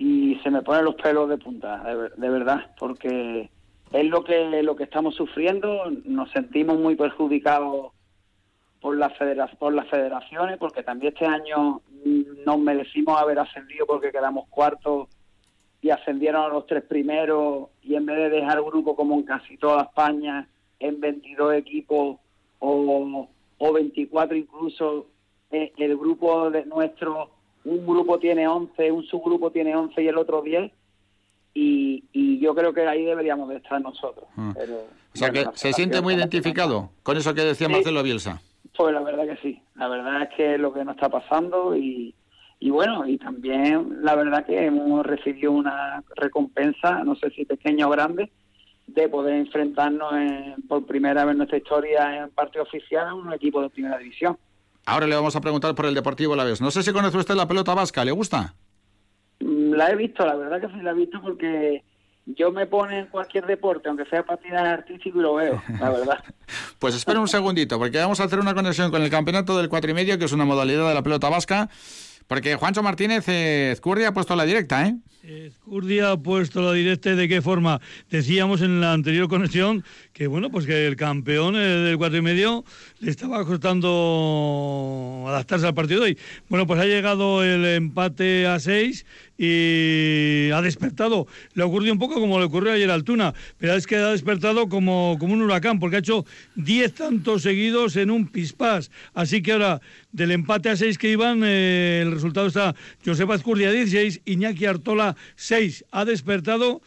y 0.00 0.36
se 0.42 0.50
me 0.50 0.62
ponen 0.62 0.86
los 0.86 0.94
pelos 0.94 1.28
de 1.28 1.36
punta, 1.36 1.84
de, 1.84 1.94
ver- 1.94 2.14
de 2.16 2.28
verdad, 2.30 2.70
porque 2.78 3.50
es 3.92 4.04
lo 4.06 4.24
que 4.24 4.62
lo 4.64 4.74
que 4.74 4.84
estamos 4.84 5.14
sufriendo. 5.14 5.90
Nos 6.06 6.30
sentimos 6.30 6.78
muy 6.78 6.96
perjudicados 6.96 7.92
por 8.80 8.96
federa- 9.18 9.50
por 9.58 9.74
las 9.74 9.86
federaciones 9.88 10.56
porque 10.56 10.82
también 10.82 11.12
este 11.12 11.26
año 11.26 11.82
nos 12.46 12.58
merecimos 12.58 13.20
haber 13.20 13.38
ascendido 13.40 13.84
porque 13.86 14.10
quedamos 14.10 14.48
cuartos 14.48 15.08
y 15.82 15.90
ascendieron 15.90 16.44
a 16.44 16.48
los 16.48 16.66
tres 16.66 16.82
primeros 16.84 17.68
y 17.82 17.94
en 17.94 18.06
vez 18.06 18.16
de 18.16 18.30
dejar 18.30 18.62
grupo 18.62 18.96
como 18.96 19.16
en 19.16 19.24
casi 19.24 19.58
toda 19.58 19.82
España 19.82 20.48
en 20.78 20.98
22 20.98 21.54
equipos 21.56 22.16
o, 22.58 23.28
o 23.58 23.72
24 23.74 24.34
incluso 24.34 25.08
eh, 25.50 25.72
el 25.76 25.98
grupo 25.98 26.50
de 26.50 26.64
nuestro 26.64 27.30
un 27.64 27.86
grupo 27.86 28.18
tiene 28.18 28.46
11 28.48 28.90
un 28.92 29.04
subgrupo 29.04 29.50
tiene 29.50 29.74
11 29.76 30.02
y 30.02 30.08
el 30.08 30.16
otro 30.18 30.42
10 30.42 30.72
y, 31.54 32.04
y 32.12 32.38
yo 32.38 32.54
creo 32.54 32.72
que 32.72 32.86
ahí 32.86 33.04
deberíamos 33.04 33.48
de 33.48 33.56
estar 33.56 33.80
nosotros 33.80 34.24
Ah. 34.36 34.52
pero 34.56 34.74
O 34.76 35.16
sea 35.16 35.30
que 35.30 35.40
bueno, 35.40 35.52
se 35.56 35.72
siente 35.72 36.00
muy 36.00 36.14
identificado 36.14 36.90
con 37.02 37.16
eso 37.16 37.34
que 37.34 37.42
decía 37.42 37.66
Sí. 37.66 37.72
Marcelo 37.72 38.02
Bielsa. 38.02 38.40
Pues 38.76 38.94
la 38.94 39.00
verdad 39.02 39.26
que 39.26 39.36
sí, 39.42 39.60
la 39.74 39.88
verdad 39.88 40.22
es 40.22 40.28
que 40.36 40.54
es 40.54 40.60
lo 40.60 40.72
que 40.72 40.84
nos 40.84 40.94
está 40.94 41.08
pasando 41.08 41.76
y, 41.76 42.14
y 42.60 42.70
bueno, 42.70 43.06
y 43.06 43.18
también 43.18 43.98
la 44.02 44.14
verdad 44.14 44.46
que 44.46 44.64
hemos 44.66 45.04
recibido 45.04 45.52
una 45.52 46.02
recompensa, 46.16 47.02
no 47.04 47.14
sé 47.16 47.30
si 47.30 47.44
pequeña 47.44 47.86
o 47.88 47.90
grande, 47.90 48.30
de 48.86 49.08
poder 49.08 49.34
enfrentarnos 49.34 50.12
en- 50.14 50.54
por 50.68 50.86
primera 50.86 51.24
vez 51.24 51.32
en 51.32 51.38
nuestra 51.38 51.58
historia 51.58 52.22
en 52.22 52.30
parte 52.30 52.58
oficial 52.60 53.08
a 53.08 53.14
un 53.14 53.32
equipo 53.32 53.60
de 53.60 53.68
primera 53.70 53.98
división. 53.98 54.38
Ahora 54.90 55.06
le 55.06 55.14
vamos 55.14 55.36
a 55.36 55.40
preguntar 55.40 55.72
por 55.76 55.86
el 55.86 55.94
Deportivo 55.94 56.34
la 56.34 56.42
vez. 56.42 56.60
No 56.60 56.72
sé 56.72 56.82
si 56.82 56.92
conoce 56.92 57.16
usted 57.16 57.36
la 57.36 57.46
pelota 57.46 57.74
vasca, 57.74 58.04
¿le 58.04 58.10
gusta? 58.10 58.54
Mm, 59.38 59.74
La 59.74 59.88
he 59.90 59.94
visto, 59.94 60.26
la 60.26 60.34
verdad 60.34 60.60
que 60.60 60.66
sí 60.66 60.82
la 60.82 60.90
he 60.90 60.94
visto 60.94 61.22
porque 61.22 61.84
yo 62.26 62.50
me 62.50 62.66
pone 62.66 62.98
en 62.98 63.06
cualquier 63.06 63.46
deporte, 63.46 63.88
aunque 63.88 64.04
sea 64.06 64.24
patinaje 64.24 64.66
artístico 64.68 65.20
y 65.20 65.22
lo 65.22 65.34
veo, 65.34 65.62
la 65.80 65.90
verdad. 65.90 66.24
Pues 66.80 66.94
espera 66.96 67.20
un 67.20 67.28
segundito, 67.28 67.78
porque 67.78 67.98
vamos 67.98 68.18
a 68.20 68.24
hacer 68.24 68.40
una 68.40 68.54
conexión 68.54 68.90
con 68.90 69.02
el 69.02 69.10
campeonato 69.10 69.56
del 69.56 69.68
cuatro 69.68 69.90
y 69.90 69.94
medio, 69.94 70.18
que 70.18 70.24
es 70.24 70.32
una 70.32 70.44
modalidad 70.44 70.88
de 70.88 70.94
la 70.94 71.02
pelota 71.02 71.28
vasca, 71.28 71.68
porque 72.30 72.54
Juancho 72.54 72.80
Martínez 72.84 73.24
eh, 73.26 73.76
ha 74.06 74.12
puesto 74.12 74.36
la 74.36 74.44
directa, 74.44 74.86
¿eh? 74.86 74.94
Escurdia 75.24 76.12
ha 76.12 76.16
puesto 76.16 76.62
la 76.62 76.72
directa 76.72 77.16
de 77.16 77.28
qué 77.28 77.42
forma. 77.42 77.80
Decíamos 78.08 78.62
en 78.62 78.80
la 78.80 78.92
anterior 78.92 79.28
conexión 79.28 79.82
que 80.12 80.28
bueno, 80.28 80.48
pues 80.48 80.64
que 80.64 80.86
el 80.86 80.94
campeón 80.94 81.56
eh, 81.56 81.58
del 81.58 81.98
cuatro 81.98 82.18
y 82.18 82.22
medio 82.22 82.64
le 83.00 83.10
estaba 83.10 83.44
costando 83.44 85.24
adaptarse 85.26 85.66
al 85.66 85.74
partido 85.74 86.02
de 86.02 86.06
hoy. 86.06 86.18
Bueno, 86.48 86.68
pues 86.68 86.80
ha 86.80 86.84
llegado 86.84 87.42
el 87.42 87.64
empate 87.64 88.46
a 88.46 88.60
seis 88.60 89.06
y 89.42 90.50
ha 90.50 90.60
despertado. 90.60 91.26
Le 91.54 91.62
ocurrió 91.62 91.94
un 91.94 91.98
poco 91.98 92.20
como 92.20 92.38
le 92.38 92.44
ocurrió 92.44 92.72
ayer 92.72 92.90
a 92.90 92.94
Altuna, 92.94 93.32
pero 93.56 93.74
es 93.74 93.86
que 93.86 93.96
ha 93.96 94.10
despertado 94.10 94.68
como, 94.68 95.16
como 95.18 95.32
un 95.32 95.40
huracán, 95.40 95.80
porque 95.80 95.96
ha 95.96 96.00
hecho 96.00 96.26
10 96.56 96.94
tantos 96.94 97.40
seguidos 97.40 97.96
en 97.96 98.10
un 98.10 98.28
pispás. 98.28 98.90
Así 99.14 99.40
que 99.42 99.52
ahora, 99.52 99.80
del 100.12 100.32
empate 100.32 100.68
a 100.68 100.76
6 100.76 100.98
que 100.98 101.10
iban, 101.10 101.40
eh, 101.42 102.00
el 102.02 102.12
resultado 102.12 102.48
está 102.48 102.74
Josefa 103.02 103.32
Azcurdia 103.32 103.72
16, 103.72 104.20
Iñaki 104.26 104.66
Artola 104.66 105.16
6. 105.36 105.86
Ha 105.90 106.04
despertado, 106.04 106.82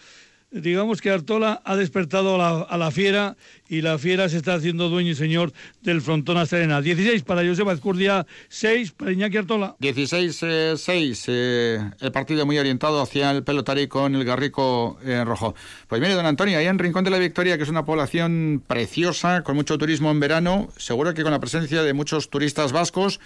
digamos 0.53 1.01
que 1.01 1.09
Artola 1.09 1.61
ha 1.65 1.75
despertado 1.75 2.35
a 2.35 2.37
la, 2.37 2.61
a 2.61 2.77
la 2.77 2.91
fiera 2.91 3.35
y 3.67 3.81
la 3.81 3.97
fiera 3.97 4.29
se 4.29 4.37
está 4.37 4.53
haciendo 4.53 4.89
dueño 4.89 5.11
y 5.11 5.15
señor 5.15 5.51
del 5.81 6.01
frontón 6.01 6.37
Asterena. 6.37 6.81
16 6.81 7.23
para 7.23 7.43
Josefa 7.43 7.71
Azcurdia, 7.71 8.25
6 8.49 8.91
para 8.91 9.11
Iñaki 9.11 9.37
Artola. 9.37 9.75
16-6, 9.79 11.25
eh, 11.27 11.79
el 11.99 12.11
partido 12.11 12.45
muy 12.45 12.59
orientado 12.59 13.01
hacia 13.01 13.31
el 13.31 13.43
pelotari 13.43 13.87
con 13.87 14.13
el 14.13 14.23
Garrico 14.23 14.97
eh, 15.03 15.23
rojo. 15.25 15.55
Pues 15.87 15.99
mire, 15.99 16.13
don 16.13 16.25
Antonio, 16.25 16.57
ahí 16.59 16.67
en 16.67 16.77
Rincón 16.77 17.03
de 17.03 17.09
la 17.09 17.17
Victoria, 17.17 17.57
que 17.57 17.63
es 17.63 17.69
una 17.69 17.85
población 17.85 18.63
preciosa, 18.65 19.41
con 19.41 19.55
mucho 19.55 19.77
turismo 19.77 20.11
en 20.11 20.19
verano, 20.19 20.67
seguro 20.77 21.13
que 21.13 21.23
con 21.23 21.31
la 21.31 21.39
presencia 21.39 21.81
de 21.81 21.93
muchos 21.93 22.29
turistas 22.29 22.71
vascos, 22.71 23.19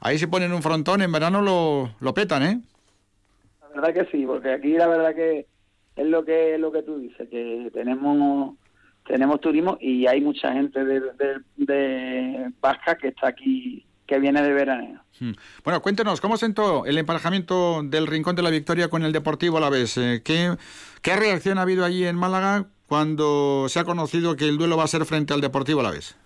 ahí 0.00 0.18
si 0.18 0.26
ponen 0.26 0.52
un 0.52 0.62
frontón, 0.62 1.00
en 1.00 1.12
verano 1.12 1.40
lo, 1.40 1.94
lo 2.00 2.12
petan, 2.12 2.42
¿eh? 2.42 2.60
La 3.60 3.80
verdad 3.80 4.04
que 4.04 4.10
sí, 4.10 4.24
porque 4.26 4.52
aquí 4.52 4.72
la 4.74 4.86
verdad 4.86 5.14
que 5.14 5.46
es 5.96 6.06
lo 6.06 6.24
que 6.24 6.58
lo 6.58 6.72
que 6.72 6.82
tú 6.82 6.98
dices, 6.98 7.28
que 7.28 7.70
tenemos 7.72 8.54
tenemos 9.06 9.40
turismo 9.40 9.76
y 9.80 10.06
hay 10.06 10.20
mucha 10.20 10.52
gente 10.52 10.84
de, 10.84 11.00
de, 11.00 11.40
de 11.56 12.52
Vasca 12.60 12.96
que 12.96 13.08
está 13.08 13.28
aquí, 13.28 13.84
que 14.06 14.18
viene 14.18 14.42
de 14.42 14.52
veraneo. 14.52 15.00
Hmm. 15.20 15.32
Bueno, 15.62 15.80
cuéntenos, 15.82 16.20
¿cómo 16.20 16.36
sentó 16.36 16.86
el 16.86 16.98
emparejamiento 16.98 17.82
del 17.82 18.06
Rincón 18.06 18.34
de 18.34 18.42
la 18.42 18.50
Victoria 18.50 18.88
con 18.88 19.04
el 19.04 19.12
Deportivo 19.12 19.58
a 19.58 19.60
la 19.60 19.70
vez? 19.70 19.96
Eh, 19.98 20.22
¿qué, 20.24 20.56
¿Qué 21.02 21.16
reacción 21.16 21.58
ha 21.58 21.62
habido 21.62 21.84
allí 21.84 22.04
en 22.04 22.16
Málaga 22.16 22.66
cuando 22.86 23.66
se 23.68 23.78
ha 23.78 23.84
conocido 23.84 24.36
que 24.36 24.48
el 24.48 24.58
duelo 24.58 24.76
va 24.76 24.84
a 24.84 24.88
ser 24.88 25.04
frente 25.04 25.34
al 25.34 25.40
Deportivo 25.40 25.80
a 25.80 25.84
la 25.84 25.90
vez? 25.90 26.16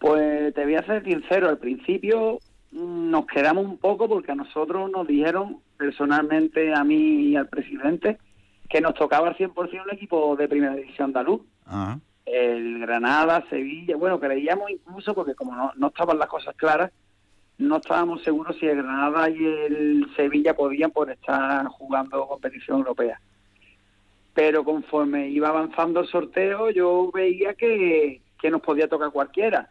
Pues 0.00 0.54
te 0.54 0.64
voy 0.64 0.74
a 0.74 0.86
ser 0.86 1.04
sincero, 1.04 1.48
al 1.48 1.58
principio 1.58 2.38
mm, 2.72 3.10
nos 3.10 3.26
quedamos 3.26 3.64
un 3.64 3.78
poco 3.78 4.08
porque 4.08 4.32
a 4.32 4.36
nosotros 4.36 4.90
nos 4.90 5.06
dijeron 5.06 5.58
personalmente, 5.76 6.74
a 6.74 6.84
mí 6.84 7.30
y 7.30 7.36
al 7.36 7.48
presidente, 7.48 8.18
que 8.68 8.80
nos 8.80 8.94
tocaba 8.94 9.28
al 9.28 9.36
100% 9.36 9.82
un 9.82 9.94
equipo 9.94 10.36
de 10.36 10.48
primera 10.48 10.74
división 10.74 11.06
andaluz. 11.06 11.40
Ah. 11.66 11.98
el 12.24 12.80
Granada, 12.80 13.44
Sevilla, 13.50 13.96
bueno, 13.96 14.18
creíamos 14.20 14.70
incluso, 14.70 15.14
porque 15.14 15.34
como 15.34 15.54
no, 15.54 15.72
no 15.76 15.88
estaban 15.88 16.18
las 16.18 16.28
cosas 16.28 16.54
claras, 16.56 16.90
no 17.58 17.76
estábamos 17.78 18.22
seguros 18.22 18.56
si 18.58 18.66
el 18.66 18.82
Granada 18.82 19.28
y 19.28 19.44
el 19.44 20.06
Sevilla 20.14 20.54
podían 20.54 20.90
por 20.90 21.10
estar 21.10 21.66
jugando 21.66 22.26
competición 22.26 22.78
europea. 22.78 23.20
Pero 24.32 24.62
conforme 24.64 25.28
iba 25.28 25.48
avanzando 25.48 26.00
el 26.00 26.06
sorteo, 26.06 26.70
yo 26.70 27.10
veía 27.12 27.54
que, 27.54 28.20
que 28.40 28.50
nos 28.50 28.60
podía 28.60 28.88
tocar 28.88 29.10
cualquiera. 29.10 29.70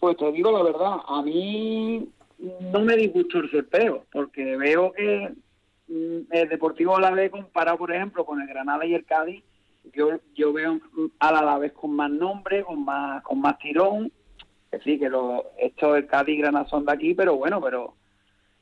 Pues 0.00 0.16
te 0.16 0.32
digo 0.32 0.50
la 0.50 0.62
verdad, 0.62 1.00
a 1.06 1.22
mí 1.22 2.08
no 2.38 2.80
me 2.80 2.96
disgustó 2.96 3.38
el 3.40 3.50
sorteo, 3.50 4.06
porque 4.10 4.56
veo 4.56 4.92
que 4.92 5.32
el 5.88 6.48
Deportivo 6.48 6.96
Alavés 6.96 7.30
comparado, 7.30 7.78
por 7.78 7.92
ejemplo, 7.92 8.24
con 8.24 8.40
el 8.40 8.48
Granada 8.48 8.84
y 8.84 8.94
el 8.94 9.04
Cádiz, 9.04 9.42
yo 9.92 10.20
yo 10.34 10.52
veo 10.52 10.80
al 11.18 11.36
Alavés 11.36 11.72
con 11.72 11.92
más 11.92 12.10
nombre, 12.10 12.62
con 12.64 12.84
más 12.84 13.22
con 13.22 13.40
más 13.40 13.58
tirón. 13.58 14.12
Que 14.70 14.80
sí, 14.80 14.98
que 14.98 15.08
lo, 15.08 15.46
esto 15.58 15.96
el 15.96 16.06
Cádiz 16.06 16.36
y 16.36 16.42
Granada 16.42 16.68
son 16.68 16.84
de 16.84 16.92
aquí, 16.92 17.14
pero 17.14 17.36
bueno, 17.36 17.60
pero 17.60 17.94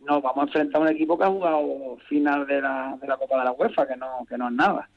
nos 0.01 0.23
vamos 0.23 0.39
a 0.39 0.43
enfrentar 0.43 0.81
a 0.81 0.85
un 0.85 0.91
equipo 0.91 1.19
que 1.19 1.25
ha 1.25 1.31
jugado 1.31 1.97
final 2.09 2.47
de 2.47 2.61
la, 2.61 2.97
de 3.01 3.09
la 3.09 3.17
Copa 3.17 3.39
de 3.39 3.45
la 3.45 3.53
UEFA, 3.53 3.89
que 3.89 3.97
no, 3.97 4.25
que 4.29 4.39
no 4.39 4.49
es 4.49 4.55
nada. 4.55 4.89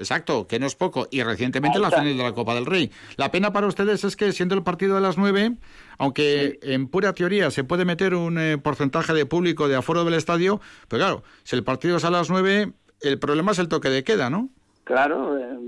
Exacto, 0.00 0.46
que 0.46 0.58
no 0.58 0.66
es 0.66 0.74
poco. 0.74 1.06
Y 1.10 1.22
recientemente 1.22 1.78
la 1.78 1.90
final 1.90 2.16
de 2.16 2.22
la 2.22 2.32
Copa 2.32 2.54
del 2.54 2.64
Rey. 2.64 2.90
La 3.16 3.30
pena 3.30 3.52
para 3.52 3.66
ustedes 3.66 4.02
es 4.02 4.16
que 4.16 4.32
siendo 4.32 4.54
el 4.54 4.62
partido 4.62 4.94
de 4.94 5.02
las 5.02 5.18
nueve, 5.18 5.52
aunque 5.98 6.58
en 6.62 6.88
pura 6.88 7.12
teoría 7.12 7.50
se 7.50 7.64
puede 7.64 7.84
meter 7.84 8.14
un 8.14 8.38
eh, 8.38 8.56
porcentaje 8.56 9.12
de 9.12 9.26
público 9.26 9.68
de 9.68 9.76
aforo 9.76 10.04
del 10.04 10.14
estadio, 10.14 10.60
pero 10.88 11.04
claro, 11.04 11.22
si 11.42 11.54
el 11.54 11.64
partido 11.64 11.98
es 11.98 12.04
a 12.06 12.10
las 12.10 12.30
nueve, 12.30 12.72
el 13.02 13.18
problema 13.18 13.52
es 13.52 13.58
el 13.58 13.68
toque 13.68 13.90
de 13.90 14.02
queda, 14.02 14.30
¿no? 14.30 14.48
Claro, 14.84 15.38
eh, 15.38 15.58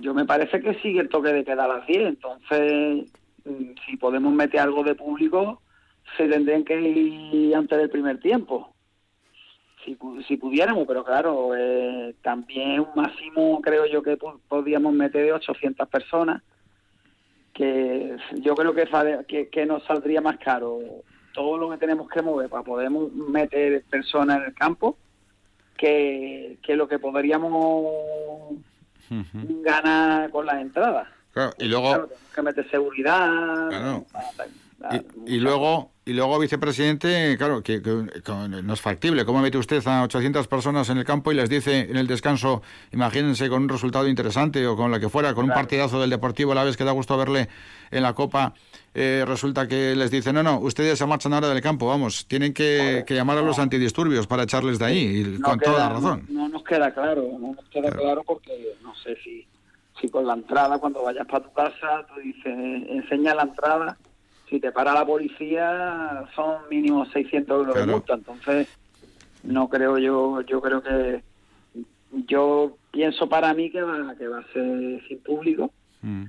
yo 0.00 0.12
me 0.12 0.26
parece 0.26 0.60
que 0.60 0.74
sigue 0.80 1.00
el 1.00 1.08
toque 1.08 1.32
de 1.32 1.42
queda 1.42 1.64
a 1.64 1.68
las 1.68 1.86
10, 1.86 2.00
entonces 2.00 3.10
mm, 3.46 3.72
si 3.86 3.96
podemos 3.96 4.34
meter 4.34 4.60
algo 4.60 4.84
de 4.84 4.94
público, 4.94 5.62
se 6.18 6.28
tendrían 6.28 6.64
que 6.64 6.78
ir 6.78 7.54
antes 7.54 7.78
del 7.78 7.88
primer 7.88 8.20
tiempo 8.20 8.74
si, 9.84 9.96
si 10.26 10.36
pudiéramos, 10.36 10.86
pero 10.86 11.04
claro, 11.04 11.50
eh, 11.56 12.14
también 12.22 12.80
un 12.80 12.88
máximo 12.94 13.60
creo 13.62 13.86
yo 13.86 14.02
que 14.02 14.18
podríamos 14.48 14.92
meter 14.92 15.24
de 15.24 15.32
800 15.32 15.88
personas, 15.88 16.42
que 17.52 18.16
yo 18.40 18.54
creo 18.54 18.74
que, 18.74 19.48
que, 19.50 19.66
nos 19.66 19.84
saldría 19.84 20.20
más 20.20 20.38
caro 20.38 20.78
todo 21.34 21.58
lo 21.58 21.70
que 21.70 21.78
tenemos 21.78 22.08
que 22.08 22.22
mover 22.22 22.48
para 22.48 22.62
poder 22.62 22.90
meter 22.90 23.84
personas 23.90 24.38
en 24.38 24.44
el 24.44 24.54
campo 24.54 24.96
que, 25.76 26.58
que 26.62 26.76
lo 26.76 26.88
que 26.88 26.98
podríamos 26.98 28.54
ganar 29.62 30.30
con 30.30 30.46
las 30.46 30.60
entradas. 30.60 31.08
y 31.58 31.64
luego... 31.66 31.92
tenemos 31.92 32.34
que 32.34 32.42
meter 32.42 32.70
seguridad. 32.70 34.02
Y, 35.26 35.38
luego 35.38 35.90
y 36.06 36.12
luego, 36.12 36.38
vicepresidente, 36.38 37.36
claro, 37.38 37.62
que, 37.62 37.80
no 37.80 38.72
es 38.72 38.80
factible. 38.80 39.24
¿Cómo 39.24 39.40
mete 39.40 39.58
usted 39.58 39.86
a 39.86 40.02
800 40.02 40.48
personas 40.48 40.88
en 40.88 40.98
el 40.98 41.04
campo 41.04 41.30
y 41.30 41.36
les 41.36 41.48
dice 41.48 41.88
en 41.88 41.96
el 41.96 42.06
descanso, 42.06 42.62
imagínense 42.90 43.48
con 43.48 43.62
un 43.62 43.68
resultado 43.68 44.08
interesante 44.08 44.66
o 44.66 44.76
con 44.76 44.90
la 44.90 44.98
que 44.98 45.08
fuera, 45.08 45.34
con 45.34 45.44
un 45.44 45.52
partidazo 45.52 46.00
del 46.00 46.10
Deportivo 46.10 46.52
la 46.54 46.64
vez 46.64 46.76
que 46.76 46.84
da 46.84 46.92
gusto 46.92 47.16
verle 47.16 47.48
en 47.90 48.02
la 48.02 48.14
Copa, 48.14 48.54
eh, 48.92 49.24
resulta 49.26 49.68
que 49.68 49.94
les 49.94 50.10
dice, 50.10 50.32
no, 50.32 50.42
no, 50.42 50.58
ustedes 50.58 50.98
se 50.98 51.06
marchan 51.06 51.34
ahora 51.34 51.50
del 51.50 51.60
campo, 51.60 51.86
vamos, 51.86 52.26
tienen 52.26 52.54
que, 52.54 53.04
llamar 53.08 53.38
a 53.38 53.42
los 53.42 53.58
antidisturbios 53.58 54.26
para 54.26 54.44
echarles 54.44 54.78
de 54.78 54.84
ahí, 54.86 55.38
con 55.40 55.60
toda 55.60 55.78
la 55.78 55.88
razón. 55.90 56.26
No, 56.28 56.48
nos 56.48 56.64
queda 56.64 56.92
claro, 56.92 57.24
no 57.38 57.54
nos 57.54 57.68
queda 57.68 57.90
claro, 57.90 58.24
porque 58.26 58.74
no 58.82 58.94
sé 58.96 59.16
si, 59.22 59.46
si 60.00 60.08
con 60.08 60.26
la 60.26 60.34
entrada, 60.34 60.78
cuando 60.78 61.04
vayas 61.04 61.26
para 61.26 61.44
tu 61.44 61.52
casa, 61.52 62.04
tú 62.12 62.20
dices, 62.20 62.52
enseña 62.88 63.34
la 63.34 63.42
entrada 63.42 63.96
si 64.50 64.58
te 64.58 64.72
para 64.72 64.92
la 64.92 65.06
policía 65.06 66.24
son 66.34 66.68
mínimo 66.68 67.06
600 67.06 67.56
euros 67.56 67.74
de 67.76 67.86
multa. 67.86 68.14
Entonces, 68.14 68.68
no 69.44 69.68
creo 69.68 69.96
yo, 69.96 70.40
yo 70.42 70.60
creo 70.60 70.82
que 70.82 71.22
yo 72.26 72.76
pienso 72.90 73.28
para 73.28 73.54
mí 73.54 73.70
que 73.70 73.80
va, 73.80 74.14
que 74.16 74.26
va 74.26 74.40
a 74.40 74.52
ser 74.52 75.00
sin 75.06 75.20
público 75.20 75.70
mm. 76.02 76.24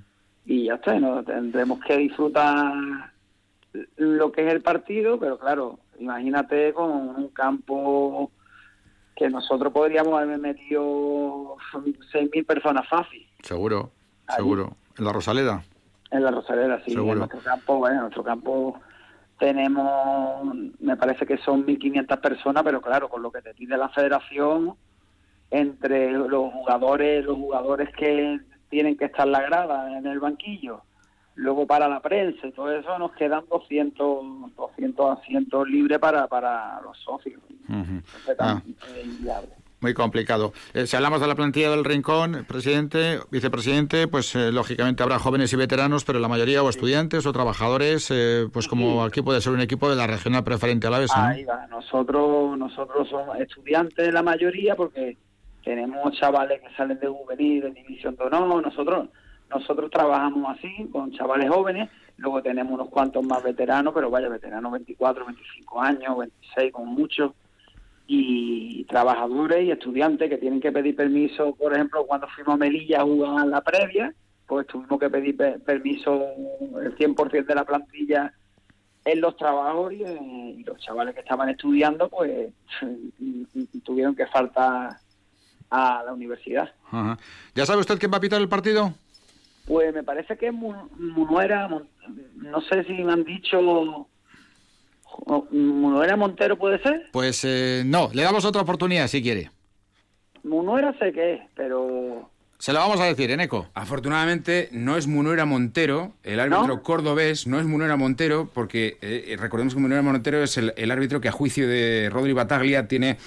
y 0.45 0.65
ya 0.65 0.75
está, 0.75 0.99
¿no? 0.99 1.23
tendremos 1.23 1.79
que 1.83 1.97
disfrutar 1.97 3.11
lo 3.97 4.31
que 4.31 4.45
es 4.45 4.53
el 4.53 4.61
partido, 4.61 5.19
pero 5.19 5.39
claro, 5.39 5.79
imagínate 5.99 6.73
con 6.73 6.91
un 6.91 7.29
campo 7.29 8.31
que 9.15 9.29
nosotros 9.29 9.73
podríamos 9.73 10.21
haber 10.21 10.37
metido 10.37 11.55
6.000 11.73 12.45
personas 12.45 12.87
fácil. 12.87 13.25
Seguro, 13.41 13.91
seguro. 14.35 14.75
En 14.97 15.05
la 15.05 15.13
Rosaleda. 15.13 15.63
En 16.11 16.23
la 16.23 16.31
Rosaleda, 16.31 16.81
sí. 16.85 16.93
En 16.93 17.17
nuestro 17.17 17.39
campo, 17.39 17.77
bueno, 17.77 17.95
en 17.95 18.01
nuestro 18.01 18.23
campo 18.23 18.79
tenemos, 19.39 20.55
me 20.79 20.95
parece 20.97 21.25
que 21.25 21.37
son 21.37 21.65
1.500 21.65 22.19
personas, 22.21 22.63
pero 22.63 22.81
claro, 22.81 23.09
con 23.09 23.23
lo 23.23 23.31
que 23.31 23.41
te 23.41 23.53
pide 23.53 23.75
la 23.77 23.89
federación, 23.89 24.75
entre 25.49 26.11
los 26.11 26.53
jugadores, 26.53 27.25
los 27.25 27.37
jugadores 27.37 27.89
que 27.95 28.39
tienen 28.69 28.95
que 28.97 29.05
estar 29.05 29.27
la 29.27 29.41
grada 29.41 29.97
en 29.97 30.05
el 30.05 30.19
banquillo, 30.19 30.81
luego 31.35 31.65
para 31.65 31.87
la 31.87 31.99
prensa 32.01 32.47
y 32.47 32.51
todo 32.51 32.71
eso, 32.71 32.97
nos 32.99 33.11
quedan 33.13 33.43
200, 33.49 34.55
200 34.55 35.19
asientos 35.19 35.67
libres 35.67 35.99
para, 35.99 36.27
para 36.27 36.79
los 36.81 36.97
socios. 36.99 37.41
Muy 39.81 39.95
complicado. 39.95 40.53
Eh, 40.75 40.85
si 40.85 40.95
hablamos 40.95 41.21
de 41.21 41.27
la 41.27 41.33
plantilla 41.33 41.71
del 41.71 41.83
Rincón, 41.83 42.45
presidente, 42.47 43.19
vicepresidente, 43.31 44.07
pues 44.07 44.35
eh, 44.35 44.51
lógicamente 44.51 45.01
habrá 45.01 45.17
jóvenes 45.17 45.51
y 45.53 45.55
veteranos, 45.55 46.05
pero 46.05 46.19
la 46.19 46.27
mayoría 46.27 46.61
o 46.61 46.69
estudiantes 46.69 47.25
o 47.25 47.33
trabajadores, 47.33 48.11
eh, 48.11 48.47
pues 48.53 48.67
como 48.67 49.03
aquí 49.03 49.23
puede 49.23 49.41
ser 49.41 49.53
un 49.53 49.59
equipo 49.59 49.89
de 49.89 49.95
la 49.95 50.05
regional 50.05 50.43
preferente 50.43 50.85
a 50.85 50.91
la 50.91 50.99
vez. 50.99 51.09
Ahí 51.15 51.45
va. 51.45 51.65
Nosotros, 51.65 52.55
nosotros 52.59 53.09
somos 53.09 53.39
estudiantes 53.39 54.13
la 54.13 54.21
mayoría 54.21 54.75
porque 54.75 55.17
tenemos 55.63 56.13
chavales 56.13 56.61
que 56.61 56.69
salen 56.75 56.99
de 56.99 57.07
juvenil, 57.07 57.61
de 57.61 57.71
división 57.71 58.15
de 58.15 58.23
honor. 58.25 58.61
Nosotros, 58.61 59.09
nosotros 59.49 59.89
trabajamos 59.89 60.59
así 60.59 60.87
con 60.91 61.11
chavales 61.11 61.49
jóvenes. 61.49 61.89
Luego 62.17 62.39
tenemos 62.43 62.73
unos 62.73 62.89
cuantos 62.89 63.25
más 63.25 63.41
veteranos, 63.41 63.95
pero 63.95 64.11
vaya, 64.11 64.29
veteranos 64.29 64.73
24, 64.73 65.25
25 65.25 65.81
años, 65.81 66.17
26 66.19 66.71
con 66.71 66.87
muchos 66.87 67.31
y 68.13 68.83
trabajadores 68.89 69.63
y 69.63 69.71
estudiantes 69.71 70.29
que 70.29 70.37
tienen 70.37 70.59
que 70.59 70.71
pedir 70.71 70.97
permiso, 70.97 71.55
por 71.55 71.73
ejemplo, 71.73 72.05
cuando 72.05 72.27
fuimos 72.27 72.55
a 72.55 72.57
Melilla 72.57 72.99
a 72.99 73.03
jugar 73.03 73.47
la 73.47 73.61
previa, 73.61 74.13
pues 74.45 74.67
tuvimos 74.67 74.99
que 74.99 75.09
pedir 75.09 75.37
permiso 75.63 76.21
el 76.81 76.93
100% 76.97 77.45
de 77.45 77.55
la 77.55 77.63
plantilla 77.63 78.33
en 79.05 79.21
los 79.21 79.37
trabajos 79.37 79.93
eh, 79.93 80.19
y, 80.57 80.63
los 80.65 80.77
chavales 80.79 81.15
que 81.15 81.21
estaban 81.21 81.47
estudiando 81.47 82.09
pues 82.09 82.51
tuvieron 83.85 84.13
que 84.13 84.27
faltar 84.27 84.97
a 85.69 86.03
la 86.03 86.11
universidad. 86.11 86.69
¿Ya 87.55 87.65
sabe 87.65 87.79
usted 87.79 87.97
quién 87.97 88.11
va 88.11 88.17
a 88.17 88.21
pitar 88.21 88.41
el 88.41 88.49
partido? 88.49 88.93
Pues 89.65 89.93
me 89.93 90.03
parece 90.03 90.37
que 90.37 90.51
Munuera, 90.51 91.69
no 91.69 92.61
sé 92.61 92.83
si 92.83 92.93
me 93.03 93.13
han 93.13 93.23
dicho 93.23 94.09
¿Munuera 95.51 96.15
Montero 96.15 96.57
puede 96.57 96.81
ser? 96.81 97.09
Pues 97.11 97.43
eh, 97.43 97.83
no, 97.85 98.09
le 98.13 98.23
damos 98.23 98.45
otra 98.45 98.61
oportunidad 98.61 99.07
si 99.07 99.21
quiere. 99.21 99.51
Munuera 100.43 100.97
sé 100.97 101.11
qué 101.11 101.33
es, 101.33 101.41
pero... 101.55 102.29
Se 102.57 102.73
lo 102.73 102.79
vamos 102.79 102.99
a 102.99 103.05
decir, 103.05 103.31
Eneco. 103.31 103.67
Afortunadamente 103.73 104.69
no 104.71 104.95
es 104.95 105.07
Munuera 105.07 105.45
Montero, 105.45 106.13
el 106.23 106.39
árbitro 106.39 106.83
cordobés 106.83 107.47
no 107.47 107.59
es 107.59 107.65
Munuera 107.65 107.95
Montero, 107.95 108.51
porque 108.53 108.97
eh, 109.01 109.35
recordemos 109.39 109.73
que 109.73 109.79
Munuera 109.79 110.03
Montero 110.03 110.43
es 110.43 110.57
el, 110.57 110.91
árbitro 110.91 111.21
que 111.21 111.27
a 111.27 111.31
juicio 111.31 111.67
de 111.67 112.09
Rodri 112.11 112.33
Bataglia 112.33 112.87
tiene 112.87 113.17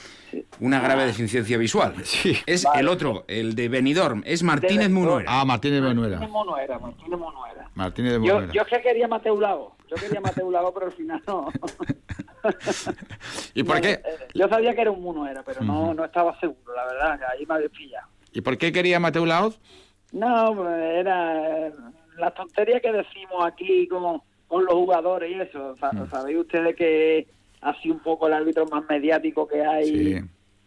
una 0.60 0.80
grave 0.80 1.02
ah. 1.02 1.06
deficiencia 1.06 1.58
visual. 1.58 1.94
Sí. 2.04 2.36
Es 2.46 2.66
el 2.74 2.88
otro, 2.88 3.24
el 3.28 3.54
de 3.54 3.68
Benidorm, 3.68 4.22
es 4.24 4.42
Martínez 4.42 4.90
Munuera. 4.90 5.40
Ah, 5.40 5.44
Martínez 5.44 5.82
Munuera. 5.82 6.18
Martínez 6.18 6.30
Munuera, 6.30 6.78
Martínez 6.78 7.18
Munuera. 7.18 7.70
Martínez 7.74 8.18
Munuera. 8.18 8.46
Yo, 8.46 8.52
yo 8.52 8.62
es 8.62 8.68
que 8.68 8.80
quería 8.82 9.08
Mateo 9.08 9.40
Lago. 9.40 9.76
Yo 9.88 9.96
quería 9.96 10.20
Mateo 10.20 10.50
Lago, 10.50 10.72
pero 10.72 10.86
al 10.86 10.92
final 10.92 11.22
no. 11.26 11.48
¿Y 13.54 13.62
por 13.62 13.80
qué? 13.80 13.92
Eh, 13.92 14.02
yo 14.34 14.48
sabía 14.48 14.74
que 14.74 14.82
era 14.82 14.90
un 14.90 15.02
Muno, 15.02 15.26
era, 15.26 15.42
pero 15.42 15.62
no, 15.62 15.94
no 15.94 16.04
estaba 16.04 16.38
seguro, 16.40 16.74
la 16.74 16.84
verdad, 16.86 17.18
que 17.18 17.24
ahí 17.24 17.46
me 17.46 17.54
había 17.54 17.68
pillado. 17.68 18.08
¿Y 18.32 18.40
por 18.40 18.58
qué 18.58 18.72
quería 18.72 18.98
Mateo 19.00 19.26
Laoz? 19.26 19.60
No, 20.12 20.54
pues, 20.54 20.74
era 20.74 21.70
la 22.18 22.30
tontería 22.32 22.80
que 22.80 22.92
decimos 22.92 23.44
aquí 23.44 23.86
con, 23.88 24.22
con 24.48 24.64
los 24.64 24.74
jugadores 24.74 25.30
y 25.30 25.40
eso. 25.40 25.76
Sabéis 25.76 26.38
ustedes 26.38 26.76
que 26.76 27.26
sido 27.80 27.94
un 27.94 28.00
poco 28.00 28.26
el 28.26 28.34
árbitro 28.34 28.66
más 28.66 28.84
mediático 28.88 29.48
que 29.48 29.64
hay 29.64 30.22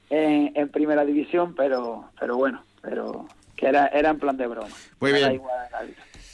en, 0.10 0.52
en, 0.56 0.70
primera 0.70 1.06
división, 1.06 1.54
pero 1.56 2.06
pero 2.20 2.38
bueno, 2.38 2.64
pero 2.82 3.28
que 3.56 3.68
era, 3.68 3.88
era 3.88 4.10
en 4.10 4.20
plan 4.20 4.38
de 4.38 4.48
broma. 4.48 4.68
Muy 5.00 5.14
bien. 5.14 5.42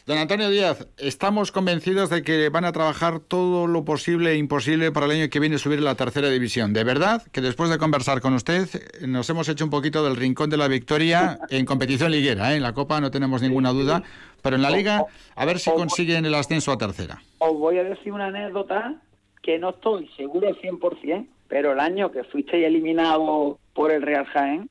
Don 0.05 0.18
Antonio 0.18 0.49
Díaz, 0.49 0.86
estamos 0.97 1.53
convencidos 1.53 2.09
de 2.09 2.24
que 2.24 2.49
van 2.49 2.66
a 2.66 2.74
trabajar 2.74 3.22
todo 3.22 3.68
lo 3.68 3.86
posible 3.86 4.34
e 4.34 4.36
imposible 4.36 4.91
para 4.91 5.05
el 5.05 5.14
año 5.14 5.30
que 5.30 5.39
viene 5.39 5.57
subir 5.57 5.80
a 5.80 5.84
la 5.84 5.95
tercera 5.95 6.28
división. 6.28 6.74
De 6.74 6.84
verdad 6.84 7.24
que 7.32 7.39
después 7.39 7.70
de 7.70 7.78
conversar 7.78 8.20
con 8.20 8.34
usted 8.34 8.68
nos 9.07 9.30
hemos 9.30 9.47
hecho 9.47 9.64
un 9.64 9.70
poquito 9.70 10.03
del 10.03 10.18
rincón 10.18 10.49
de 10.49 10.57
la 10.57 10.68
victoria 10.68 11.39
en 11.49 11.66
competición 11.66 12.11
liguera. 12.11 12.51
¿eh? 12.51 12.57
En 12.57 12.64
la 12.64 12.74
Copa 12.74 12.99
no 12.99 13.11
tenemos 13.11 13.41
ninguna 13.41 13.72
duda, 13.72 14.03
pero 14.41 14.57
en 14.57 14.61
la 14.61 14.72
Liga 14.72 15.05
a 15.38 15.45
ver 15.45 15.57
si 15.57 15.72
consiguen 15.72 16.26
el 16.26 16.36
ascenso 16.36 16.74
a 16.74 16.78
tercera. 16.78 17.22
Os 17.38 17.57
voy 17.57 17.78
a 17.78 17.86
decir 17.86 18.11
una 18.11 18.26
anécdota 18.26 18.95
que 19.44 19.60
no 19.60 19.70
estoy 19.70 20.08
seguro 20.18 20.48
al 20.48 20.56
100%, 20.60 21.28
pero 21.48 21.74
el 21.74 21.80
año 21.80 22.12
que 22.12 22.24
fuisteis 22.24 22.66
eliminado 22.66 23.60
por 23.76 23.91
el 23.91 24.02
Real 24.02 24.26
Jaén, 24.26 24.70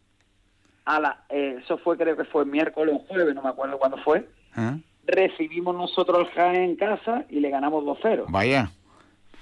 a 0.84 0.98
la, 0.98 1.24
eh, 1.28 1.58
eso 1.62 1.78
fue 1.78 1.96
creo 1.96 2.16
que 2.16 2.24
fue 2.24 2.44
miércoles 2.44 2.92
o 2.96 3.06
jueves, 3.06 3.32
no 3.36 3.42
me 3.42 3.50
acuerdo 3.50 3.78
cuándo 3.78 3.98
fue, 3.98 4.26
¿Ah? 4.56 4.76
recibimos 5.06 5.76
nosotros 5.76 6.26
el 6.26 6.34
Jaén 6.34 6.62
en 6.62 6.76
casa 6.76 7.24
y 7.30 7.38
le 7.38 7.50
ganamos 7.50 7.84
2-0. 7.84 8.24
Vaya, 8.28 8.70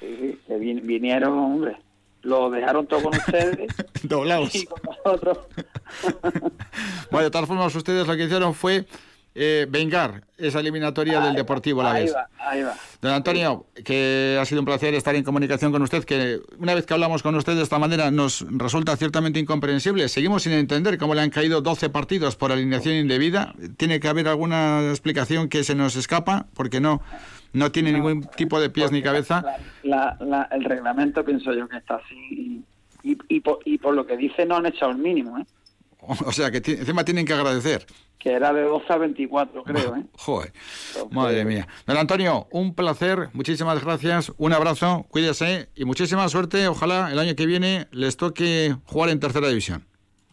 Sí, 0.01 0.17
sí, 0.19 0.39
que 0.47 0.55
vin- 0.59 0.83
vinieron, 0.83 1.39
hombre, 1.39 1.77
lo 2.23 2.51
dejaron 2.51 2.87
todo 2.87 3.03
con 3.05 3.15
ustedes 3.15 3.73
doblados. 4.03 4.55
y 4.55 4.67
con 4.67 4.81
nosotros. 4.85 5.39
Bueno, 7.11 7.25
de 7.25 7.31
todas 7.31 7.49
formas, 7.49 7.75
ustedes 7.75 8.07
lo 8.07 8.17
que 8.17 8.25
hicieron 8.25 8.55
fue 8.55 8.85
eh, 9.35 9.67
vengar 9.71 10.25
esa 10.39 10.61
eliminatoria 10.61 11.21
del 11.21 11.35
Deportivo 11.35 11.83
la 11.83 11.93
ahí 11.93 12.05
vez. 12.05 12.15
va, 12.15 12.29
ahí 12.39 12.63
va. 12.63 12.75
Don 13.01 13.13
Antonio, 13.13 13.67
que 13.85 14.37
ha 14.41 14.45
sido 14.45 14.61
un 14.61 14.65
placer 14.65 14.95
estar 14.95 15.15
en 15.15 15.23
comunicación 15.23 15.71
con 15.73 15.83
usted, 15.83 16.05
que 16.05 16.41
una 16.59 16.75
vez 16.75 16.85
que 16.87 16.95
hablamos 16.95 17.23
con 17.23 17.35
usted 17.37 17.55
de 17.55 17.63
esta 17.63 17.79
manera 17.79 18.11
nos 18.11 18.45
resulta 18.51 18.97
ciertamente 18.97 19.39
incomprensible. 19.39 20.09
Seguimos 20.09 20.43
sin 20.43 20.53
entender 20.53 20.99
cómo 20.99 21.15
le 21.15 21.21
han 21.21 21.31
caído 21.31 21.61
12 21.61 21.91
partidos 21.91 22.37
por 22.37 22.51
alineación 22.53 22.95
indebida. 22.97 23.55
Tiene 23.77 24.01
que 24.01 24.09
haber 24.09 24.27
alguna 24.29 24.89
explicación 24.91 25.49
que 25.49 25.63
se 25.65 25.75
nos 25.75 25.95
escapa, 25.97 26.47
porque 26.55 26.81
no, 26.81 27.01
no 27.53 27.71
tiene 27.71 27.93
ningún 27.93 28.23
tipo 28.37 28.61
de 28.61 28.69
pies 28.71 28.91
ni 28.93 29.01
cabeza. 29.03 29.45
La- 29.85 30.17
la- 30.21 30.49
el 30.51 30.65
reglamento 30.65 31.25
pienso 31.25 31.53
yo 31.55 31.69
que 31.69 31.77
está 31.77 31.97
así 31.97 32.65
y, 33.03 33.11
y, 33.13 33.19
y 33.29 33.41
por, 33.41 33.61
y 33.65 33.79
por 33.79 33.95
lo 33.95 34.07
que 34.07 34.17
dice 34.17 34.45
no 34.45 34.57
han 34.57 34.67
echado 34.67 34.91
el 34.91 34.99
mínimo, 34.99 35.39
¿eh? 35.39 35.45
O 36.27 36.33
sea, 36.33 36.51
que 36.51 36.59
encima 36.59 37.05
tienen 37.05 37.25
que 37.25 37.33
agradecer. 37.33 37.87
que 38.19 38.33
era 38.33 38.53
de 38.53 38.63
12 38.63 38.93
a 38.93 38.97
24 38.99 39.63
creo, 39.65 39.97
¿eh? 39.97 40.05
Joder, 40.19 40.53
madre 41.11 41.45
mía. 41.45 41.67
Don 41.87 41.97
Antonio, 41.97 42.49
un 42.51 42.75
placer, 42.75 43.29
muchísimas 43.33 43.83
gracias, 43.83 44.33
un 44.37 44.53
abrazo, 44.53 45.07
cuídese 45.09 45.69
y 45.75 45.85
muchísima 45.85 46.29
suerte. 46.29 46.69
Ojalá 46.69 47.11
el 47.13 47.19
año 47.19 47.35
que 47.35 47.47
viene 47.47 47.87
les 47.93 48.17
toque 48.17 48.75
jugar 48.85 49.11
en 49.11 49.21
tercera 49.21 49.49
división. 49.49 49.87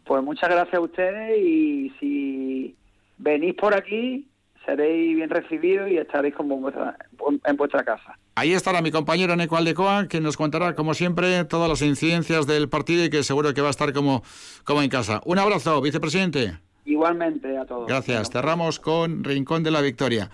Pues 0.06 0.24
muchas 0.24 0.50
gracias 0.50 0.76
a 0.76 0.80
ustedes 0.82 1.38
y 1.40 1.92
si 2.00 2.76
venís 3.18 3.56
por 3.56 3.74
aquí 3.76 4.28
seréis 4.68 5.16
bien 5.16 5.30
recibidos 5.30 5.90
y 5.90 5.98
estaréis 5.98 6.36
como 6.36 6.56
en 6.56 6.62
vuestra, 6.62 6.98
en 7.46 7.58
vuestra 7.58 7.84
casa. 7.84 8.20
Ahí 8.36 8.54
estará 8.54 8.82
mi 8.82 8.92
compañero 8.92 9.36
Neco 9.36 9.56
Aldecoa, 9.56 10.08
que 10.10 10.20
nos 10.20 10.36
contará, 10.36 10.76
como 10.76 10.94
siempre, 10.94 11.46
todas 11.46 11.70
las 11.70 11.82
incidencias 11.82 12.46
del 12.46 12.68
partido 12.68 13.06
y 13.06 13.10
que 13.10 13.24
seguro 13.24 13.54
que 13.54 13.62
va 13.62 13.70
a 13.70 13.72
estar 13.72 13.94
como, 13.94 14.24
como 14.66 14.82
en 14.82 14.90
casa. 14.90 15.22
Un 15.26 15.40
abrazo, 15.40 15.82
vicepresidente. 15.82 16.60
Igualmente 16.84 17.58
a 17.58 17.66
todos. 17.66 17.88
Gracias. 17.88 18.30
Cerramos 18.30 18.80
con 18.80 19.24
Rincón 19.24 19.64
de 19.64 19.72
la 19.72 19.82
Victoria. 19.82 20.30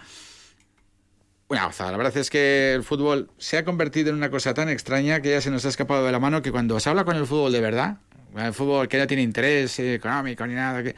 Una 1.47 1.65
gozada. 1.67 1.91
La 1.91 1.97
verdad 1.97 2.17
es 2.17 2.31
que 2.31 2.73
el 2.73 2.84
fútbol 2.84 3.29
se 3.38 3.57
ha 3.59 3.65
convertido 3.65 4.09
en 4.09 4.15
una 4.15 4.31
cosa 4.31 4.55
tan 4.55 4.69
extraña 4.69 5.21
que 5.21 5.29
ya 5.29 5.41
se 5.41 5.51
nos 5.51 5.65
ha 5.65 5.69
escapado 5.69 6.05
de 6.05 6.11
la 6.11 6.19
mano 6.19 6.41
que 6.41 6.51
cuando 6.51 6.79
se 6.79 6.89
habla 6.89 7.05
con 7.05 7.15
el 7.15 7.27
fútbol 7.27 7.51
de 7.51 7.61
verdad, 7.61 7.97
el 8.36 8.53
fútbol 8.53 8.88
que 8.88 8.97
no 8.97 9.05
tiene 9.05 9.21
interés 9.21 9.77
económico 9.79 10.47
ni 10.47 10.55
nada, 10.55 10.81
que 10.81 10.95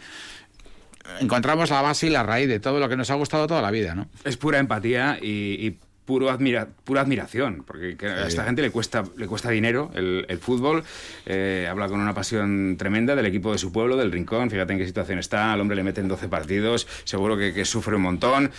encontramos 1.20 1.70
la 1.70 1.82
base 1.82 2.08
y 2.08 2.10
la 2.10 2.24
raíz 2.24 2.48
de 2.48 2.60
todo 2.60 2.80
lo 2.80 2.90
que 2.90 2.98
nos 2.98 3.10
ha 3.10 3.16
gustado 3.16 3.48
toda 3.48 3.62
la 3.62 3.72
vida, 3.72 3.96
¿no? 3.96 4.08
Es 4.24 4.38
pura 4.38 4.60
empatía 4.60 5.18
y, 5.22 5.58
y 5.66 5.78
puro 6.06 6.30
admira, 6.30 6.68
pura 6.84 7.02
admiración, 7.02 7.64
porque 7.66 7.98
que 7.98 8.08
a 8.08 8.28
esta 8.28 8.44
gente 8.44 8.62
le 8.62 8.70
cuesta, 8.70 9.04
le 9.18 9.28
cuesta 9.28 9.50
dinero 9.50 9.92
el, 9.96 10.26
el 10.30 10.38
fútbol. 10.38 10.84
Eh, 11.26 11.68
habla 11.70 11.88
con 11.88 12.00
una 12.00 12.14
pasión 12.14 12.76
tremenda 12.78 13.16
del 13.16 13.26
equipo 13.26 13.52
de 13.52 13.58
su 13.58 13.72
pueblo, 13.72 13.98
del 13.98 14.12
Rincón. 14.12 14.50
Fíjate 14.50 14.74
en 14.74 14.80
qué 14.80 14.86
situación 14.86 15.20
está. 15.20 15.52
Al 15.54 15.62
hombre 15.62 15.76
le 15.76 15.84
meten 15.84 16.08
12 16.08 16.28
partidos. 16.28 16.88
Seguro 17.06 17.38
que, 17.38 17.54
que 17.54 17.66
sufre 17.66 17.96
un 17.96 18.04
montón. 18.04 18.52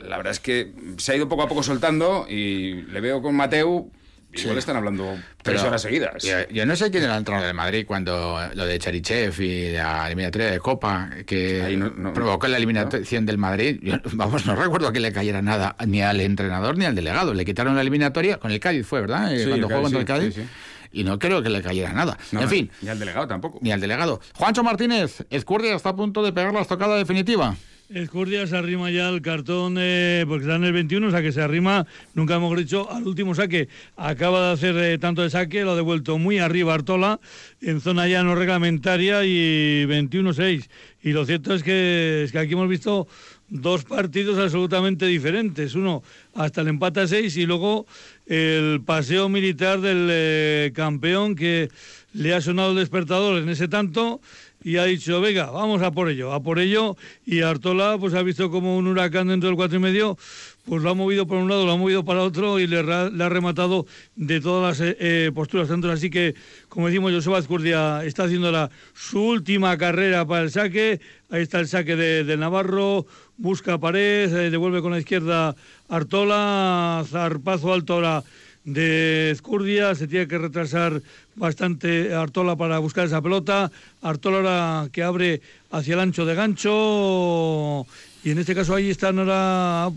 La 0.00 0.16
verdad 0.16 0.32
es 0.32 0.40
que 0.40 0.72
se 0.98 1.12
ha 1.12 1.16
ido 1.16 1.28
poco 1.28 1.42
a 1.42 1.48
poco 1.48 1.62
soltando 1.62 2.26
y 2.28 2.82
le 2.82 3.00
veo 3.00 3.20
con 3.20 3.34
Mateu. 3.34 3.90
Igual 4.32 4.58
están 4.58 4.76
hablando 4.76 5.04
tres 5.42 5.56
Pero 5.56 5.68
horas 5.68 5.80
seguidas. 5.82 6.22
Yo, 6.22 6.36
yo 6.50 6.66
no 6.66 6.76
sé 6.76 6.90
quién 6.90 7.04
era 7.04 7.14
el 7.14 7.18
entrenador 7.20 7.46
del 7.46 7.56
Madrid 7.56 7.86
cuando 7.86 8.38
lo 8.54 8.66
de 8.66 8.78
Cherichev 8.78 9.40
y 9.40 9.72
la 9.72 10.06
eliminatoria 10.06 10.50
de 10.50 10.58
Copa 10.60 11.08
que 11.26 11.62
Ahí 11.62 11.76
no- 11.76 11.90
no- 11.96 12.12
provocó 12.12 12.46
la 12.46 12.58
eliminación 12.58 13.24
del 13.24 13.38
Madrid. 13.38 13.78
Yo, 13.82 13.94
vamos, 14.12 14.44
no 14.44 14.54
recuerdo 14.54 14.92
que 14.92 15.00
le 15.00 15.10
cayera 15.12 15.40
nada 15.40 15.74
ni 15.86 16.02
al 16.02 16.20
entrenador 16.20 16.76
ni 16.76 16.84
al 16.84 16.94
delegado. 16.94 17.32
Le 17.32 17.44
quitaron 17.46 17.74
la 17.76 17.80
eliminatoria 17.80 18.36
con 18.38 18.50
el 18.50 18.60
Cádiz, 18.60 18.86
fue, 18.86 19.00
¿verdad? 19.00 19.32
Eh, 19.34 19.44
Sí, 19.44 19.48
cuando 19.48 19.68
jugó 19.68 19.82
contra 19.82 20.00
el 20.00 20.06
Cádiz. 20.06 20.34
sí, 20.34 20.46
Y 20.92 21.04
no 21.04 21.18
creo 21.18 21.42
que 21.42 21.48
le 21.48 21.62
cayera 21.62 21.92
nada. 21.92 22.18
No, 22.32 22.42
en 22.42 22.48
fin, 22.50 22.70
Ni 22.82 22.88
al 22.90 22.98
delegado 22.98 23.26
tampoco. 23.26 23.58
ni 23.62 23.72
al 23.72 23.80
delegado. 23.80 24.20
Juancho 24.34 24.62
Martínez, 24.62 25.24
Ezcurdia 25.30 25.74
está 25.74 25.90
a 25.90 25.96
punto 25.96 26.22
de 26.22 26.32
pegar 26.32 26.52
la 26.52 26.60
estocada 26.60 26.96
definitiva. 26.96 27.56
Escurdia 27.88 28.44
se 28.48 28.56
arrima 28.56 28.90
ya 28.90 29.08
el 29.08 29.22
cartón 29.22 29.76
eh, 29.78 30.24
porque 30.26 30.44
está 30.44 30.56
en 30.56 30.64
el 30.64 30.72
21, 30.72 31.06
o 31.06 31.10
sea 31.12 31.22
que 31.22 31.30
se 31.30 31.40
arrima, 31.40 31.86
nunca 32.14 32.34
hemos 32.34 32.56
dicho, 32.58 32.90
al 32.90 33.06
último 33.06 33.32
saque. 33.34 33.68
Acaba 33.96 34.48
de 34.48 34.52
hacer 34.54 34.76
eh, 34.76 34.98
tanto 34.98 35.22
de 35.22 35.30
saque, 35.30 35.62
lo 35.62 35.72
ha 35.72 35.76
devuelto 35.76 36.18
muy 36.18 36.38
arriba 36.38 36.74
Artola, 36.74 37.20
en 37.60 37.80
zona 37.80 38.08
ya 38.08 38.24
no 38.24 38.34
reglamentaria 38.34 39.24
y 39.24 39.84
21-6. 39.86 40.68
Y 41.04 41.12
lo 41.12 41.24
cierto 41.24 41.54
es 41.54 41.62
que, 41.62 42.24
es 42.24 42.32
que 42.32 42.40
aquí 42.40 42.54
hemos 42.54 42.68
visto 42.68 43.06
dos 43.48 43.84
partidos 43.84 44.36
absolutamente 44.38 45.06
diferentes. 45.06 45.76
Uno 45.76 46.02
hasta 46.34 46.62
el 46.62 46.68
empate 46.68 47.00
a 47.00 47.06
6 47.06 47.36
y 47.36 47.46
luego 47.46 47.86
el 48.26 48.82
paseo 48.84 49.28
militar 49.28 49.80
del 49.80 50.08
eh, 50.10 50.72
campeón 50.74 51.36
que 51.36 51.70
le 52.12 52.34
ha 52.34 52.40
sonado 52.40 52.70
el 52.70 52.78
despertador 52.78 53.40
en 53.40 53.48
ese 53.48 53.68
tanto 53.68 54.20
y 54.62 54.78
ha 54.78 54.84
dicho, 54.84 55.20
venga, 55.20 55.50
vamos 55.50 55.82
a 55.82 55.90
por 55.90 56.08
ello, 56.08 56.32
a 56.32 56.42
por 56.42 56.58
ello, 56.58 56.96
y 57.24 57.42
Artola 57.42 57.96
pues 57.98 58.14
ha 58.14 58.22
visto 58.22 58.50
como 58.50 58.76
un 58.76 58.86
huracán 58.86 59.28
dentro 59.28 59.48
del 59.48 59.56
cuatro 59.56 59.76
y 59.76 59.80
medio, 59.80 60.18
pues 60.64 60.82
lo 60.82 60.90
ha 60.90 60.94
movido 60.94 61.26
por 61.26 61.38
un 61.38 61.48
lado, 61.48 61.64
lo 61.64 61.72
ha 61.72 61.76
movido 61.76 62.04
para 62.04 62.22
otro 62.22 62.58
y 62.58 62.66
le, 62.66 62.78
ha 62.80 63.28
rematado 63.28 63.86
de 64.16 64.40
todas 64.40 64.78
las 64.78 64.88
eh, 64.88 64.96
eh, 64.98 65.30
posturas 65.32 65.68
dentro. 65.68 65.92
Así 65.92 66.10
que, 66.10 66.34
como 66.68 66.88
decimos, 66.88 67.12
Joseba 67.12 67.38
Azcurdia 67.38 68.04
está 68.04 68.24
haciendo 68.24 68.50
la, 68.50 68.70
su 68.92 69.22
última 69.22 69.78
carrera 69.78 70.26
para 70.26 70.42
el 70.42 70.50
saque, 70.50 71.00
ahí 71.30 71.42
está 71.42 71.60
el 71.60 71.68
saque 71.68 71.94
de, 71.94 72.24
de 72.24 72.36
Navarro, 72.36 73.06
busca 73.36 73.78
pared, 73.78 74.34
eh, 74.34 74.50
devuelve 74.50 74.82
con 74.82 74.92
la 74.92 74.98
izquierda 74.98 75.54
Artola, 75.88 77.04
zarpazo 77.08 77.72
alto 77.72 77.94
ahora 77.94 78.24
de 78.66 79.30
Escurdia, 79.30 79.94
se 79.94 80.08
tiene 80.08 80.26
que 80.26 80.38
retrasar 80.38 81.00
bastante 81.36 82.12
Artola 82.12 82.56
para 82.56 82.78
buscar 82.78 83.06
esa 83.06 83.22
pelota, 83.22 83.70
Artola 84.02 84.36
ahora 84.38 84.88
que 84.90 85.02
abre 85.04 85.40
hacia 85.70 85.94
el 85.94 86.00
ancho 86.00 86.26
de 86.26 86.34
gancho 86.34 87.86
y 88.26 88.32
en 88.32 88.38
este 88.38 88.56
caso 88.56 88.74
ahí 88.74 88.90
están 88.90 89.20
ahora 89.20 89.92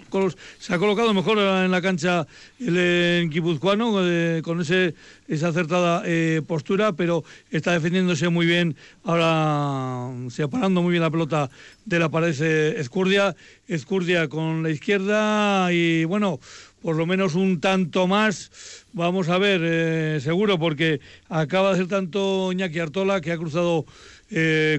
se 0.59 0.71
ha 0.71 0.77
colocado 0.77 1.15
mejor 1.15 1.39
en 1.39 1.71
la 1.71 1.81
cancha 1.81 2.27
el 2.59 3.27
guipuzcoano 3.27 4.05
eh, 4.05 4.43
con 4.43 4.61
ese 4.61 4.93
esa 5.27 5.47
acertada 5.47 6.03
eh, 6.05 6.43
postura 6.45 6.93
pero 6.93 7.23
está 7.49 7.71
defendiéndose 7.71 8.29
muy 8.29 8.45
bien 8.45 8.75
ahora 9.03 10.11
separando 10.29 10.83
muy 10.83 10.91
bien 10.91 11.01
la 11.01 11.09
pelota 11.09 11.49
de 11.85 11.97
la 11.97 12.09
pared 12.09 12.35
eh, 12.39 12.75
Escurdia 12.77 13.35
Escurdia 13.67 14.27
con 14.27 14.61
la 14.61 14.69
izquierda 14.69 15.73
y 15.73 16.03
bueno 16.03 16.39
por 16.83 16.95
lo 16.95 17.05
menos 17.05 17.35
un 17.35 17.59
tanto 17.59 18.07
más. 18.07 18.85
Vamos 18.93 19.27
a 19.27 19.37
ver, 19.37 20.21
seguro, 20.21 20.57
porque 20.57 21.01
acaba 21.27 21.67
de 21.67 21.73
hacer 21.73 21.87
tanto 21.89 22.53
Iñaki 22.53 22.79
Artola 22.79 23.19
que 23.19 23.33
ha 23.33 23.37
cruzado 23.37 23.85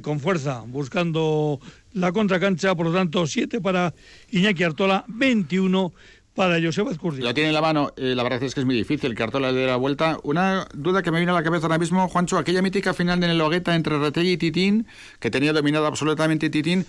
con 0.00 0.18
fuerza, 0.18 0.64
buscando 0.66 1.60
la 1.92 2.12
contracancha. 2.12 2.74
Por 2.74 2.86
lo 2.86 2.92
tanto, 2.92 3.26
7 3.26 3.60
para 3.60 3.94
Iñaki 4.30 4.62
Artola, 4.62 5.04
21 5.08 5.92
para 6.34 6.60
Joseba 6.62 6.92
Escurdia. 6.92 7.24
Lo 7.24 7.34
tiene 7.34 7.48
en 7.48 7.54
la 7.54 7.60
mano, 7.60 7.92
eh, 7.96 8.14
la 8.14 8.22
verdad 8.22 8.42
es 8.42 8.54
que 8.54 8.60
es 8.60 8.66
muy 8.66 8.74
difícil 8.76 9.14
que 9.14 9.22
Artola 9.22 9.52
le 9.52 9.60
dé 9.60 9.66
la 9.66 9.76
vuelta. 9.76 10.18
Una 10.22 10.66
duda 10.74 11.02
que 11.02 11.10
me 11.10 11.18
viene 11.18 11.32
a 11.32 11.34
la 11.34 11.42
cabeza 11.42 11.66
ahora 11.66 11.78
mismo, 11.78 12.08
Juancho, 12.08 12.38
aquella 12.38 12.62
mítica 12.62 12.94
final 12.94 13.20
de 13.20 13.26
el 13.26 13.38
Logueta 13.38 13.74
entre 13.74 13.98
Retegui 13.98 14.32
y 14.32 14.36
Titín, 14.36 14.86
que 15.18 15.30
tenía 15.30 15.52
dominado 15.52 15.86
absolutamente 15.86 16.48
Titín, 16.48 16.86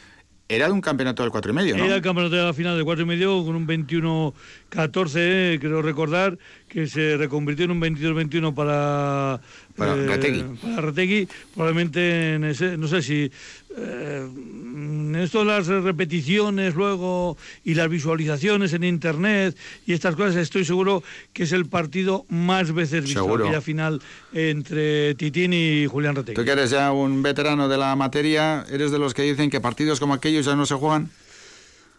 era 0.47 0.68
de 0.68 0.74
un 0.74 0.82
campeonato 0.82 1.24
del 1.24 1.32
cuatro 1.32 1.52
y 1.52 1.56
medio, 1.56 1.78
¿no? 1.78 1.86
Era 1.86 1.95
el 1.95 2.02
campeonato 2.02 2.36
de 2.36 2.43
la 2.43 2.54
final 2.54 2.78
de 2.78 2.84
cuatro 2.84 3.04
y 3.04 3.08
medio 3.08 3.43
con 3.45 3.56
un 3.56 3.66
21-14, 3.66 4.34
eh, 5.16 5.58
creo 5.62 5.82
recordar, 5.82 6.38
que 6.68 6.88
se 6.88 7.16
reconvirtió 7.16 7.66
en 7.66 7.72
un 7.72 7.82
22-21 7.82 8.54
para, 8.54 9.39
Para 9.78 9.95
Retegui. 9.95 10.43
para 10.62 10.82
Retegui. 10.82 11.28
Probablemente, 11.54 12.36
en 12.36 12.43
ese, 12.43 12.78
no 12.78 12.88
sé 12.88 13.02
si 13.02 13.32
eh, 13.78 14.28
esto 15.24 15.39
de 15.39 15.45
las 15.45 15.67
repeticiones 15.67 16.76
luego 16.76 17.38
y 17.63 17.74
las 17.76 17.89
visualizaciones 17.89 18.74
en 18.74 18.84
internet 18.84 19.55
y 19.86 19.93
estas 19.93 20.15
cosas, 20.15 20.36
estoy 20.38 20.65
seguro 20.65 21.03
que 21.34 21.43
es 21.43 21.51
el 21.51 21.65
partido 21.65 22.26
más 22.30 22.72
veces 22.74 23.03
visto, 23.03 23.22
Seguro. 23.24 23.45
aquella 23.45 23.61
final 23.61 24.01
entre 24.34 25.15
Titín 25.15 25.53
y 25.53 25.86
Julián 25.88 26.15
Retegui. 26.15 26.36
Tú 26.36 26.43
que 26.45 26.51
eres 26.51 26.69
ya 26.72 26.91
un 26.91 27.22
veterano 27.22 27.67
de 27.67 27.78
la 27.78 27.95
materia, 27.95 28.65
¿eres 28.72 28.91
de 28.91 28.99
los 28.99 29.13
que 29.13 29.24
dicen 29.24 29.49
que 29.49 29.59
partidos 29.61 29.99
como 29.99 30.13
aquellos 30.13 30.45
ya 30.45 30.55
no 30.55 30.65
se 30.65 30.76
juegan? 30.76 31.09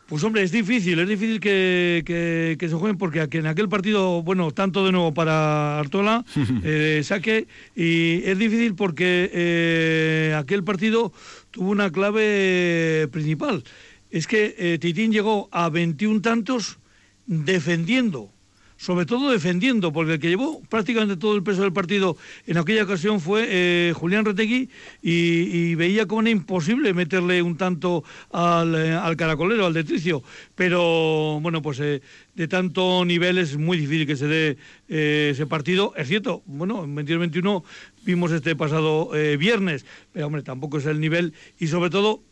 Pues 0.08 0.24
hombre, 0.24 0.42
es 0.42 0.52
difícil, 0.52 0.98
es 0.98 1.08
difícil 1.08 1.40
que, 1.40 2.02
que- 2.04 2.56
que 2.58 2.68
se 2.68 2.74
jueguen 2.74 2.98
porque 2.98 3.26
en 3.32 3.46
aquel 3.46 3.68
partido, 3.70 4.22
bueno, 4.22 4.50
tanto 4.50 4.84
de 4.84 4.92
nuevo 4.92 5.14
para 5.14 5.78
Artola, 5.78 6.22
eh, 6.64 7.00
saque, 7.02 7.46
y 7.74 8.22
es 8.24 8.36
difícil 8.36 8.74
porque 8.74 9.30
eh, 9.32 10.34
aquel 10.36 10.64
partido 10.64 11.12
tuvo 11.52 11.70
una 11.70 11.92
clave 11.92 13.08
principal. 13.12 13.62
Es 14.10 14.26
que 14.26 14.54
eh, 14.58 14.78
Titín 14.80 15.12
llegó 15.12 15.48
a 15.52 15.68
21 15.70 16.20
tantos 16.20 16.78
defendiendo. 17.26 18.30
Sobre 18.76 19.06
todo 19.06 19.30
defendiendo, 19.30 19.92
porque 19.92 20.14
el 20.14 20.18
que 20.18 20.28
llevó 20.28 20.60
prácticamente 20.68 21.16
todo 21.16 21.36
el 21.36 21.44
peso 21.44 21.62
del 21.62 21.72
partido 21.72 22.16
en 22.48 22.58
aquella 22.58 22.82
ocasión 22.82 23.20
fue 23.20 23.46
eh, 23.48 23.92
Julián 23.94 24.24
Retegui 24.24 24.68
y, 25.00 25.76
veía 25.76 26.06
como 26.06 26.22
era 26.22 26.30
imposible 26.30 26.92
meterle 26.92 27.42
un 27.42 27.56
tanto 27.56 28.02
al, 28.32 28.74
eh, 28.74 28.92
al 28.92 29.16
caracolero, 29.16 29.66
al 29.66 29.72
detricio. 29.72 30.24
Pero 30.56 31.38
bueno, 31.40 31.62
pues 31.62 31.78
de 31.78 32.48
tanto 32.48 33.04
nivel 33.04 33.38
es 33.38 33.56
muy 33.56 33.78
difícil 33.78 34.04
que 34.04 34.16
se 34.16 34.26
dé 34.26 34.58
ese 34.88 35.46
partido. 35.46 35.94
Es 35.96 36.08
cierto, 36.08 36.42
bueno, 36.46 36.82
en 36.82 36.96
22-21 36.96 37.62
vimos 38.04 38.32
este 38.32 38.56
pasado 38.56 39.10
viernes, 39.38 39.86
pero 40.12 40.26
hombre, 40.26 40.42
tampoco 40.42 40.78
es 40.78 40.86
el 40.86 41.00
nivel. 41.00 41.34
Y 41.58 41.68
sobre 41.68 41.90
todo 41.90 42.22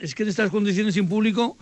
es 0.00 0.14
que 0.14 0.22
en 0.22 0.28
estas 0.28 0.50
condiciones 0.50 0.94
sin 0.94 1.08
público 1.08 1.56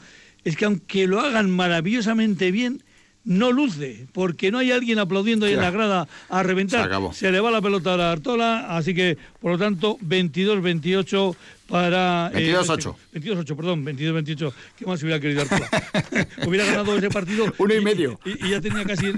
es 0.45 0.57
que 0.57 0.65
aunque 0.65 1.07
lo 1.07 1.21
hagan 1.21 1.51
maravillosamente 1.51 2.51
bien, 2.51 2.83
no 3.25 3.53
luce, 3.53 4.07
porque 4.13 4.51
no 4.51 4.59
hay 4.59 4.73
alguien 4.73 4.99
aplaudiendo 4.99 5.45
ahí 5.45 5.53
en 5.53 5.61
la 5.61 5.71
grada 5.71 6.09
a 6.31 6.43
reventar. 6.43 6.91
Se, 7.13 7.27
Se 7.27 7.33
le 7.33 7.41
va 7.41 7.51
la 7.51 7.61
pelota 7.61 7.95
a 7.95 7.97
la 7.99 8.13
Artola, 8.13 8.75
así 8.75 8.95
que, 8.95 9.19
por 9.41 9.53
lo 9.53 9.59
tanto, 9.59 9.99
22-28 9.99 11.37
para... 11.69 12.33
22-8. 12.33 12.97
Eh, 13.13 13.21
22-8, 13.21 13.57
perdón, 13.57 13.85
22-28. 13.85 14.53
¿Qué 14.77 14.87
más 14.87 15.03
hubiera 15.03 15.21
querido 15.21 15.43
Arturo? 15.43 15.65
hubiera 16.47 16.65
ganado 16.65 16.97
ese 16.97 17.11
partido. 17.11 17.53
Uno 17.59 17.75
y, 17.75 17.81
medio. 17.81 18.19
Y, 18.25 18.49
ya 18.51 18.61
tenía 18.61 18.85
casi 18.85 19.13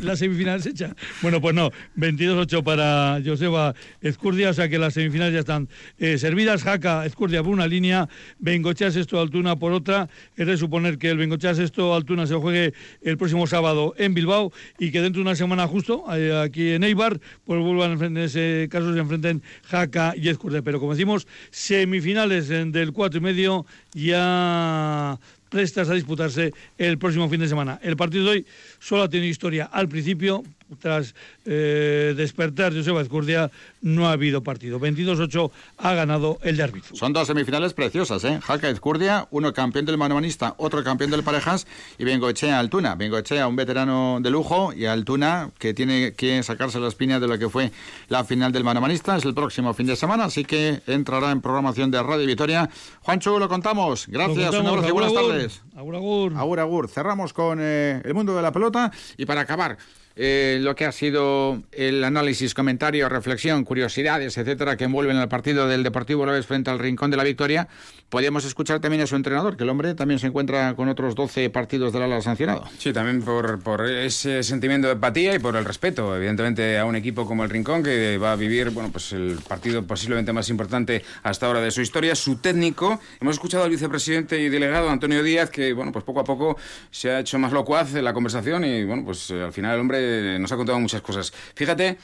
la 0.00 0.16
semifinal 0.16 0.66
hecha. 0.66 0.94
Bueno, 1.20 1.40
pues 1.40 1.54
no, 1.54 1.70
22-8 1.98 2.62
para 2.62 3.20
Joseba 3.24 3.74
Escurdia, 4.00 4.50
o 4.50 4.54
sea 4.54 4.68
que 4.68 4.78
las 4.78 4.94
semifinales 4.94 5.34
ya 5.34 5.40
están 5.40 5.68
eh, 5.98 6.16
servidas. 6.18 6.62
Jaca, 6.62 7.04
Escurdia 7.04 7.42
por 7.42 7.52
una 7.52 7.66
línea, 7.66 8.08
Bengochea 8.38 8.90
Sexto 8.90 9.20
Altuna 9.20 9.56
por 9.56 9.72
otra. 9.72 10.08
Es 10.36 10.46
de 10.46 10.56
suponer 10.56 10.98
que 10.98 11.10
el 11.10 11.18
Bengochea 11.18 11.54
Sexto 11.54 11.94
Altuna 11.94 12.26
se 12.26 12.36
juegue 12.36 12.72
el 13.02 13.18
próximo 13.18 13.46
sábado 13.46 13.94
en 13.98 14.14
Bilbao 14.14 14.52
y 14.78 14.92
que 14.92 15.00
dentro 15.00 15.20
de 15.20 15.28
una 15.28 15.34
semana 15.34 15.66
justo, 15.66 16.04
eh, 16.14 16.40
aquí 16.40 16.70
en 16.70 16.84
Eibar, 16.84 17.20
pues 17.44 17.60
vuelvan 17.60 18.00
en 18.00 18.16
ese 18.18 18.68
caso 18.70 18.94
se 18.94 19.00
enfrenten 19.00 19.42
Jaca 19.64 20.14
y 20.16 20.28
Escurdia. 20.28 20.62
Pero 20.62 20.78
como 20.78 20.92
decimos, 20.92 21.26
semifinales 21.50 21.95
semifinales 21.96 22.48
del 22.48 22.92
cuatro 22.92 23.18
y 23.18 23.22
medio 23.22 23.64
ya 23.94 25.18
prestas 25.48 25.88
a 25.88 25.94
disputarse 25.94 26.52
el 26.76 26.98
próximo 26.98 27.28
fin 27.28 27.40
de 27.40 27.48
semana. 27.48 27.78
El 27.82 27.96
partido 27.96 28.24
de 28.24 28.30
hoy 28.30 28.46
solo 28.78 29.04
ha 29.04 29.08
tenido 29.08 29.30
historia 29.30 29.64
al 29.64 29.88
principio, 29.88 30.42
tras 30.80 31.14
eh, 31.44 32.14
despertar 32.16 32.74
Joseba 32.74 33.00
Ezcurdia, 33.00 33.50
no 33.82 34.08
ha 34.08 34.12
habido 34.12 34.42
partido. 34.42 34.80
22-8 34.80 35.50
ha 35.78 35.94
ganado 35.94 36.38
el 36.42 36.56
de 36.56 36.82
Son 36.92 37.12
dos 37.12 37.26
semifinales 37.26 37.72
preciosas, 37.74 38.24
¿eh? 38.24 38.40
Jaca 38.42 38.68
Ezcurdia, 38.68 39.28
uno 39.30 39.52
campeón 39.52 39.84
del 39.84 39.98
manomanista, 39.98 40.54
otro 40.58 40.82
campeón 40.82 41.10
del 41.10 41.22
parejas, 41.22 41.66
y 41.98 42.04
Bengoechea 42.04 42.58
Altuna. 42.58 42.94
Bengoechea, 42.94 43.46
un 43.46 43.56
veterano 43.56 44.18
de 44.20 44.30
lujo, 44.30 44.72
y 44.72 44.86
Altuna, 44.86 45.50
que 45.58 45.74
tiene 45.74 46.14
que 46.14 46.42
sacarse 46.42 46.80
la 46.80 46.88
espina 46.88 47.20
de 47.20 47.28
lo 47.28 47.38
que 47.38 47.48
fue 47.48 47.70
la 48.08 48.24
final 48.24 48.52
del 48.52 48.64
manomanista, 48.64 49.16
es 49.16 49.24
el 49.24 49.34
próximo 49.34 49.72
fin 49.74 49.86
de 49.86 49.96
semana, 49.96 50.24
así 50.24 50.44
que 50.44 50.82
entrará 50.86 51.30
en 51.30 51.40
programación 51.40 51.90
de 51.90 52.02
Radio 52.02 52.26
Vitoria. 52.26 52.68
Juancho, 53.02 53.38
lo 53.38 53.48
contamos. 53.48 54.06
Gracias, 54.08 54.54
un 54.54 54.66
abrazo 54.66 54.88
y 54.88 54.92
buenas 54.92 55.14
tardes. 55.14 55.62
Agur, 55.76 55.96
agur. 55.96 56.36
Agur, 56.36 56.60
agur. 56.60 56.88
Cerramos 56.88 57.32
con 57.32 57.58
eh, 57.60 58.00
el 58.04 58.14
mundo 58.14 58.34
de 58.34 58.42
la 58.42 58.52
pelota, 58.52 58.90
y 59.16 59.26
para 59.26 59.42
acabar 59.42 59.76
eh, 60.16 60.58
lo 60.62 60.74
que 60.74 60.86
ha 60.86 60.92
sido 60.92 61.62
el 61.72 62.02
análisis, 62.02 62.54
comentario, 62.54 63.06
reflexión, 63.10 63.64
curiosidades, 63.64 64.38
etcétera, 64.38 64.76
que 64.78 64.84
envuelven 64.84 65.18
al 65.18 65.28
partido 65.28 65.68
del 65.68 65.82
Deportivo 65.82 66.22
Alavés 66.22 66.46
frente 66.46 66.70
al 66.70 66.78
Rincón 66.78 67.10
de 67.10 67.18
la 67.18 67.24
Victoria, 67.24 67.68
podríamos 68.08 68.46
escuchar 68.46 68.80
también 68.80 69.02
a 69.02 69.06
su 69.06 69.14
entrenador, 69.14 69.58
que 69.58 69.64
el 69.64 69.68
hombre 69.70 69.94
también 69.94 70.18
se 70.18 70.26
encuentra 70.26 70.74
con 70.74 70.88
otros 70.88 71.14
12 71.14 71.50
partidos 71.50 71.92
del 71.92 72.02
ala 72.02 72.22
sancionado. 72.22 72.64
Sí, 72.78 72.94
también 72.94 73.20
por, 73.22 73.62
por 73.62 73.86
ese 73.86 74.42
sentimiento 74.42 74.86
de 74.86 74.94
empatía 74.94 75.34
y 75.34 75.38
por 75.38 75.54
el 75.54 75.66
respeto, 75.66 76.16
evidentemente, 76.16 76.78
a 76.78 76.86
un 76.86 76.96
equipo 76.96 77.26
como 77.26 77.44
el 77.44 77.50
Rincón, 77.50 77.82
que 77.82 78.16
va 78.16 78.32
a 78.32 78.36
vivir 78.36 78.70
bueno, 78.70 78.90
pues 78.90 79.12
el 79.12 79.38
partido 79.46 79.82
posiblemente 79.86 80.32
más 80.32 80.48
importante 80.48 81.04
hasta 81.24 81.46
ahora 81.46 81.60
de 81.60 81.70
su 81.70 81.82
historia. 81.82 82.14
Su 82.14 82.36
técnico, 82.36 83.00
hemos 83.20 83.34
escuchado 83.34 83.64
al 83.64 83.70
vicepresidente 83.70 84.40
y 84.40 84.48
delegado 84.48 84.88
Antonio 84.88 85.22
Díaz, 85.22 85.50
que 85.50 85.74
bueno, 85.74 85.92
pues 85.92 86.04
poco 86.04 86.20
a 86.20 86.24
poco 86.24 86.56
se 86.90 87.10
ha 87.10 87.20
hecho 87.20 87.38
más 87.38 87.52
locuaz 87.52 87.92
la 87.92 88.14
conversación 88.14 88.64
y 88.64 88.84
bueno, 88.84 89.04
pues 89.04 89.30
al 89.30 89.52
final 89.52 89.74
el 89.74 89.80
hombre 89.80 90.05
eh, 90.06 90.38
nos 90.38 90.52
ha 90.52 90.56
contado 90.56 90.78
muchas 90.80 91.02
cosas. 91.02 91.32
Fíjate, 91.54 91.98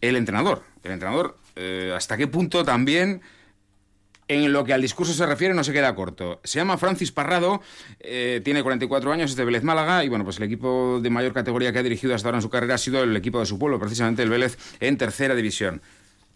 el 0.00 0.16
entrenador, 0.16 0.62
el 0.82 0.92
entrenador, 0.92 1.38
eh, 1.56 1.92
hasta 1.96 2.16
qué 2.16 2.26
punto 2.26 2.64
también 2.64 3.22
en 4.28 4.52
lo 4.52 4.64
que 4.64 4.72
al 4.72 4.82
discurso 4.82 5.12
se 5.12 5.24
refiere 5.24 5.54
no 5.54 5.64
se 5.64 5.72
queda 5.72 5.94
corto. 5.94 6.40
Se 6.44 6.58
llama 6.58 6.78
Francis 6.78 7.12
Parrado, 7.12 7.60
eh, 8.00 8.40
tiene 8.44 8.62
44 8.62 9.12
años, 9.12 9.30
es 9.30 9.36
de 9.36 9.44
Vélez 9.44 9.62
Málaga 9.62 10.04
y 10.04 10.08
bueno, 10.08 10.24
pues 10.24 10.38
el 10.38 10.44
equipo 10.44 10.98
de 11.00 11.10
mayor 11.10 11.32
categoría 11.32 11.72
que 11.72 11.78
ha 11.78 11.82
dirigido 11.82 12.14
hasta 12.14 12.28
ahora 12.28 12.38
en 12.38 12.42
su 12.42 12.50
carrera 12.50 12.74
ha 12.74 12.78
sido 12.78 13.02
el 13.02 13.16
equipo 13.16 13.38
de 13.38 13.46
su 13.46 13.58
pueblo, 13.58 13.78
precisamente 13.78 14.22
el 14.22 14.30
Vélez 14.30 14.58
en 14.80 14.96
tercera 14.98 15.34
división. 15.34 15.80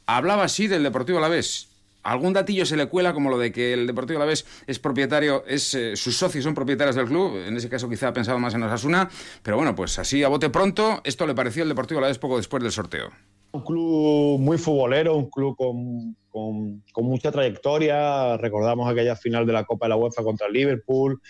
Hablaba 0.07 0.45
así 0.45 0.69
del 0.69 0.83
Deportivo 0.83 1.19
Alavés 1.19 1.70
algún 2.03 2.33
datillo 2.33 2.67
se 2.67 2.77
le 2.77 2.87
cuela, 2.87 3.13
como 3.13 3.31
lo 3.31 3.39
de 3.39 3.53
que 3.53 3.73
el 3.73 3.87
Deportivo 3.87 4.19
Alavés 4.19 4.47
es 4.67 4.79
propietario, 4.79 5.45
es, 5.47 5.75
eh, 5.75 5.97
sus 5.97 6.17
socios 6.17 6.45
son 6.45 6.55
propietarios 6.55 6.97
del 6.97 7.07
club, 7.07 7.37
en 7.47 7.57
ese 7.57 7.69
caso 7.69 7.89
quizá 7.89 8.09
ha 8.09 8.13
pensado 8.13 8.39
más 8.39 8.55
en 8.55 8.63
Osasuna, 8.63 9.09
pero 9.43 9.57
bueno, 9.57 9.75
pues 9.75 9.99
así 9.99 10.23
a 10.23 10.29
bote 10.29 10.51
pronto, 10.51 11.01
esto 11.05 11.27
le 11.27 11.35
pareció 11.35 11.63
al 11.63 11.69
Deportivo 11.69 11.99
Alavés 11.99 12.19
poco 12.19 12.37
después 12.37 12.63
del 12.63 12.73
sorteo. 12.73 13.11
Un 13.53 13.65
club 13.65 14.39
muy 14.39 14.59
futbolero, 14.59 15.17
un 15.17 15.29
club 15.29 15.57
con, 15.57 16.17
con, 16.31 17.05
mucha 17.05 17.33
trayectoria, 17.33 18.37
recordamos 18.37 18.89
aquella 18.89 19.17
final 19.17 19.47
de 19.47 19.53
la 19.53 19.65
Copa 19.65 19.87
de 19.87 19.91
la 19.91 19.97
UEFA 19.97 20.23
contra 20.23 20.47
el 20.47 20.53
Liverpool, 20.53 21.21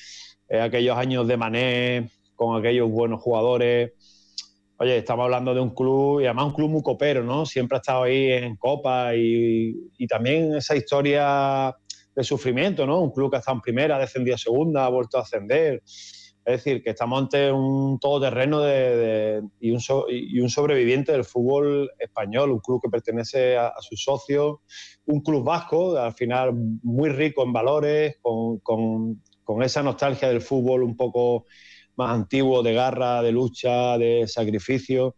eh, 0.48 0.60
aquellos 0.60 0.96
años 0.96 1.26
de 1.26 1.36
Mané, 1.36 2.10
con 2.34 2.58
aquellos 2.58 2.90
buenos 2.90 3.20
jugadores, 3.20 3.92
oye, 4.80 4.96
estamos 4.96 5.24
hablando 5.24 5.52
de 5.54 5.60
un 5.60 5.74
club, 5.74 6.22
y 6.22 6.24
además 6.24 6.46
un 6.46 6.54
club 6.54 6.70
muy 6.70 6.82
copero, 6.82 7.22
¿no? 7.22 7.44
Siempre 7.44 7.76
ha 7.76 7.80
estado 7.80 8.04
ahí 8.04 8.32
en 8.32 8.56
Copa 8.56 9.14
y, 9.14 10.06
también 10.08 10.54
esa 10.54 10.74
historia 10.74 11.76
de 12.16 12.24
sufrimiento, 12.24 12.86
¿no? 12.86 12.98
Un 13.00 13.10
club 13.10 13.30
que 13.30 13.36
ha 13.36 13.40
estado 13.40 13.58
en 13.58 13.60
primera, 13.60 13.98
descendido 13.98 14.36
a 14.36 14.38
segunda, 14.38 14.86
ha 14.86 14.88
vuelto 14.88 15.18
a 15.18 15.20
ascender. 15.20 15.82
Es 15.84 16.64
decir, 16.64 16.82
que 16.82 16.90
estamos 16.90 17.20
ante 17.20 17.52
un 17.52 17.98
todoterreno 18.00 18.60
de, 18.60 19.42
y, 19.60 19.70
un 19.70 19.80
y, 20.08 20.40
un 20.40 20.48
sobreviviente 20.48 21.12
del 21.12 21.24
fútbol 21.24 21.90
español, 21.98 22.50
un 22.50 22.60
club 22.60 22.80
que 22.82 22.88
pertenece 22.88 23.58
a, 23.58 23.74
sus 23.80 24.02
socios, 24.02 24.60
un 25.04 25.20
club 25.20 25.44
vasco, 25.44 25.98
al 25.98 26.14
final 26.14 26.54
muy 26.54 27.10
rico 27.10 27.42
en 27.42 27.52
valores, 27.52 28.16
con, 28.22 28.60
con 28.60 29.62
esa 29.62 29.82
nostalgia 29.82 30.28
del 30.28 30.40
fútbol 30.40 30.82
un 30.82 30.96
poco 30.96 31.44
más 32.00 32.14
antiguo 32.14 32.62
de 32.62 32.72
garra, 32.72 33.22
de 33.22 33.30
lucha, 33.30 33.98
de 33.98 34.26
sacrificio. 34.26 35.16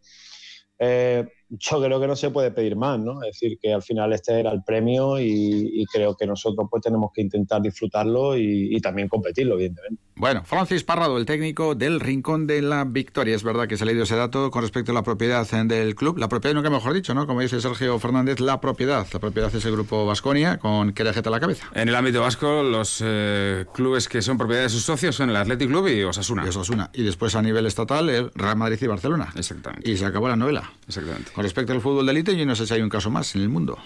Eh, 0.78 1.24
yo 1.59 1.82
creo 1.82 2.00
que 2.00 2.07
no 2.07 2.16
se 2.16 2.30
puede 2.30 2.50
pedir 2.50 2.76
más, 2.76 2.98
¿no? 2.98 3.22
Es 3.22 3.38
decir, 3.38 3.59
que 3.61 3.74
al 3.74 3.82
final 3.82 4.12
este 4.12 4.40
era 4.40 4.53
el 4.53 4.62
premio 4.62 5.20
y, 5.20 5.84
creo 5.92 6.16
que 6.16 6.26
nosotros 6.26 6.68
pues 6.70 6.82
tenemos 6.82 7.11
que 7.12 7.20
intentar 7.20 7.61
disfrutarlo 7.61 8.36
y, 8.38 8.80
también 8.80 9.09
competirlo, 9.09 9.55
evidentemente. 9.55 10.00
Bueno, 10.14 10.42
Francis 10.44 10.84
Parrado, 10.84 11.18
el 11.18 11.26
técnico 11.26 11.74
del 11.74 12.00
Rincón 12.00 12.46
de 12.46 12.62
la 12.62 12.84
Victoria. 12.84 13.34
Es 13.34 13.42
verdad 13.42 13.66
que 13.66 13.76
se 13.76 13.84
ha 13.84 13.86
leído 13.86 14.05
ese 14.05 14.16
dato 14.16 14.50
con 14.50 14.62
respecto 14.62 14.92
a 14.92 14.94
la 14.94 15.03
propiedad 15.03 15.46
del 15.64 15.94
club. 15.94 16.18
La 16.18 16.28
propiedad, 16.28 16.55
nunca 16.55 16.70
mejor 16.70 16.94
dicho, 16.94 17.12
¿no? 17.12 17.26
Como 17.26 17.40
dice 17.40 17.61
Sergio 17.61 17.98
Fernández, 17.98 18.40
la 18.40 18.61
propiedad. 18.61 19.07
La 19.12 19.18
propiedad 19.18 19.55
es 19.55 19.64
el 19.64 19.72
grupo 19.72 20.07
Vasconia 20.07 20.59
con 20.59 20.92
Querejeta 20.92 21.28
a 21.28 21.32
la 21.32 21.40
cabeza. 21.40 21.66
En 21.74 21.88
el 21.88 21.94
ámbito 21.94 22.20
vasco, 22.20 22.62
los 22.62 23.03
eh, 23.05 23.66
clubes 23.74 24.09
que 24.09 24.22
son 24.22 24.38
propiedad 24.38 24.62
de 24.62 24.68
sus 24.70 24.82
socios 24.82 25.16
son 25.16 25.30
el 25.30 25.36
Athletic 25.36 25.68
Club 25.68 25.88
y 25.88 26.03
Osasuna. 26.03 26.44
Y 26.44 26.48
Osasuna. 26.48 26.90
Y 26.94 27.03
después 27.03 27.34
a 27.34 27.42
nivel 27.42 27.66
estatal, 27.66 28.09
el 28.09 28.30
Real 28.34 28.57
Madrid 28.57 28.78
y 28.80 28.86
Barcelona. 28.86 29.32
Exactamente. 29.36 29.90
Y 29.90 29.96
se 29.96 30.07
acabó 30.07 30.28
la 30.28 30.36
novela. 30.36 30.72
Exactamente 30.86 31.41
respecto 31.43 31.72
al 31.72 31.80
fútbol 31.80 32.07
de 32.07 32.12
élite, 32.12 32.36
yo 32.36 32.47
no 32.47 32.55
sé 32.57 32.66
si 32.66 32.74
hay 32.74 32.82
un 32.82 32.88
caso 32.88 33.11
más 33.11 33.34
en 33.34 33.43
el 33.43 33.49
mundo. 33.49 33.78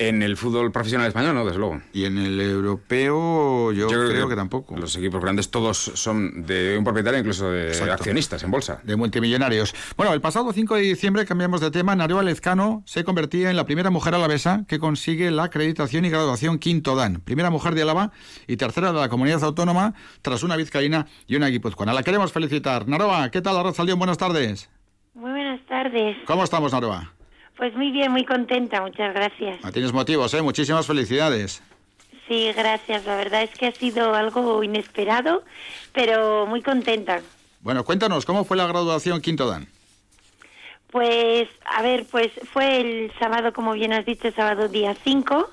En 0.00 0.22
el 0.22 0.36
fútbol 0.36 0.70
profesional 0.70 1.08
español, 1.08 1.34
no, 1.34 1.44
desde 1.44 1.58
luego. 1.58 1.82
Y 1.92 2.04
en 2.04 2.18
el 2.18 2.40
europeo, 2.40 3.72
yo, 3.72 3.88
creo, 3.88 4.28
que, 4.28 4.36
tampoco. 4.36 4.76
Los 4.76 4.94
equipos 4.94 5.20
grandes 5.20 5.50
todos 5.50 5.76
son 5.76 6.46
de 6.46 6.78
un 6.78 6.84
propietario, 6.84 7.18
incluso 7.18 7.50
de 7.50 7.72
accionistas 7.90 8.44
en 8.44 8.52
bolsa. 8.52 8.80
De 8.84 8.94
multimillonarios. 8.94 9.74
Bueno, 9.96 10.12
el 10.12 10.20
pasado 10.20 10.52
5 10.52 10.76
de 10.76 10.82
diciembre 10.82 11.26
cambiamos 11.26 11.60
de 11.60 11.72
tema. 11.72 11.96
Naroa 11.96 12.22
Lezcano 12.22 12.84
se 12.86 13.02
convertía 13.02 13.50
en 13.50 13.56
la 13.56 13.64
primera 13.64 13.90
mujer 13.90 14.14
alavesa 14.14 14.64
que 14.68 14.78
consigue 14.78 15.32
la 15.32 15.44
acreditación 15.44 16.04
y 16.04 16.10
graduación 16.10 16.60
quinto 16.60 16.94
dan. 16.94 17.20
Primera 17.20 17.50
mujer 17.50 17.74
de 17.74 17.82
Álava 17.82 18.12
y 18.46 18.56
tercera 18.56 18.92
de 18.92 19.00
la 19.00 19.08
comunidad 19.08 19.42
autónoma, 19.42 19.94
tras 20.22 20.44
una 20.44 20.54
vizcaína 20.54 21.08
y 21.26 21.34
una 21.34 21.48
guipuzcoana. 21.48 21.92
La 21.92 22.04
queremos 22.04 22.30
felicitar. 22.30 22.86
Naroa, 22.86 23.32
¿qué 23.32 23.42
tal, 23.42 23.56
Arrasalión? 23.56 23.98
Buenas 23.98 24.18
tardes. 24.18 24.70
Muy 25.18 25.32
buenas 25.32 25.60
tardes. 25.66 26.16
¿Cómo 26.26 26.44
estamos, 26.44 26.72
Naroa? 26.72 27.12
Pues 27.56 27.74
muy 27.74 27.90
bien, 27.90 28.12
muy 28.12 28.24
contenta, 28.24 28.80
muchas 28.80 29.12
gracias. 29.12 29.58
Ah, 29.64 29.72
tienes 29.72 29.92
motivos, 29.92 30.32
¿eh? 30.32 30.42
Muchísimas 30.42 30.86
felicidades. 30.86 31.60
Sí, 32.28 32.52
gracias. 32.56 33.04
La 33.04 33.16
verdad 33.16 33.42
es 33.42 33.50
que 33.50 33.66
ha 33.66 33.72
sido 33.72 34.14
algo 34.14 34.62
inesperado, 34.62 35.42
pero 35.92 36.46
muy 36.46 36.62
contenta. 36.62 37.20
Bueno, 37.62 37.84
cuéntanos, 37.84 38.24
¿cómo 38.24 38.44
fue 38.44 38.56
la 38.56 38.68
graduación 38.68 39.20
Quinto 39.20 39.48
Dan? 39.48 39.66
Pues, 40.92 41.48
a 41.64 41.82
ver, 41.82 42.06
pues 42.08 42.30
fue 42.52 42.80
el 42.80 43.12
sábado, 43.18 43.52
como 43.52 43.72
bien 43.72 43.92
has 43.92 44.06
dicho, 44.06 44.30
sábado 44.30 44.68
día 44.68 44.94
5. 45.02 45.50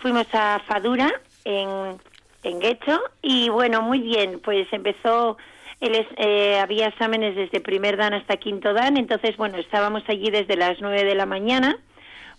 Fuimos 0.00 0.28
a 0.32 0.62
Fadura, 0.66 1.12
en, 1.44 1.68
en 2.42 2.58
Guecho, 2.58 3.02
y 3.20 3.50
bueno, 3.50 3.82
muy 3.82 3.98
bien, 3.98 4.40
pues 4.42 4.66
empezó 4.72 5.36
él 5.80 6.06
eh, 6.16 6.58
había 6.60 6.88
exámenes 6.88 7.36
desde 7.36 7.60
primer 7.60 7.96
dan 7.96 8.14
hasta 8.14 8.36
quinto 8.36 8.72
dan, 8.72 8.96
entonces, 8.96 9.36
bueno, 9.36 9.58
estábamos 9.58 10.02
allí 10.08 10.30
desde 10.30 10.56
las 10.56 10.80
nueve 10.80 11.04
de 11.04 11.14
la 11.14 11.26
mañana, 11.26 11.76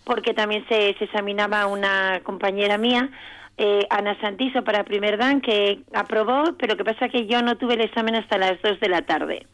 porque 0.04 0.34
también 0.34 0.64
se, 0.68 0.94
se 0.98 1.04
examinaba 1.04 1.66
una 1.66 2.20
compañera 2.22 2.78
mía, 2.78 3.10
eh, 3.58 3.86
Ana 3.90 4.18
Santiso, 4.20 4.62
para 4.64 4.84
primer 4.84 5.16
dan, 5.16 5.40
que 5.40 5.80
aprobó, 5.94 6.54
pero 6.58 6.76
que 6.76 6.84
pasa 6.84 7.08
que 7.08 7.26
yo 7.26 7.42
no 7.42 7.56
tuve 7.56 7.74
el 7.74 7.80
examen 7.80 8.14
hasta 8.14 8.38
las 8.38 8.60
dos 8.62 8.78
de 8.80 8.88
la 8.88 9.02
tarde. 9.02 9.46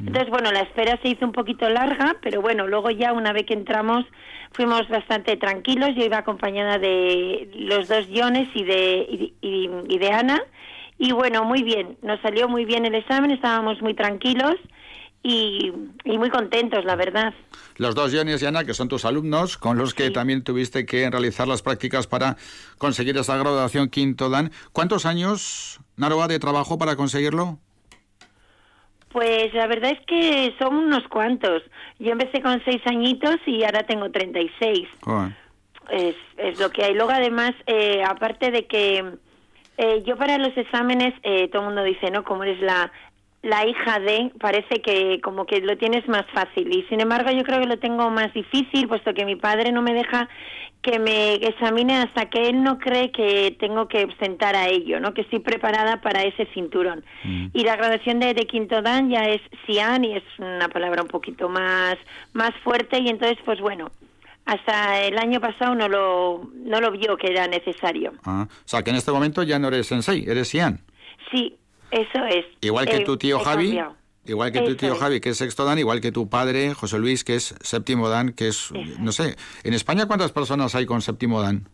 Entonces, 0.00 0.30
bueno, 0.30 0.52
la 0.52 0.60
espera 0.60 0.96
se 1.02 1.08
hizo 1.08 1.26
un 1.26 1.32
poquito 1.32 1.68
larga, 1.68 2.16
pero 2.22 2.40
bueno, 2.40 2.68
luego 2.68 2.88
ya 2.90 3.12
una 3.12 3.32
vez 3.32 3.46
que 3.46 3.54
entramos 3.54 4.04
fuimos 4.52 4.88
bastante 4.88 5.36
tranquilos. 5.36 5.90
Yo 5.96 6.04
iba 6.04 6.18
acompañada 6.18 6.78
de 6.78 7.48
los 7.54 7.88
dos 7.88 8.06
Jones 8.14 8.48
y 8.54 8.62
de, 8.62 9.32
y, 9.42 9.70
y 9.88 9.98
de 9.98 10.12
Ana. 10.12 10.40
Y 10.98 11.12
bueno, 11.12 11.44
muy 11.44 11.62
bien, 11.62 11.96
nos 12.02 12.20
salió 12.20 12.48
muy 12.48 12.64
bien 12.64 12.84
el 12.84 12.94
examen, 12.94 13.30
estábamos 13.30 13.80
muy 13.80 13.94
tranquilos 13.94 14.56
y, 15.22 15.72
muy 16.04 16.30
contentos, 16.30 16.84
la 16.84 16.96
verdad. 16.96 17.34
Los 17.76 17.94
dos, 17.94 18.12
Jones 18.14 18.42
y 18.42 18.46
Ana, 18.46 18.64
que 18.64 18.74
son 18.74 18.88
tus 18.88 19.04
alumnos, 19.04 19.56
con 19.58 19.78
los 19.78 19.94
que 19.94 20.10
también 20.10 20.42
tuviste 20.42 20.86
que 20.86 21.08
realizar 21.08 21.46
las 21.46 21.62
prácticas 21.62 22.06
para 22.06 22.36
conseguir 22.78 23.16
esa 23.16 23.36
graduación 23.36 23.88
quinto 23.88 24.28
dan. 24.28 24.50
¿Cuántos 24.72 25.06
años, 25.06 25.80
Naroa, 25.96 26.26
de 26.26 26.38
trabajo 26.38 26.78
para 26.78 26.96
conseguirlo? 26.96 27.58
Pues 29.10 29.54
la 29.54 29.66
verdad 29.66 29.92
es 29.92 30.00
que 30.06 30.54
son 30.58 30.74
unos 30.74 31.06
cuantos. 31.08 31.62
Yo 31.98 32.12
empecé 32.12 32.42
con 32.42 32.62
seis 32.64 32.82
añitos 32.86 33.36
y 33.46 33.64
ahora 33.64 33.84
tengo 33.86 34.10
36. 34.10 34.88
Joder. 35.00 35.36
Es, 35.90 36.16
es 36.36 36.60
lo 36.60 36.70
que 36.70 36.84
hay. 36.84 36.94
Luego, 36.94 37.10
además, 37.10 37.52
eh, 37.66 38.02
aparte 38.04 38.50
de 38.50 38.66
que 38.66 39.18
eh, 39.78 40.02
yo 40.04 40.16
para 40.16 40.38
los 40.38 40.56
exámenes, 40.56 41.14
eh, 41.22 41.48
todo 41.48 41.62
el 41.62 41.68
mundo 41.68 41.84
dice, 41.84 42.10
¿no? 42.10 42.24
Como 42.24 42.42
eres 42.42 42.60
la, 42.60 42.90
la 43.42 43.64
hija 43.64 44.00
de, 44.00 44.32
parece 44.40 44.82
que 44.82 45.20
como 45.20 45.46
que 45.46 45.60
lo 45.60 45.78
tienes 45.78 46.06
más 46.08 46.26
fácil. 46.34 46.70
Y 46.76 46.82
sin 46.88 47.00
embargo, 47.00 47.30
yo 47.30 47.44
creo 47.44 47.60
que 47.60 47.66
lo 47.66 47.78
tengo 47.78 48.10
más 48.10 48.32
difícil, 48.34 48.88
puesto 48.88 49.14
que 49.14 49.24
mi 49.24 49.36
padre 49.36 49.70
no 49.72 49.80
me 49.80 49.94
deja 49.94 50.28
que 50.82 50.98
me 50.98 51.34
examine 51.34 51.96
hasta 51.96 52.26
que 52.26 52.48
él 52.48 52.62
no 52.62 52.78
cree 52.78 53.10
que 53.10 53.56
tengo 53.58 53.88
que 53.88 54.06
sentar 54.20 54.54
a 54.54 54.68
ello, 54.68 55.00
¿no? 55.00 55.12
Que 55.12 55.22
estoy 55.22 55.40
preparada 55.40 56.00
para 56.00 56.22
ese 56.22 56.46
cinturón. 56.54 57.04
Y 57.52 57.64
la 57.64 57.76
graduación 57.76 58.20
de, 58.20 58.32
de, 58.32 58.46
quinto 58.46 58.80
dan 58.80 59.10
ya 59.10 59.24
es 59.28 59.40
Sian 59.66 60.04
y 60.04 60.16
es 60.16 60.22
una 60.38 60.68
palabra 60.68 61.02
un 61.02 61.08
poquito 61.08 61.48
más, 61.48 61.96
más 62.32 62.52
fuerte 62.62 63.00
y 63.00 63.08
entonces, 63.08 63.38
pues 63.44 63.60
bueno, 63.60 63.90
hasta 64.48 65.02
el 65.02 65.18
año 65.18 65.40
pasado 65.40 65.74
no 65.74 65.88
lo, 65.88 66.50
no 66.54 66.80
lo 66.80 66.90
vio 66.90 67.18
que 67.18 67.26
era 67.30 67.46
necesario. 67.46 68.14
Ah, 68.24 68.48
o 68.48 68.68
sea, 68.68 68.82
que 68.82 68.88
en 68.88 68.96
este 68.96 69.12
momento 69.12 69.42
ya 69.42 69.58
no 69.58 69.68
eres 69.68 69.86
sensei, 69.86 70.24
eres 70.26 70.48
Sian. 70.48 70.80
Sí, 71.30 71.54
eso 71.90 72.24
es. 72.24 72.46
Igual 72.62 72.86
que 72.88 73.00
tu 73.00 73.18
tío 73.18 73.38
Javi. 73.40 73.78
Igual 74.24 74.50
que 74.50 74.62
tu 74.62 74.74
tío 74.74 74.94
Javi, 74.96 75.20
que 75.20 75.30
es 75.30 75.36
sexto 75.36 75.66
dan, 75.66 75.78
igual 75.78 76.00
que 76.00 76.12
tu 76.12 76.30
padre, 76.30 76.72
José 76.72 76.98
Luis, 76.98 77.24
que 77.24 77.34
es 77.34 77.54
séptimo 77.60 78.08
dan, 78.08 78.32
que 78.32 78.48
es, 78.48 78.72
no 78.98 79.12
sé, 79.12 79.36
¿en 79.64 79.74
España 79.74 80.06
cuántas 80.06 80.32
personas 80.32 80.74
hay 80.74 80.86
con 80.86 81.02
séptimo 81.02 81.42
dan? 81.42 81.68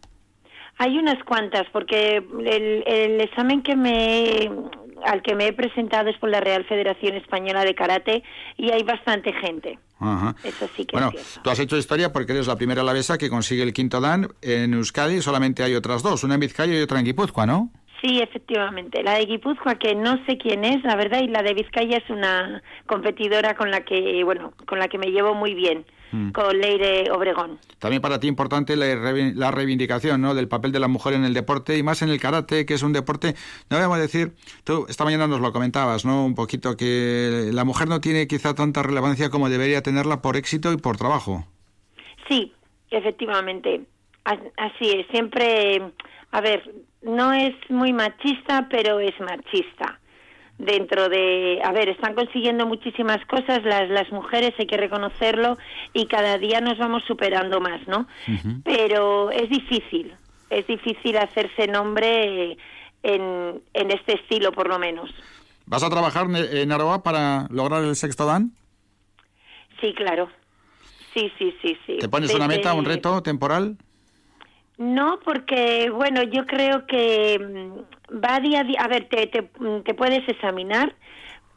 Hay 0.78 0.98
unas 0.98 1.22
cuantas, 1.22 1.66
porque 1.72 2.16
el, 2.16 2.84
el 2.86 3.20
examen 3.20 3.62
que 3.62 3.76
me 3.76 4.50
al 5.04 5.22
que 5.22 5.34
me 5.34 5.46
he 5.46 5.52
presentado 5.52 6.10
es 6.10 6.18
por 6.18 6.30
la 6.30 6.40
Real 6.40 6.64
Federación 6.64 7.16
Española 7.16 7.64
de 7.64 7.74
Karate 7.74 8.22
y 8.56 8.70
hay 8.70 8.82
bastante 8.82 9.32
gente. 9.32 9.78
Ajá. 9.98 10.34
Eso 10.44 10.68
sí 10.76 10.84
que 10.84 10.96
bueno, 10.96 11.12
es 11.14 11.40
tú 11.42 11.50
has 11.50 11.58
hecho 11.58 11.76
historia 11.76 12.12
porque 12.12 12.32
eres 12.32 12.46
la 12.46 12.56
primera 12.56 12.82
alavesa 12.82 13.16
que 13.16 13.30
consigue 13.30 13.62
el 13.62 13.72
quinto 13.72 14.00
dan. 14.00 14.28
En 14.42 14.74
Euskadi 14.74 15.22
solamente 15.22 15.62
hay 15.62 15.74
otras 15.74 16.02
dos, 16.02 16.24
una 16.24 16.34
en 16.34 16.40
Vizcaya 16.40 16.78
y 16.78 16.82
otra 16.82 16.98
en 16.98 17.04
Guipúzcoa, 17.04 17.46
¿no? 17.46 17.70
Sí, 18.04 18.20
efectivamente. 18.20 19.02
La 19.02 19.14
de 19.14 19.24
Guipúzcoa, 19.24 19.76
que 19.76 19.94
no 19.94 20.22
sé 20.26 20.36
quién 20.36 20.62
es, 20.64 20.84
la 20.84 20.94
verdad, 20.94 21.22
y 21.22 21.28
la 21.28 21.42
de 21.42 21.54
Vizcaya 21.54 21.96
es 21.96 22.10
una 22.10 22.62
competidora 22.86 23.54
con 23.54 23.70
la 23.70 23.80
que, 23.82 24.22
bueno, 24.24 24.52
con 24.66 24.78
la 24.78 24.88
que 24.88 24.98
me 24.98 25.06
llevo 25.06 25.34
muy 25.34 25.54
bien, 25.54 25.86
Mm. 26.14 26.30
con 26.30 26.56
Leire 26.60 27.10
Obregón. 27.10 27.58
También 27.80 28.00
para 28.00 28.20
ti 28.20 28.28
importante 28.28 28.76
la, 28.76 29.50
reivindicación 29.50 30.20
¿no? 30.20 30.32
del 30.34 30.46
papel 30.46 30.70
de 30.70 30.78
la 30.78 30.86
mujer 30.86 31.14
en 31.14 31.24
el 31.24 31.34
deporte 31.34 31.76
y 31.76 31.82
más 31.82 32.02
en 32.02 32.08
el 32.08 32.20
karate, 32.20 32.64
que 32.66 32.74
es 32.74 32.82
un 32.84 32.92
deporte, 32.92 33.34
no 33.68 33.76
debemos 33.78 33.98
decir, 33.98 34.32
tú 34.62 34.86
esta 34.88 35.02
mañana 35.04 35.26
nos 35.26 35.40
lo 35.40 35.52
comentabas, 35.52 36.04
¿no? 36.04 36.24
Un 36.24 36.36
poquito 36.36 36.76
que 36.76 37.50
la 37.52 37.64
mujer 37.64 37.88
no 37.88 38.00
tiene 38.00 38.28
quizá 38.28 38.54
tanta 38.54 38.82
relevancia 38.84 39.28
como 39.28 39.48
debería 39.48 39.82
tenerla 39.82 40.22
por 40.22 40.36
éxito 40.36 40.72
y 40.72 40.76
por 40.76 40.96
trabajo. 40.96 41.46
Sí, 42.28 42.52
efectivamente. 42.90 43.82
As- 44.24 44.38
Así 44.56 44.90
es. 44.90 45.06
Siempre, 45.08 45.82
a 46.30 46.40
ver, 46.40 46.62
no 47.02 47.32
es 47.32 47.54
muy 47.68 47.92
machista, 47.92 48.68
pero 48.70 49.00
es 49.00 49.18
machista. 49.20 49.98
Dentro 50.58 51.08
de, 51.08 51.60
a 51.64 51.72
ver, 51.72 51.88
están 51.88 52.14
consiguiendo 52.14 52.64
muchísimas 52.64 53.24
cosas 53.26 53.64
las, 53.64 53.90
las 53.90 54.10
mujeres, 54.12 54.54
hay 54.58 54.66
que 54.66 54.76
reconocerlo, 54.76 55.58
y 55.92 56.06
cada 56.06 56.38
día 56.38 56.60
nos 56.60 56.78
vamos 56.78 57.02
superando 57.08 57.60
más, 57.60 57.86
¿no? 57.88 58.06
Pero 58.62 59.30
es 59.32 59.50
difícil, 59.50 60.14
es 60.50 60.66
difícil 60.66 61.16
hacerse 61.16 61.66
nombre 61.66 62.56
en, 63.02 63.62
en 63.72 63.90
este 63.90 64.14
estilo, 64.14 64.52
por 64.52 64.68
lo 64.68 64.78
menos. 64.78 65.10
¿Vas 65.66 65.82
a 65.82 65.90
trabajar 65.90 66.26
en 66.30 66.72
Aroa 66.72 67.02
para 67.02 67.48
lograr 67.50 67.82
el 67.82 67.96
sexto 67.96 68.26
dan? 68.26 68.52
Sí, 69.80 69.92
claro. 69.94 70.30
Sí, 71.14 71.32
sí, 71.38 71.54
sí, 71.62 71.76
sí. 71.86 71.98
¿Te 71.98 72.08
pones 72.08 72.34
una 72.34 72.48
meta, 72.48 72.74
un 72.74 72.84
reto 72.84 73.22
temporal? 73.22 73.76
No, 74.76 75.20
porque, 75.24 75.90
bueno, 75.90 76.22
yo 76.24 76.46
creo 76.46 76.86
que 76.86 77.38
mm, 77.38 78.18
va 78.24 78.40
día 78.40 78.60
a 78.60 78.64
día. 78.64 78.80
A 78.80 78.88
ver, 78.88 79.08
te, 79.08 79.26
te, 79.28 79.42
mm, 79.58 79.82
te 79.82 79.94
puedes 79.94 80.28
examinar, 80.28 80.94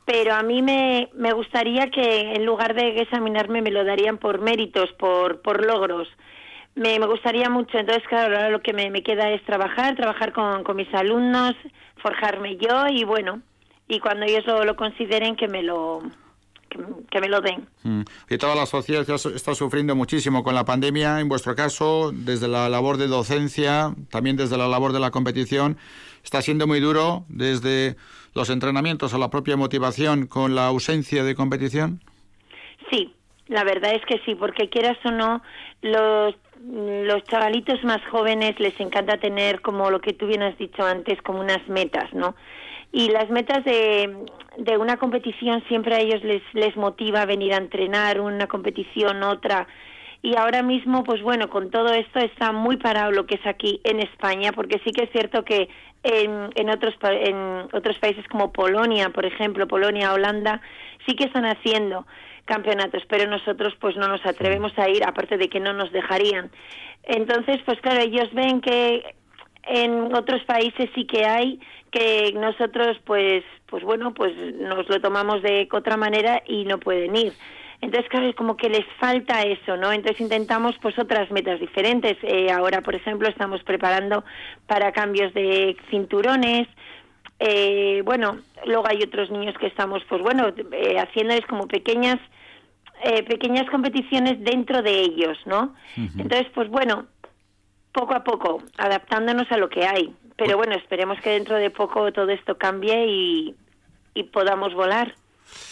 pero 0.05 0.33
a 0.35 0.43
mí 0.43 0.61
me, 0.61 1.09
me 1.13 1.33
gustaría 1.33 1.89
que 1.89 2.33
en 2.33 2.45
lugar 2.45 2.75
de 2.75 3.01
examinarme 3.01 3.61
me 3.61 3.71
lo 3.71 3.83
darían 3.83 4.17
por 4.17 4.39
méritos, 4.39 4.91
por, 4.93 5.41
por 5.41 5.65
logros. 5.65 6.07
Me, 6.75 6.99
me 6.99 7.07
gustaría 7.07 7.49
mucho. 7.49 7.79
Entonces, 7.79 8.07
claro, 8.07 8.35
ahora 8.35 8.49
lo 8.49 8.61
que 8.61 8.73
me, 8.73 8.91
me 8.91 9.01
queda 9.01 9.31
es 9.31 9.43
trabajar, 9.45 9.95
trabajar 9.95 10.31
con, 10.31 10.63
con 10.63 10.75
mis 10.75 10.93
alumnos, 10.93 11.55
forjarme 11.97 12.57
yo 12.57 12.85
y, 12.87 13.03
bueno, 13.03 13.41
y 13.87 13.99
cuando 13.99 14.25
ellos 14.25 14.45
lo, 14.45 14.63
lo 14.63 14.75
consideren, 14.75 15.35
que 15.35 15.47
me 15.47 15.63
lo, 15.63 16.03
que, 16.77 17.09
que 17.09 17.21
me 17.21 17.27
lo 17.27 17.41
den. 17.41 17.67
Mm. 17.83 18.01
Y 18.29 18.37
toda 18.37 18.55
la 18.55 18.65
sociedad 18.65 19.05
está 19.09 19.55
sufriendo 19.55 19.95
muchísimo 19.95 20.43
con 20.43 20.55
la 20.55 20.65
pandemia, 20.65 21.19
en 21.19 21.29
vuestro 21.29 21.55
caso, 21.55 22.11
desde 22.13 22.47
la 22.47 22.69
labor 22.69 22.97
de 22.97 23.07
docencia, 23.07 23.93
también 24.09 24.37
desde 24.37 24.57
la 24.57 24.67
labor 24.67 24.93
de 24.93 24.99
la 24.99 25.11
competición. 25.11 25.77
Está 26.23 26.41
siendo 26.41 26.67
muy 26.67 26.79
duro 26.79 27.25
desde 27.29 27.95
los 28.33 28.49
entrenamientos 28.49 29.13
a 29.13 29.17
la 29.17 29.29
propia 29.29 29.57
motivación 29.57 30.27
con 30.27 30.55
la 30.55 30.67
ausencia 30.67 31.23
de 31.23 31.35
competición. 31.35 32.01
Sí, 32.91 33.13
la 33.47 33.63
verdad 33.63 33.93
es 33.93 34.05
que 34.05 34.19
sí, 34.25 34.35
porque 34.35 34.69
quieras 34.69 34.97
o 35.05 35.11
no, 35.11 35.41
los, 35.81 36.35
los 36.63 37.23
chavalitos 37.23 37.83
más 37.83 38.01
jóvenes 38.11 38.59
les 38.59 38.79
encanta 38.79 39.17
tener, 39.17 39.61
como 39.61 39.89
lo 39.89 39.99
que 40.01 40.13
tú 40.13 40.27
bien 40.27 40.43
has 40.43 40.57
dicho 40.57 40.85
antes, 40.85 41.21
como 41.21 41.39
unas 41.39 41.67
metas, 41.67 42.13
¿no? 42.13 42.35
Y 42.91 43.09
las 43.09 43.29
metas 43.29 43.63
de, 43.65 44.25
de 44.57 44.77
una 44.77 44.97
competición 44.97 45.63
siempre 45.67 45.95
a 45.95 45.99
ellos 45.99 46.23
les, 46.23 46.41
les 46.53 46.75
motiva 46.75 47.25
venir 47.25 47.53
a 47.53 47.57
entrenar, 47.57 48.19
una 48.19 48.47
competición, 48.47 49.23
otra. 49.23 49.67
Y 50.21 50.35
ahora 50.35 50.63
mismo, 50.63 51.03
pues 51.03 51.21
bueno, 51.21 51.49
con 51.49 51.69
todo 51.69 51.93
esto 51.93 52.19
está 52.19 52.51
muy 52.51 52.77
parado 52.77 53.11
lo 53.11 53.25
que 53.25 53.35
es 53.35 53.45
aquí 53.45 53.81
en 53.83 53.99
España, 53.99 54.51
porque 54.51 54.81
sí 54.83 54.91
que 54.91 55.03
es 55.03 55.11
cierto 55.11 55.43
que 55.43 55.69
en, 56.03 56.49
en, 56.55 56.69
otros, 56.69 56.95
en 57.03 57.67
otros 57.73 57.99
países 57.99 58.25
como 58.27 58.51
Polonia, 58.51 59.09
por 59.09 59.25
ejemplo, 59.25 59.67
Polonia, 59.67 60.13
Holanda, 60.13 60.61
sí 61.05 61.15
que 61.15 61.25
están 61.25 61.45
haciendo 61.45 62.05
campeonatos, 62.45 63.03
pero 63.07 63.29
nosotros 63.29 63.75
pues 63.79 63.95
no 63.97 64.07
nos 64.07 64.25
atrevemos 64.25 64.71
a 64.77 64.89
ir, 64.89 65.03
aparte 65.03 65.37
de 65.37 65.49
que 65.49 65.59
no 65.59 65.73
nos 65.73 65.91
dejarían. 65.91 66.49
Entonces, 67.03 67.57
pues 67.65 67.79
claro, 67.81 68.01
ellos 68.01 68.33
ven 68.33 68.61
que 68.61 69.15
en 69.67 70.13
otros 70.15 70.43
países 70.45 70.89
sí 70.95 71.05
que 71.05 71.25
hay, 71.25 71.59
que 71.91 72.33
nosotros 72.33 72.97
pues, 73.05 73.43
pues 73.67 73.83
bueno, 73.83 74.13
pues 74.13 74.35
nos 74.55 74.87
lo 74.89 75.01
tomamos 75.01 75.41
de 75.41 75.67
otra 75.71 75.97
manera 75.97 76.41
y 76.45 76.65
no 76.65 76.79
pueden 76.79 77.15
ir. 77.15 77.33
Entonces, 77.79 78.09
claro, 78.09 78.27
es 78.27 78.35
como 78.35 78.57
que 78.57 78.69
les 78.69 78.85
falta 78.99 79.43
eso, 79.43 79.77
¿no? 79.77 79.91
Entonces 79.91 80.19
intentamos 80.19 80.75
pues 80.81 80.97
otras 80.97 81.29
metas 81.29 81.59
diferentes. 81.59 82.17
Eh, 82.23 82.51
ahora, 82.51 82.81
por 82.81 82.95
ejemplo, 82.95 83.29
estamos 83.29 83.61
preparando 83.63 84.23
para 84.65 84.91
cambios 84.91 85.31
de 85.33 85.77
cinturones. 85.91 86.67
Eh, 87.39 88.01
bueno, 88.03 88.39
luego 88.65 88.87
hay 88.87 89.03
otros 89.03 89.29
niños 89.29 89.55
que 89.59 89.67
estamos, 89.67 90.03
pues 90.09 90.21
bueno, 90.23 90.47
eh, 90.71 90.97
haciéndoles 90.97 91.45
como 91.45 91.67
pequeñas, 91.67 92.17
eh, 93.03 93.21
pequeñas 93.23 93.69
competiciones 93.69 94.43
dentro 94.43 94.81
de 94.81 95.01
ellos, 95.01 95.37
¿no? 95.45 95.75
Entonces, 95.95 96.47
pues 96.55 96.67
bueno, 96.69 97.05
poco 97.97 98.13
a 98.13 98.23
poco, 98.23 98.61
adaptándonos 98.77 99.51
a 99.51 99.57
lo 99.57 99.69
que 99.69 99.87
hay. 99.87 100.13
Pero 100.37 100.55
bueno, 100.55 100.75
esperemos 100.75 101.19
que 101.19 101.31
dentro 101.31 101.55
de 101.55 101.71
poco 101.71 102.11
todo 102.13 102.29
esto 102.29 102.55
cambie 102.55 103.07
y, 103.07 103.55
y 104.13 104.23
podamos 104.23 104.75
volar. 104.75 105.15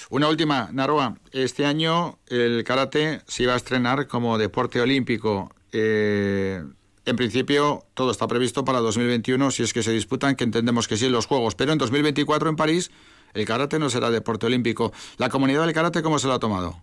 Una 0.10 0.28
última, 0.28 0.70
Naroa. 0.72 1.18
Este 1.32 1.68
año 1.68 2.18
el 2.28 2.64
karate 2.64 3.22
se 3.28 3.44
iba 3.44 3.54
a 3.54 3.58
estrenar 3.58 4.08
como 4.08 4.40
deporte 4.40 4.82
olímpico. 4.82 5.52
Eh, 5.72 6.64
en 7.06 7.16
principio, 7.16 7.84
todo 7.94 8.10
está 8.10 8.28
previsto 8.28 8.66
para 8.66 8.80
2021, 8.80 9.52
si 9.52 9.62
es 9.62 9.74
que 9.74 9.84
se 9.84 9.92
disputan, 9.92 10.36
que 10.36 10.46
entendemos 10.46 10.88
que 10.88 10.98
sí, 10.98 11.08
los 11.10 11.28
Juegos. 11.28 11.54
Pero 11.54 11.74
en 11.74 11.78
2024 11.78 12.50
en 12.50 12.56
París 12.56 12.90
el 13.36 13.46
karate 13.46 13.78
no 13.78 13.92
será 13.92 14.10
deporte 14.10 14.48
olímpico. 14.48 14.92
¿La 15.18 15.30
comunidad 15.30 15.62
del 15.62 15.74
karate 15.74 16.02
cómo 16.02 16.18
se 16.18 16.28
lo 16.28 16.34
ha 16.34 16.40
tomado? 16.40 16.82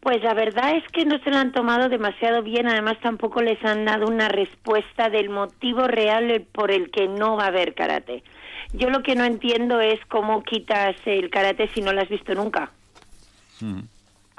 Pues 0.00 0.22
la 0.22 0.32
verdad 0.32 0.76
es 0.76 0.84
que 0.92 1.04
no 1.04 1.18
se 1.18 1.30
lo 1.30 1.36
han 1.36 1.52
tomado 1.52 1.90
demasiado 1.90 2.42
bien, 2.42 2.66
además 2.66 2.98
tampoco 3.02 3.42
les 3.42 3.62
han 3.64 3.84
dado 3.84 4.06
una 4.06 4.28
respuesta 4.28 5.10
del 5.10 5.28
motivo 5.28 5.86
real 5.86 6.46
por 6.52 6.70
el 6.70 6.90
que 6.90 7.06
no 7.06 7.36
va 7.36 7.44
a 7.44 7.48
haber 7.48 7.74
karate. 7.74 8.22
Yo 8.72 8.88
lo 8.88 9.02
que 9.02 9.14
no 9.14 9.24
entiendo 9.24 9.80
es 9.80 10.00
cómo 10.06 10.42
quitas 10.42 10.96
el 11.04 11.28
karate 11.28 11.68
si 11.74 11.82
no 11.82 11.92
lo 11.92 12.00
has 12.00 12.08
visto 12.08 12.34
nunca. 12.34 12.70
Mm. 13.60 13.80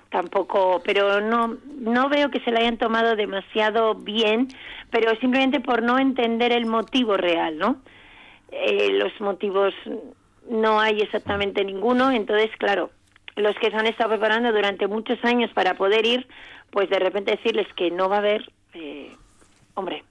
Tampoco, 0.09 0.81
pero 0.83 1.21
no 1.21 1.57
no 1.77 2.09
veo 2.09 2.29
que 2.29 2.41
se 2.41 2.51
lo 2.51 2.57
hayan 2.57 2.77
tomado 2.77 3.15
demasiado 3.15 3.93
bien, 3.95 4.47
pero 4.89 5.15
simplemente 5.17 5.59
por 5.59 5.83
no 5.83 5.99
entender 5.99 6.51
el 6.51 6.65
motivo 6.65 7.17
real, 7.17 7.57
¿no? 7.57 7.81
Eh, 8.51 8.89
los 8.91 9.11
motivos 9.21 9.73
no 10.49 10.79
hay 10.79 11.01
exactamente 11.01 11.63
ninguno, 11.63 12.11
entonces 12.11 12.49
claro, 12.57 12.89
los 13.35 13.55
que 13.55 13.69
se 13.69 13.75
han 13.75 13.87
estado 13.87 14.11
preparando 14.11 14.51
durante 14.51 14.87
muchos 14.87 15.23
años 15.23 15.51
para 15.53 15.75
poder 15.75 16.05
ir, 16.05 16.27
pues 16.71 16.89
de 16.89 16.99
repente 16.99 17.31
decirles 17.31 17.67
que 17.75 17.91
no 17.91 18.09
va 18.09 18.17
a 18.17 18.19
haber, 18.19 18.51
eh, 18.73 19.15
hombre, 19.73 20.03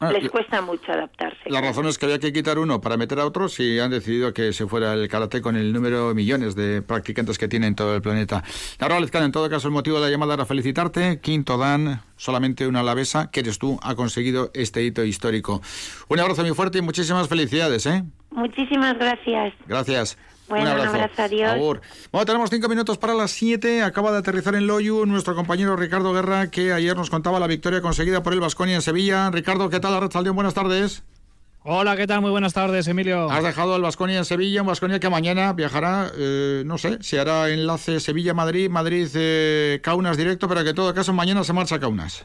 Ah, 0.00 0.12
les 0.12 0.30
cuesta 0.30 0.62
mucho 0.62 0.92
adaptarse. 0.92 1.50
La 1.50 1.60
razón 1.60 1.86
es 1.86 1.98
que 1.98 2.06
había 2.06 2.20
que 2.20 2.32
quitar 2.32 2.58
uno 2.60 2.80
para 2.80 2.96
meter 2.96 3.18
a 3.18 3.26
otros 3.26 3.58
y 3.58 3.80
han 3.80 3.90
decidido 3.90 4.32
que 4.32 4.52
se 4.52 4.68
fuera 4.68 4.94
el 4.94 5.08
karate 5.08 5.40
con 5.40 5.56
el 5.56 5.72
número 5.72 6.10
de 6.10 6.14
millones 6.14 6.54
de 6.54 6.82
practicantes 6.82 7.36
que 7.36 7.48
tiene 7.48 7.66
en 7.66 7.74
todo 7.74 7.96
el 7.96 8.00
planeta. 8.00 8.44
Laura 8.78 9.00
Lezcano, 9.00 9.26
en 9.26 9.32
todo 9.32 9.50
caso, 9.50 9.66
el 9.66 9.74
motivo 9.74 9.96
de 9.96 10.06
la 10.06 10.10
llamada 10.10 10.34
era 10.34 10.46
felicitarte. 10.46 11.18
Quinto 11.20 11.58
Dan, 11.58 12.00
solamente 12.16 12.68
una 12.68 12.80
alavesa, 12.80 13.32
que 13.32 13.40
eres 13.40 13.58
tú, 13.58 13.80
ha 13.82 13.96
conseguido 13.96 14.52
este 14.54 14.84
hito 14.84 15.02
histórico. 15.02 15.62
Un 16.08 16.20
abrazo 16.20 16.42
muy 16.42 16.54
fuerte 16.54 16.78
y 16.78 16.82
muchísimas 16.82 17.28
felicidades, 17.28 17.84
¿eh? 17.86 18.04
Muchísimas 18.30 18.96
gracias. 18.98 19.52
Gracias. 19.66 20.16
Bueno, 20.48 20.72
un 20.72 20.80
abrazo, 20.80 21.22
adiós. 21.22 21.50
Agur. 21.52 21.80
Bueno, 22.10 22.26
tenemos 22.26 22.50
cinco 22.50 22.68
minutos 22.68 22.98
para 22.98 23.14
las 23.14 23.30
siete. 23.30 23.82
Acaba 23.82 24.12
de 24.12 24.18
aterrizar 24.18 24.54
en 24.54 24.66
Loyu 24.66 25.04
nuestro 25.06 25.34
compañero 25.34 25.76
Ricardo 25.76 26.12
Guerra, 26.12 26.50
que 26.50 26.72
ayer 26.72 26.96
nos 26.96 27.10
contaba 27.10 27.38
la 27.38 27.46
victoria 27.46 27.80
conseguida 27.80 28.22
por 28.22 28.32
el 28.32 28.40
Vasconia 28.40 28.74
en 28.74 28.82
Sevilla. 28.82 29.30
Ricardo, 29.30 29.68
¿qué 29.68 29.80
tal? 29.80 29.94
Arrachaldeón, 29.94 30.34
buenas 30.34 30.54
tardes. 30.54 31.02
Hola, 31.64 31.96
¿qué 31.96 32.06
tal? 32.06 32.22
Muy 32.22 32.30
buenas 32.30 32.54
tardes, 32.54 32.86
Emilio. 32.88 33.30
Has 33.30 33.42
dejado 33.42 33.74
al 33.74 33.82
Vasconia 33.82 34.16
en 34.16 34.24
Sevilla, 34.24 34.62
un 34.62 34.68
Vasconia 34.68 35.00
que 35.00 35.10
mañana 35.10 35.52
viajará, 35.52 36.10
eh, 36.16 36.62
no 36.64 36.78
sé, 36.78 36.98
si 37.02 37.18
hará 37.18 37.50
enlace 37.50 38.00
Sevilla-Madrid, 38.00 38.70
Madrid-Kaunas 38.70 40.16
directo, 40.16 40.48
pero 40.48 40.62
que 40.62 40.70
en 40.70 40.76
todo 40.76 40.94
caso 40.94 41.12
mañana 41.12 41.44
se 41.44 41.52
marcha 41.52 41.74
a 41.74 41.80
Kaunas. 41.80 42.24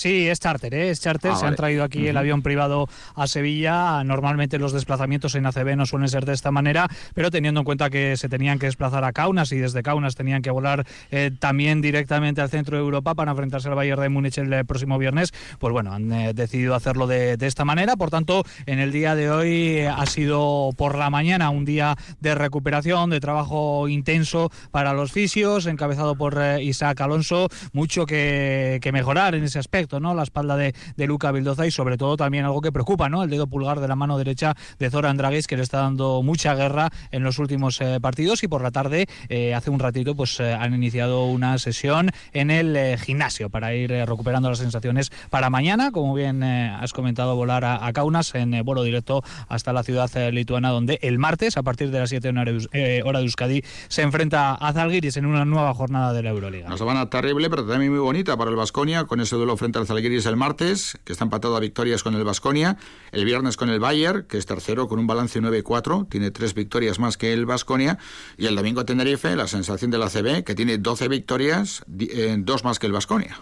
Sí, 0.00 0.28
es 0.28 0.40
charter, 0.40 0.72
¿eh? 0.72 0.88
es 0.88 0.98
charter. 1.02 1.32
Ah, 1.32 1.34
Se 1.34 1.42
vale. 1.42 1.48
han 1.48 1.56
traído 1.56 1.84
aquí 1.84 2.06
el 2.08 2.16
avión 2.16 2.40
privado 2.40 2.88
a 3.14 3.26
Sevilla. 3.26 4.02
Normalmente 4.02 4.58
los 4.58 4.72
desplazamientos 4.72 5.34
en 5.34 5.44
ACB 5.44 5.76
no 5.76 5.84
suelen 5.84 6.08
ser 6.08 6.24
de 6.24 6.32
esta 6.32 6.50
manera, 6.50 6.88
pero 7.12 7.30
teniendo 7.30 7.60
en 7.60 7.64
cuenta 7.64 7.90
que 7.90 8.16
se 8.16 8.30
tenían 8.30 8.58
que 8.58 8.64
desplazar 8.64 9.04
a 9.04 9.12
Kaunas 9.12 9.52
y 9.52 9.58
desde 9.58 9.82
Kaunas 9.82 10.14
tenían 10.16 10.40
que 10.40 10.50
volar 10.50 10.86
eh, 11.10 11.32
también 11.38 11.82
directamente 11.82 12.40
al 12.40 12.48
centro 12.48 12.78
de 12.78 12.82
Europa 12.82 13.14
para 13.14 13.32
enfrentarse 13.32 13.68
al 13.68 13.74
Bayern 13.74 14.00
de 14.00 14.08
Múnich 14.08 14.38
el 14.38 14.50
eh, 14.54 14.64
próximo 14.64 14.96
viernes, 14.96 15.34
pues 15.58 15.70
bueno, 15.70 15.92
han 15.92 16.10
eh, 16.12 16.32
decidido 16.32 16.74
hacerlo 16.74 17.06
de, 17.06 17.36
de 17.36 17.46
esta 17.46 17.66
manera. 17.66 17.96
Por 17.96 18.08
tanto, 18.08 18.42
en 18.64 18.78
el 18.78 18.92
día 18.92 19.14
de 19.14 19.30
hoy 19.30 19.80
ha 19.80 20.06
sido 20.06 20.70
por 20.78 20.96
la 20.96 21.10
mañana 21.10 21.50
un 21.50 21.66
día 21.66 21.94
de 22.20 22.34
recuperación, 22.34 23.10
de 23.10 23.20
trabajo 23.20 23.86
intenso 23.86 24.50
para 24.70 24.94
los 24.94 25.12
fisios, 25.12 25.66
encabezado 25.66 26.14
por 26.14 26.40
Isaac 26.62 27.02
Alonso. 27.02 27.48
Mucho 27.74 28.06
que, 28.06 28.78
que 28.80 28.92
mejorar 28.92 29.34
en 29.34 29.44
ese 29.44 29.58
aspecto, 29.58 29.89
¿no? 29.98 30.14
La 30.14 30.22
espalda 30.22 30.56
de, 30.56 30.74
de 30.96 31.06
Luca 31.06 31.32
Vildoza 31.32 31.66
y 31.66 31.70
sobre 31.70 31.96
todo 31.96 32.16
también 32.16 32.44
algo 32.44 32.60
que 32.60 32.70
preocupa, 32.70 33.08
¿no? 33.08 33.24
El 33.24 33.30
dedo 33.30 33.46
pulgar 33.46 33.80
de 33.80 33.88
la 33.88 33.96
mano 33.96 34.18
derecha 34.18 34.54
de 34.78 34.90
Zoran 34.90 35.16
Dragic 35.16 35.46
que 35.46 35.56
le 35.56 35.62
está 35.62 35.78
dando 35.78 36.22
mucha 36.22 36.54
guerra 36.54 36.90
en 37.10 37.24
los 37.24 37.38
últimos 37.38 37.80
eh, 37.80 37.98
partidos 38.00 38.44
y 38.44 38.48
por 38.48 38.62
la 38.62 38.70
tarde, 38.70 39.06
eh, 39.28 39.54
hace 39.54 39.70
un 39.70 39.80
ratito, 39.80 40.14
pues 40.14 40.38
eh, 40.38 40.52
han 40.52 40.74
iniciado 40.74 41.24
una 41.24 41.58
sesión 41.58 42.10
en 42.32 42.50
el 42.50 42.76
eh, 42.76 42.98
gimnasio 42.98 43.50
para 43.50 43.74
ir 43.74 43.92
eh, 43.92 44.06
recuperando 44.06 44.48
las 44.48 44.58
sensaciones 44.58 45.10
para 45.30 45.50
mañana, 45.50 45.90
como 45.92 46.14
bien 46.14 46.42
eh, 46.42 46.76
has 46.78 46.92
comentado, 46.92 47.36
volar 47.36 47.64
a, 47.64 47.86
a 47.86 47.92
Kaunas 47.92 48.34
en 48.34 48.62
vuelo 48.64 48.82
directo 48.82 49.22
hasta 49.48 49.72
la 49.72 49.82
ciudad 49.82 50.10
lituana 50.32 50.70
donde 50.70 50.98
el 51.02 51.18
martes, 51.18 51.56
a 51.56 51.62
partir 51.62 51.90
de 51.90 52.00
las 52.00 52.10
7 52.10 52.28
hora 52.28 53.18
de, 53.18 53.24
Euskadi, 53.24 53.62
se 53.88 54.02
enfrenta 54.02 54.54
a 54.54 54.72
Zalgiris 54.72 55.16
en 55.16 55.26
una 55.26 55.44
nueva 55.44 55.74
jornada 55.74 56.12
de 56.12 56.22
la 56.22 56.30
Euroliga. 56.30 56.66
Una 56.66 56.78
semana 56.78 57.10
terrible, 57.10 57.48
pero 57.50 57.66
también 57.66 57.92
muy 57.92 58.00
bonita 58.00 58.36
para 58.36 58.50
el 58.50 58.56
Vasconia, 58.56 59.04
con 59.04 59.20
ese 59.20 59.36
duelo 59.36 59.56
frente 59.56 59.78
al 59.80 59.86
Zalgiris 59.86 60.26
el 60.26 60.36
martes, 60.36 60.98
que 61.04 61.12
está 61.12 61.24
empatado 61.24 61.56
a 61.56 61.60
victorias 61.60 62.02
con 62.02 62.14
el 62.14 62.24
Vasconia. 62.24 62.76
El 63.12 63.24
viernes 63.24 63.56
con 63.56 63.70
el 63.70 63.80
Bayern, 63.80 64.24
que 64.24 64.38
es 64.38 64.46
tercero 64.46 64.88
con 64.88 64.98
un 64.98 65.06
balance 65.06 65.40
9-4, 65.40 66.08
tiene 66.08 66.30
tres 66.30 66.54
victorias 66.54 66.98
más 66.98 67.16
que 67.16 67.32
el 67.32 67.46
Vasconia. 67.46 67.98
Y 68.36 68.46
el 68.46 68.54
domingo 68.54 68.84
Tenerife, 68.84 69.34
la 69.36 69.48
sensación 69.48 69.90
del 69.90 70.02
ACB, 70.02 70.44
que 70.44 70.54
tiene 70.54 70.78
12 70.78 71.08
victorias, 71.08 71.82
eh, 71.98 72.36
dos 72.38 72.64
más 72.64 72.78
que 72.78 72.86
el 72.86 72.92
Vasconia. 72.92 73.40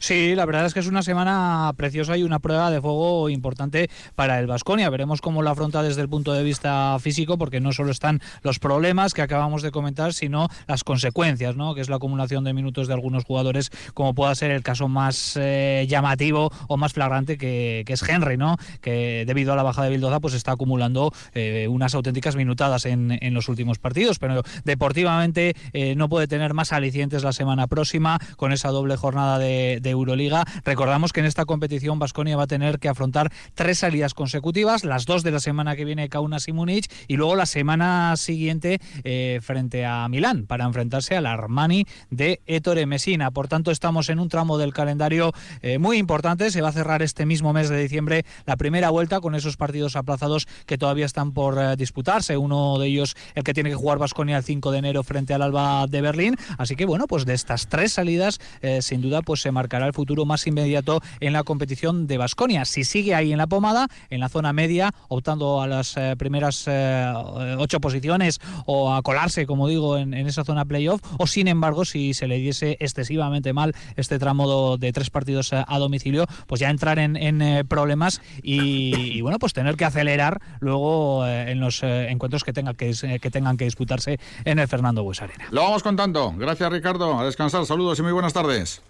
Sí, 0.00 0.34
la 0.34 0.46
verdad 0.46 0.64
es 0.64 0.72
que 0.72 0.80
es 0.80 0.86
una 0.86 1.02
semana 1.02 1.74
preciosa 1.76 2.16
y 2.16 2.22
una 2.22 2.38
prueba 2.38 2.70
de 2.70 2.80
fuego 2.80 3.28
importante 3.28 3.90
para 4.14 4.40
el 4.40 4.46
Vasconia. 4.46 4.88
Veremos 4.88 5.20
cómo 5.20 5.42
lo 5.42 5.50
afronta 5.50 5.82
desde 5.82 6.00
el 6.00 6.08
punto 6.08 6.32
de 6.32 6.42
vista 6.42 6.96
físico, 7.00 7.36
porque 7.36 7.60
no 7.60 7.70
solo 7.72 7.90
están 7.90 8.22
los 8.42 8.58
problemas 8.58 9.12
que 9.12 9.20
acabamos 9.20 9.60
de 9.60 9.70
comentar, 9.70 10.14
sino 10.14 10.48
las 10.66 10.84
consecuencias, 10.84 11.54
¿no? 11.54 11.74
que 11.74 11.82
es 11.82 11.90
la 11.90 11.96
acumulación 11.96 12.44
de 12.44 12.54
minutos 12.54 12.88
de 12.88 12.94
algunos 12.94 13.24
jugadores, 13.24 13.70
como 13.92 14.14
pueda 14.14 14.34
ser 14.34 14.52
el 14.52 14.62
caso 14.62 14.88
más 14.88 15.36
eh, 15.38 15.84
llamativo 15.86 16.50
o 16.66 16.78
más 16.78 16.94
flagrante 16.94 17.36
que, 17.36 17.84
es 17.86 18.02
Henry, 18.08 18.38
¿no? 18.38 18.56
que 18.80 19.24
debido 19.26 19.52
a 19.52 19.56
la 19.56 19.62
baja 19.62 19.84
de 19.84 19.90
Bildoza 19.90 20.18
pues 20.20 20.32
está 20.32 20.52
acumulando 20.52 21.12
eh, 21.34 21.68
unas 21.68 21.94
auténticas 21.94 22.36
minutadas 22.36 22.86
en, 22.86 23.18
los 23.34 23.50
últimos 23.50 23.78
partidos, 23.78 24.18
pero 24.18 24.42
deportivamente 24.64 25.54
eh, 25.74 25.94
no 25.94 26.08
puede 26.08 26.26
tener 26.26 26.54
más 26.54 26.72
alicientes 26.72 27.22
la 27.22 27.34
semana 27.34 27.66
próxima 27.66 28.18
con 28.36 28.52
esa 28.52 28.70
doble 28.70 28.96
jornada 28.96 29.38
de 29.38 29.89
Euroliga. 29.90 30.44
Recordamos 30.64 31.12
que 31.12 31.20
en 31.20 31.26
esta 31.26 31.44
competición 31.44 31.98
Vasconia 31.98 32.36
va 32.36 32.44
a 32.44 32.46
tener 32.46 32.78
que 32.78 32.88
afrontar 32.88 33.32
tres 33.54 33.78
salidas 33.78 34.14
consecutivas, 34.14 34.84
las 34.84 35.04
dos 35.04 35.22
de 35.22 35.30
la 35.30 35.40
semana 35.40 35.76
que 35.76 35.84
viene 35.84 36.08
Kaunas 36.08 36.48
y 36.48 36.52
Múnich 36.52 36.90
y 37.08 37.16
luego 37.16 37.36
la 37.36 37.46
semana 37.46 38.16
siguiente 38.16 38.80
eh, 39.04 39.40
frente 39.42 39.84
a 39.84 40.08
Milán 40.08 40.46
para 40.46 40.64
enfrentarse 40.64 41.16
al 41.16 41.26
Armani 41.26 41.86
de 42.10 42.40
Ettore 42.46 42.86
Messina. 42.86 43.30
Por 43.30 43.48
tanto, 43.48 43.70
estamos 43.70 44.08
en 44.08 44.18
un 44.18 44.28
tramo 44.28 44.58
del 44.58 44.72
calendario 44.72 45.32
eh, 45.62 45.78
muy 45.78 45.98
importante. 45.98 46.50
Se 46.50 46.62
va 46.62 46.68
a 46.68 46.72
cerrar 46.72 47.02
este 47.02 47.26
mismo 47.26 47.52
mes 47.52 47.68
de 47.68 47.80
diciembre 47.80 48.24
la 48.46 48.56
primera 48.56 48.90
vuelta 48.90 49.20
con 49.20 49.34
esos 49.34 49.56
partidos 49.56 49.96
aplazados 49.96 50.46
que 50.66 50.78
todavía 50.78 51.06
están 51.06 51.32
por 51.32 51.58
eh, 51.58 51.76
disputarse. 51.76 52.36
Uno 52.36 52.78
de 52.78 52.88
ellos, 52.88 53.16
el 53.34 53.44
que 53.44 53.54
tiene 53.54 53.70
que 53.70 53.76
jugar 53.76 53.98
Vasconia 53.98 54.36
el 54.36 54.44
5 54.44 54.70
de 54.70 54.78
enero 54.78 55.02
frente 55.02 55.34
al 55.34 55.42
Alba 55.42 55.86
de 55.86 56.00
Berlín. 56.00 56.36
Así 56.58 56.76
que, 56.76 56.84
bueno, 56.84 57.06
pues 57.06 57.24
de 57.24 57.34
estas 57.34 57.68
tres 57.68 57.92
salidas, 57.92 58.40
sin 58.80 59.00
duda, 59.00 59.22
pues 59.22 59.40
se 59.40 59.50
marcará 59.52 59.79
el 59.86 59.92
futuro 59.92 60.24
más 60.24 60.46
inmediato 60.46 61.00
en 61.20 61.32
la 61.32 61.44
competición 61.44 62.06
de 62.06 62.18
Vasconia. 62.18 62.64
Si 62.64 62.84
sigue 62.84 63.14
ahí 63.14 63.32
en 63.32 63.38
la 63.38 63.46
pomada, 63.46 63.88
en 64.10 64.20
la 64.20 64.28
zona 64.28 64.52
media, 64.52 64.92
optando 65.08 65.60
a 65.60 65.66
las 65.66 65.96
eh, 65.96 66.14
primeras 66.18 66.64
eh, 66.66 67.12
ocho 67.58 67.80
posiciones 67.80 68.40
o 68.66 68.92
a 68.94 69.02
colarse, 69.02 69.46
como 69.46 69.68
digo, 69.68 69.96
en, 69.98 70.14
esa 70.14 70.44
zona 70.44 70.64
playoff, 70.64 71.00
o 71.18 71.26
sin 71.26 71.48
embargo, 71.48 71.84
si 71.84 72.14
se 72.14 72.28
le 72.28 72.36
diese 72.36 72.76
excesivamente 72.80 73.52
mal 73.52 73.74
este 73.96 74.18
tramo 74.18 74.76
de 74.76 74.92
tres 74.92 75.10
partidos 75.10 75.52
eh, 75.52 75.64
a 75.66 75.78
domicilio, 75.78 76.26
pues 76.46 76.60
ya 76.60 76.70
entrar 76.70 76.98
en, 76.98 77.16
en, 77.16 77.66
problemas 77.66 78.20
y, 78.42 79.20
bueno, 79.22 79.38
pues 79.38 79.52
tener 79.52 79.76
que 79.76 79.84
acelerar 79.84 80.40
luego 80.60 81.26
en 81.26 81.60
los 81.60 81.82
encuentros 81.82 82.44
que, 82.44 82.52
tenga 82.52 82.74
que, 82.74 82.92
que 83.20 83.30
tengan 83.30 83.56
que 83.56 83.64
disputarse 83.64 84.18
en 84.44 84.58
el 84.58 84.68
Fernando 84.68 85.02
Bues 85.02 85.22
Arena. 85.22 85.46
Lo 85.50 85.62
vamos 85.62 85.82
contando. 85.82 86.32
Gracias, 86.36 86.70
Ricardo. 86.70 87.18
A 87.18 87.24
descansar. 87.24 87.64
Saludos 87.66 87.98
y 87.98 88.02
muy 88.02 88.12
buenas 88.12 88.32
tardes. 88.32 88.82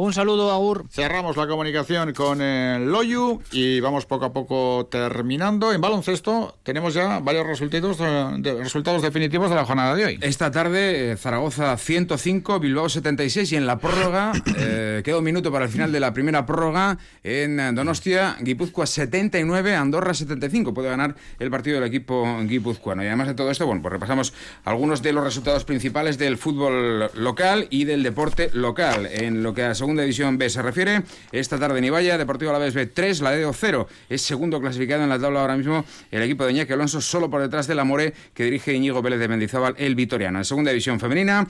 Un 0.00 0.12
saludo, 0.12 0.52
Agur. 0.52 0.84
Cerramos 0.92 1.36
la 1.36 1.48
comunicación 1.48 2.12
con 2.12 2.40
el 2.40 2.86
Loyu 2.88 3.42
y 3.50 3.80
vamos 3.80 4.06
poco 4.06 4.26
a 4.26 4.32
poco 4.32 4.86
terminando. 4.88 5.72
En 5.72 5.80
baloncesto 5.80 6.56
tenemos 6.62 6.94
ya 6.94 7.18
varios 7.18 7.44
resultados, 7.44 7.96
eh, 7.98 8.28
de- 8.38 8.62
resultados 8.62 9.02
definitivos 9.02 9.50
de 9.50 9.56
la 9.56 9.64
jornada 9.64 9.96
de 9.96 10.04
hoy. 10.04 10.18
Esta 10.22 10.52
tarde, 10.52 11.10
eh, 11.10 11.16
Zaragoza 11.16 11.76
105, 11.76 12.60
Bilbao 12.60 12.88
76 12.88 13.50
y 13.50 13.56
en 13.56 13.66
la 13.66 13.78
prórroga, 13.80 14.30
eh, 14.56 15.02
queda 15.04 15.18
un 15.18 15.24
minuto 15.24 15.50
para 15.50 15.64
el 15.64 15.70
final 15.72 15.90
de 15.90 15.98
la 15.98 16.12
primera 16.12 16.46
prórroga, 16.46 16.96
en 17.24 17.58
eh, 17.58 17.72
Donostia, 17.72 18.36
Guipúzcoa 18.40 18.86
79, 18.86 19.74
Andorra 19.74 20.14
75. 20.14 20.72
Puede 20.74 20.90
ganar 20.90 21.16
el 21.40 21.50
partido 21.50 21.80
del 21.80 21.88
equipo 21.88 22.24
guipuzcoano. 22.44 23.02
Y 23.02 23.08
además 23.08 23.26
de 23.26 23.34
todo 23.34 23.50
esto, 23.50 23.66
bueno, 23.66 23.82
pues 23.82 23.90
repasamos 23.94 24.32
algunos 24.64 25.02
de 25.02 25.12
los 25.12 25.24
resultados 25.24 25.64
principales 25.64 26.18
del 26.18 26.38
fútbol 26.38 27.10
local 27.14 27.66
y 27.70 27.82
del 27.82 28.04
deporte 28.04 28.50
local. 28.52 29.08
En 29.10 29.42
lo 29.42 29.54
que 29.54 29.64
a 29.64 29.74
segunda 29.88 30.02
división 30.02 30.36
B 30.36 30.50
se 30.50 30.60
refiere, 30.60 31.02
esta 31.32 31.58
tarde 31.58 31.78
en 31.78 31.86
Ibaya, 31.86 32.18
Deportivo 32.18 32.50
Alavés 32.50 32.74
B 32.74 32.88
3, 32.88 33.22
la 33.22 33.30
Dedo 33.30 33.54
0. 33.54 33.88
Es 34.10 34.20
segundo 34.20 34.60
clasificado 34.60 35.02
en 35.02 35.08
la 35.08 35.18
tabla 35.18 35.40
ahora 35.40 35.56
mismo 35.56 35.82
el 36.10 36.22
equipo 36.22 36.44
de 36.44 36.52
Iñaki 36.52 36.74
Alonso, 36.74 37.00
solo 37.00 37.30
por 37.30 37.40
detrás 37.40 37.66
de 37.66 37.74
la 37.74 37.84
More 37.84 38.12
que 38.34 38.44
dirige 38.44 38.74
Íñigo 38.74 39.00
Vélez 39.00 39.18
de 39.18 39.28
Mendizábal, 39.28 39.74
el 39.78 39.94
Vitoriano. 39.94 40.36
En 40.36 40.44
segunda 40.44 40.72
división 40.72 41.00
femenina, 41.00 41.48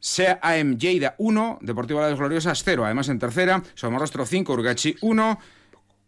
SEAM 0.00 0.78
Lleida 0.78 1.14
1, 1.18 1.60
Deportivo 1.62 2.00
Alavés 2.00 2.18
Gloriosas 2.18 2.60
0. 2.64 2.86
Además 2.86 3.08
en 3.08 3.20
tercera, 3.20 3.62
Somorrostro 3.76 4.26
5, 4.26 4.52
Urgachi 4.52 4.96
1. 5.00 5.38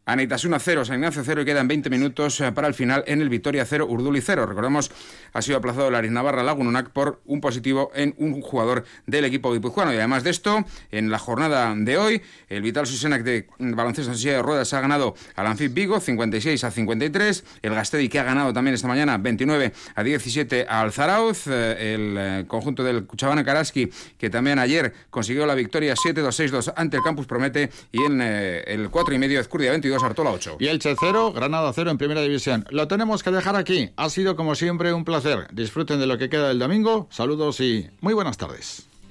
Anaitasuna 0.09 0.61
0, 0.61 0.85
San 0.85 0.97
Ignacio 0.97 1.23
0 1.25 1.43
y 1.43 1.45
quedan 1.45 1.67
20 1.67 1.91
minutos 1.91 2.41
eh, 2.41 2.53
para 2.53 2.69
el 2.69 2.75
final 2.75 3.03
en 3.09 3.21
el 3.21 3.29
Vitoria 3.29 3.67
0, 3.67 3.89
Urduli 3.89 4.21
0. 4.21 4.47
Recordemos, 4.47 4.93
ha 5.33 5.43
sido 5.43 5.59
aplazado 5.59 5.89
Aris 5.97 6.13
Navarra 6.13 6.45
Lagununac 6.45 6.91
por 6.91 7.21
un 7.25 7.41
positivo 7.41 7.91
en 7.93 8.15
un 8.19 8.41
jugador 8.41 8.85
del 9.07 9.25
equipo 9.25 9.53
guipuzcoano. 9.53 9.93
Y 9.93 9.97
además 9.97 10.23
de 10.23 10.31
esto, 10.31 10.65
en 10.93 11.11
la 11.11 11.19
jornada 11.19 11.75
de 11.77 11.99
hoy, 11.99 12.23
el 12.49 12.63
Vital 12.63 12.87
Susenac 12.87 13.25
de 13.25 13.49
baloncesto 13.59 14.13
en 14.13 14.17
silla 14.17 14.35
de 14.35 14.43
ruedas 14.43 14.73
ha 14.75 14.81
ganado 14.81 15.17
al 15.35 15.49
Anfib 15.49 15.75
Vigo 15.75 15.99
56 15.99 16.63
a 16.63 16.71
53. 16.71 17.45
El 17.63 17.75
Gastedi 17.75 18.09
que 18.09 18.21
ha 18.21 18.25
ganado 18.25 18.53
también 18.53 18.75
esta 18.77 18.87
mañana 18.87 19.19
29 19.19 19.73
a 19.97 20.03
17 20.05 20.67
al 20.69 20.93
Zarauz. 20.93 21.49
Eh, 21.49 21.95
el 21.95 22.17
eh, 22.17 22.45
conjunto 22.47 22.85
del 22.85 23.07
Cuchabana 23.07 23.45
Karaski 23.45 23.91
que 24.19 24.31
también 24.31 24.61
ayer 24.61 24.93
consiguió 25.11 25.47
la 25.47 25.57
victoria 25.57 25.95
7-2-6-2 25.95 26.75
ante 26.77 26.97
el 26.97 27.03
Campus 27.03 27.27
Promete 27.27 27.71
y 27.91 28.05
en 28.05 28.21
el 28.21 28.89
4 28.89 29.13
y 29.13 29.19
medio 29.19 29.41
Ezcurdia 29.41 29.73
22 29.73 29.96
Artola 30.03 30.31
8. 30.31 30.57
Y 30.61 30.67
Elche 30.67 30.95
0, 30.99 31.33
Granada 31.33 31.73
0 31.73 31.91
en 31.91 31.99
primera 31.99 32.21
división. 32.23 32.65
Lo 32.71 32.89
tenemos 32.89 33.23
que 33.23 33.31
dejar 33.31 33.57
aquí. 33.57 33.91
Ha 33.97 34.11
sido 34.11 34.37
como 34.37 34.55
siempre 34.55 34.93
un 34.93 35.05
placer. 35.05 35.49
Disfruten 35.53 36.01
de 36.01 36.07
lo 36.07 36.19
que 36.19 36.29
queda 36.29 36.49
del 36.49 36.59
domingo. 36.59 37.09
Saludos 37.11 37.61
y 37.61 37.89
muy 38.01 38.15
buenas 38.15 38.37
tardes. 38.37 38.89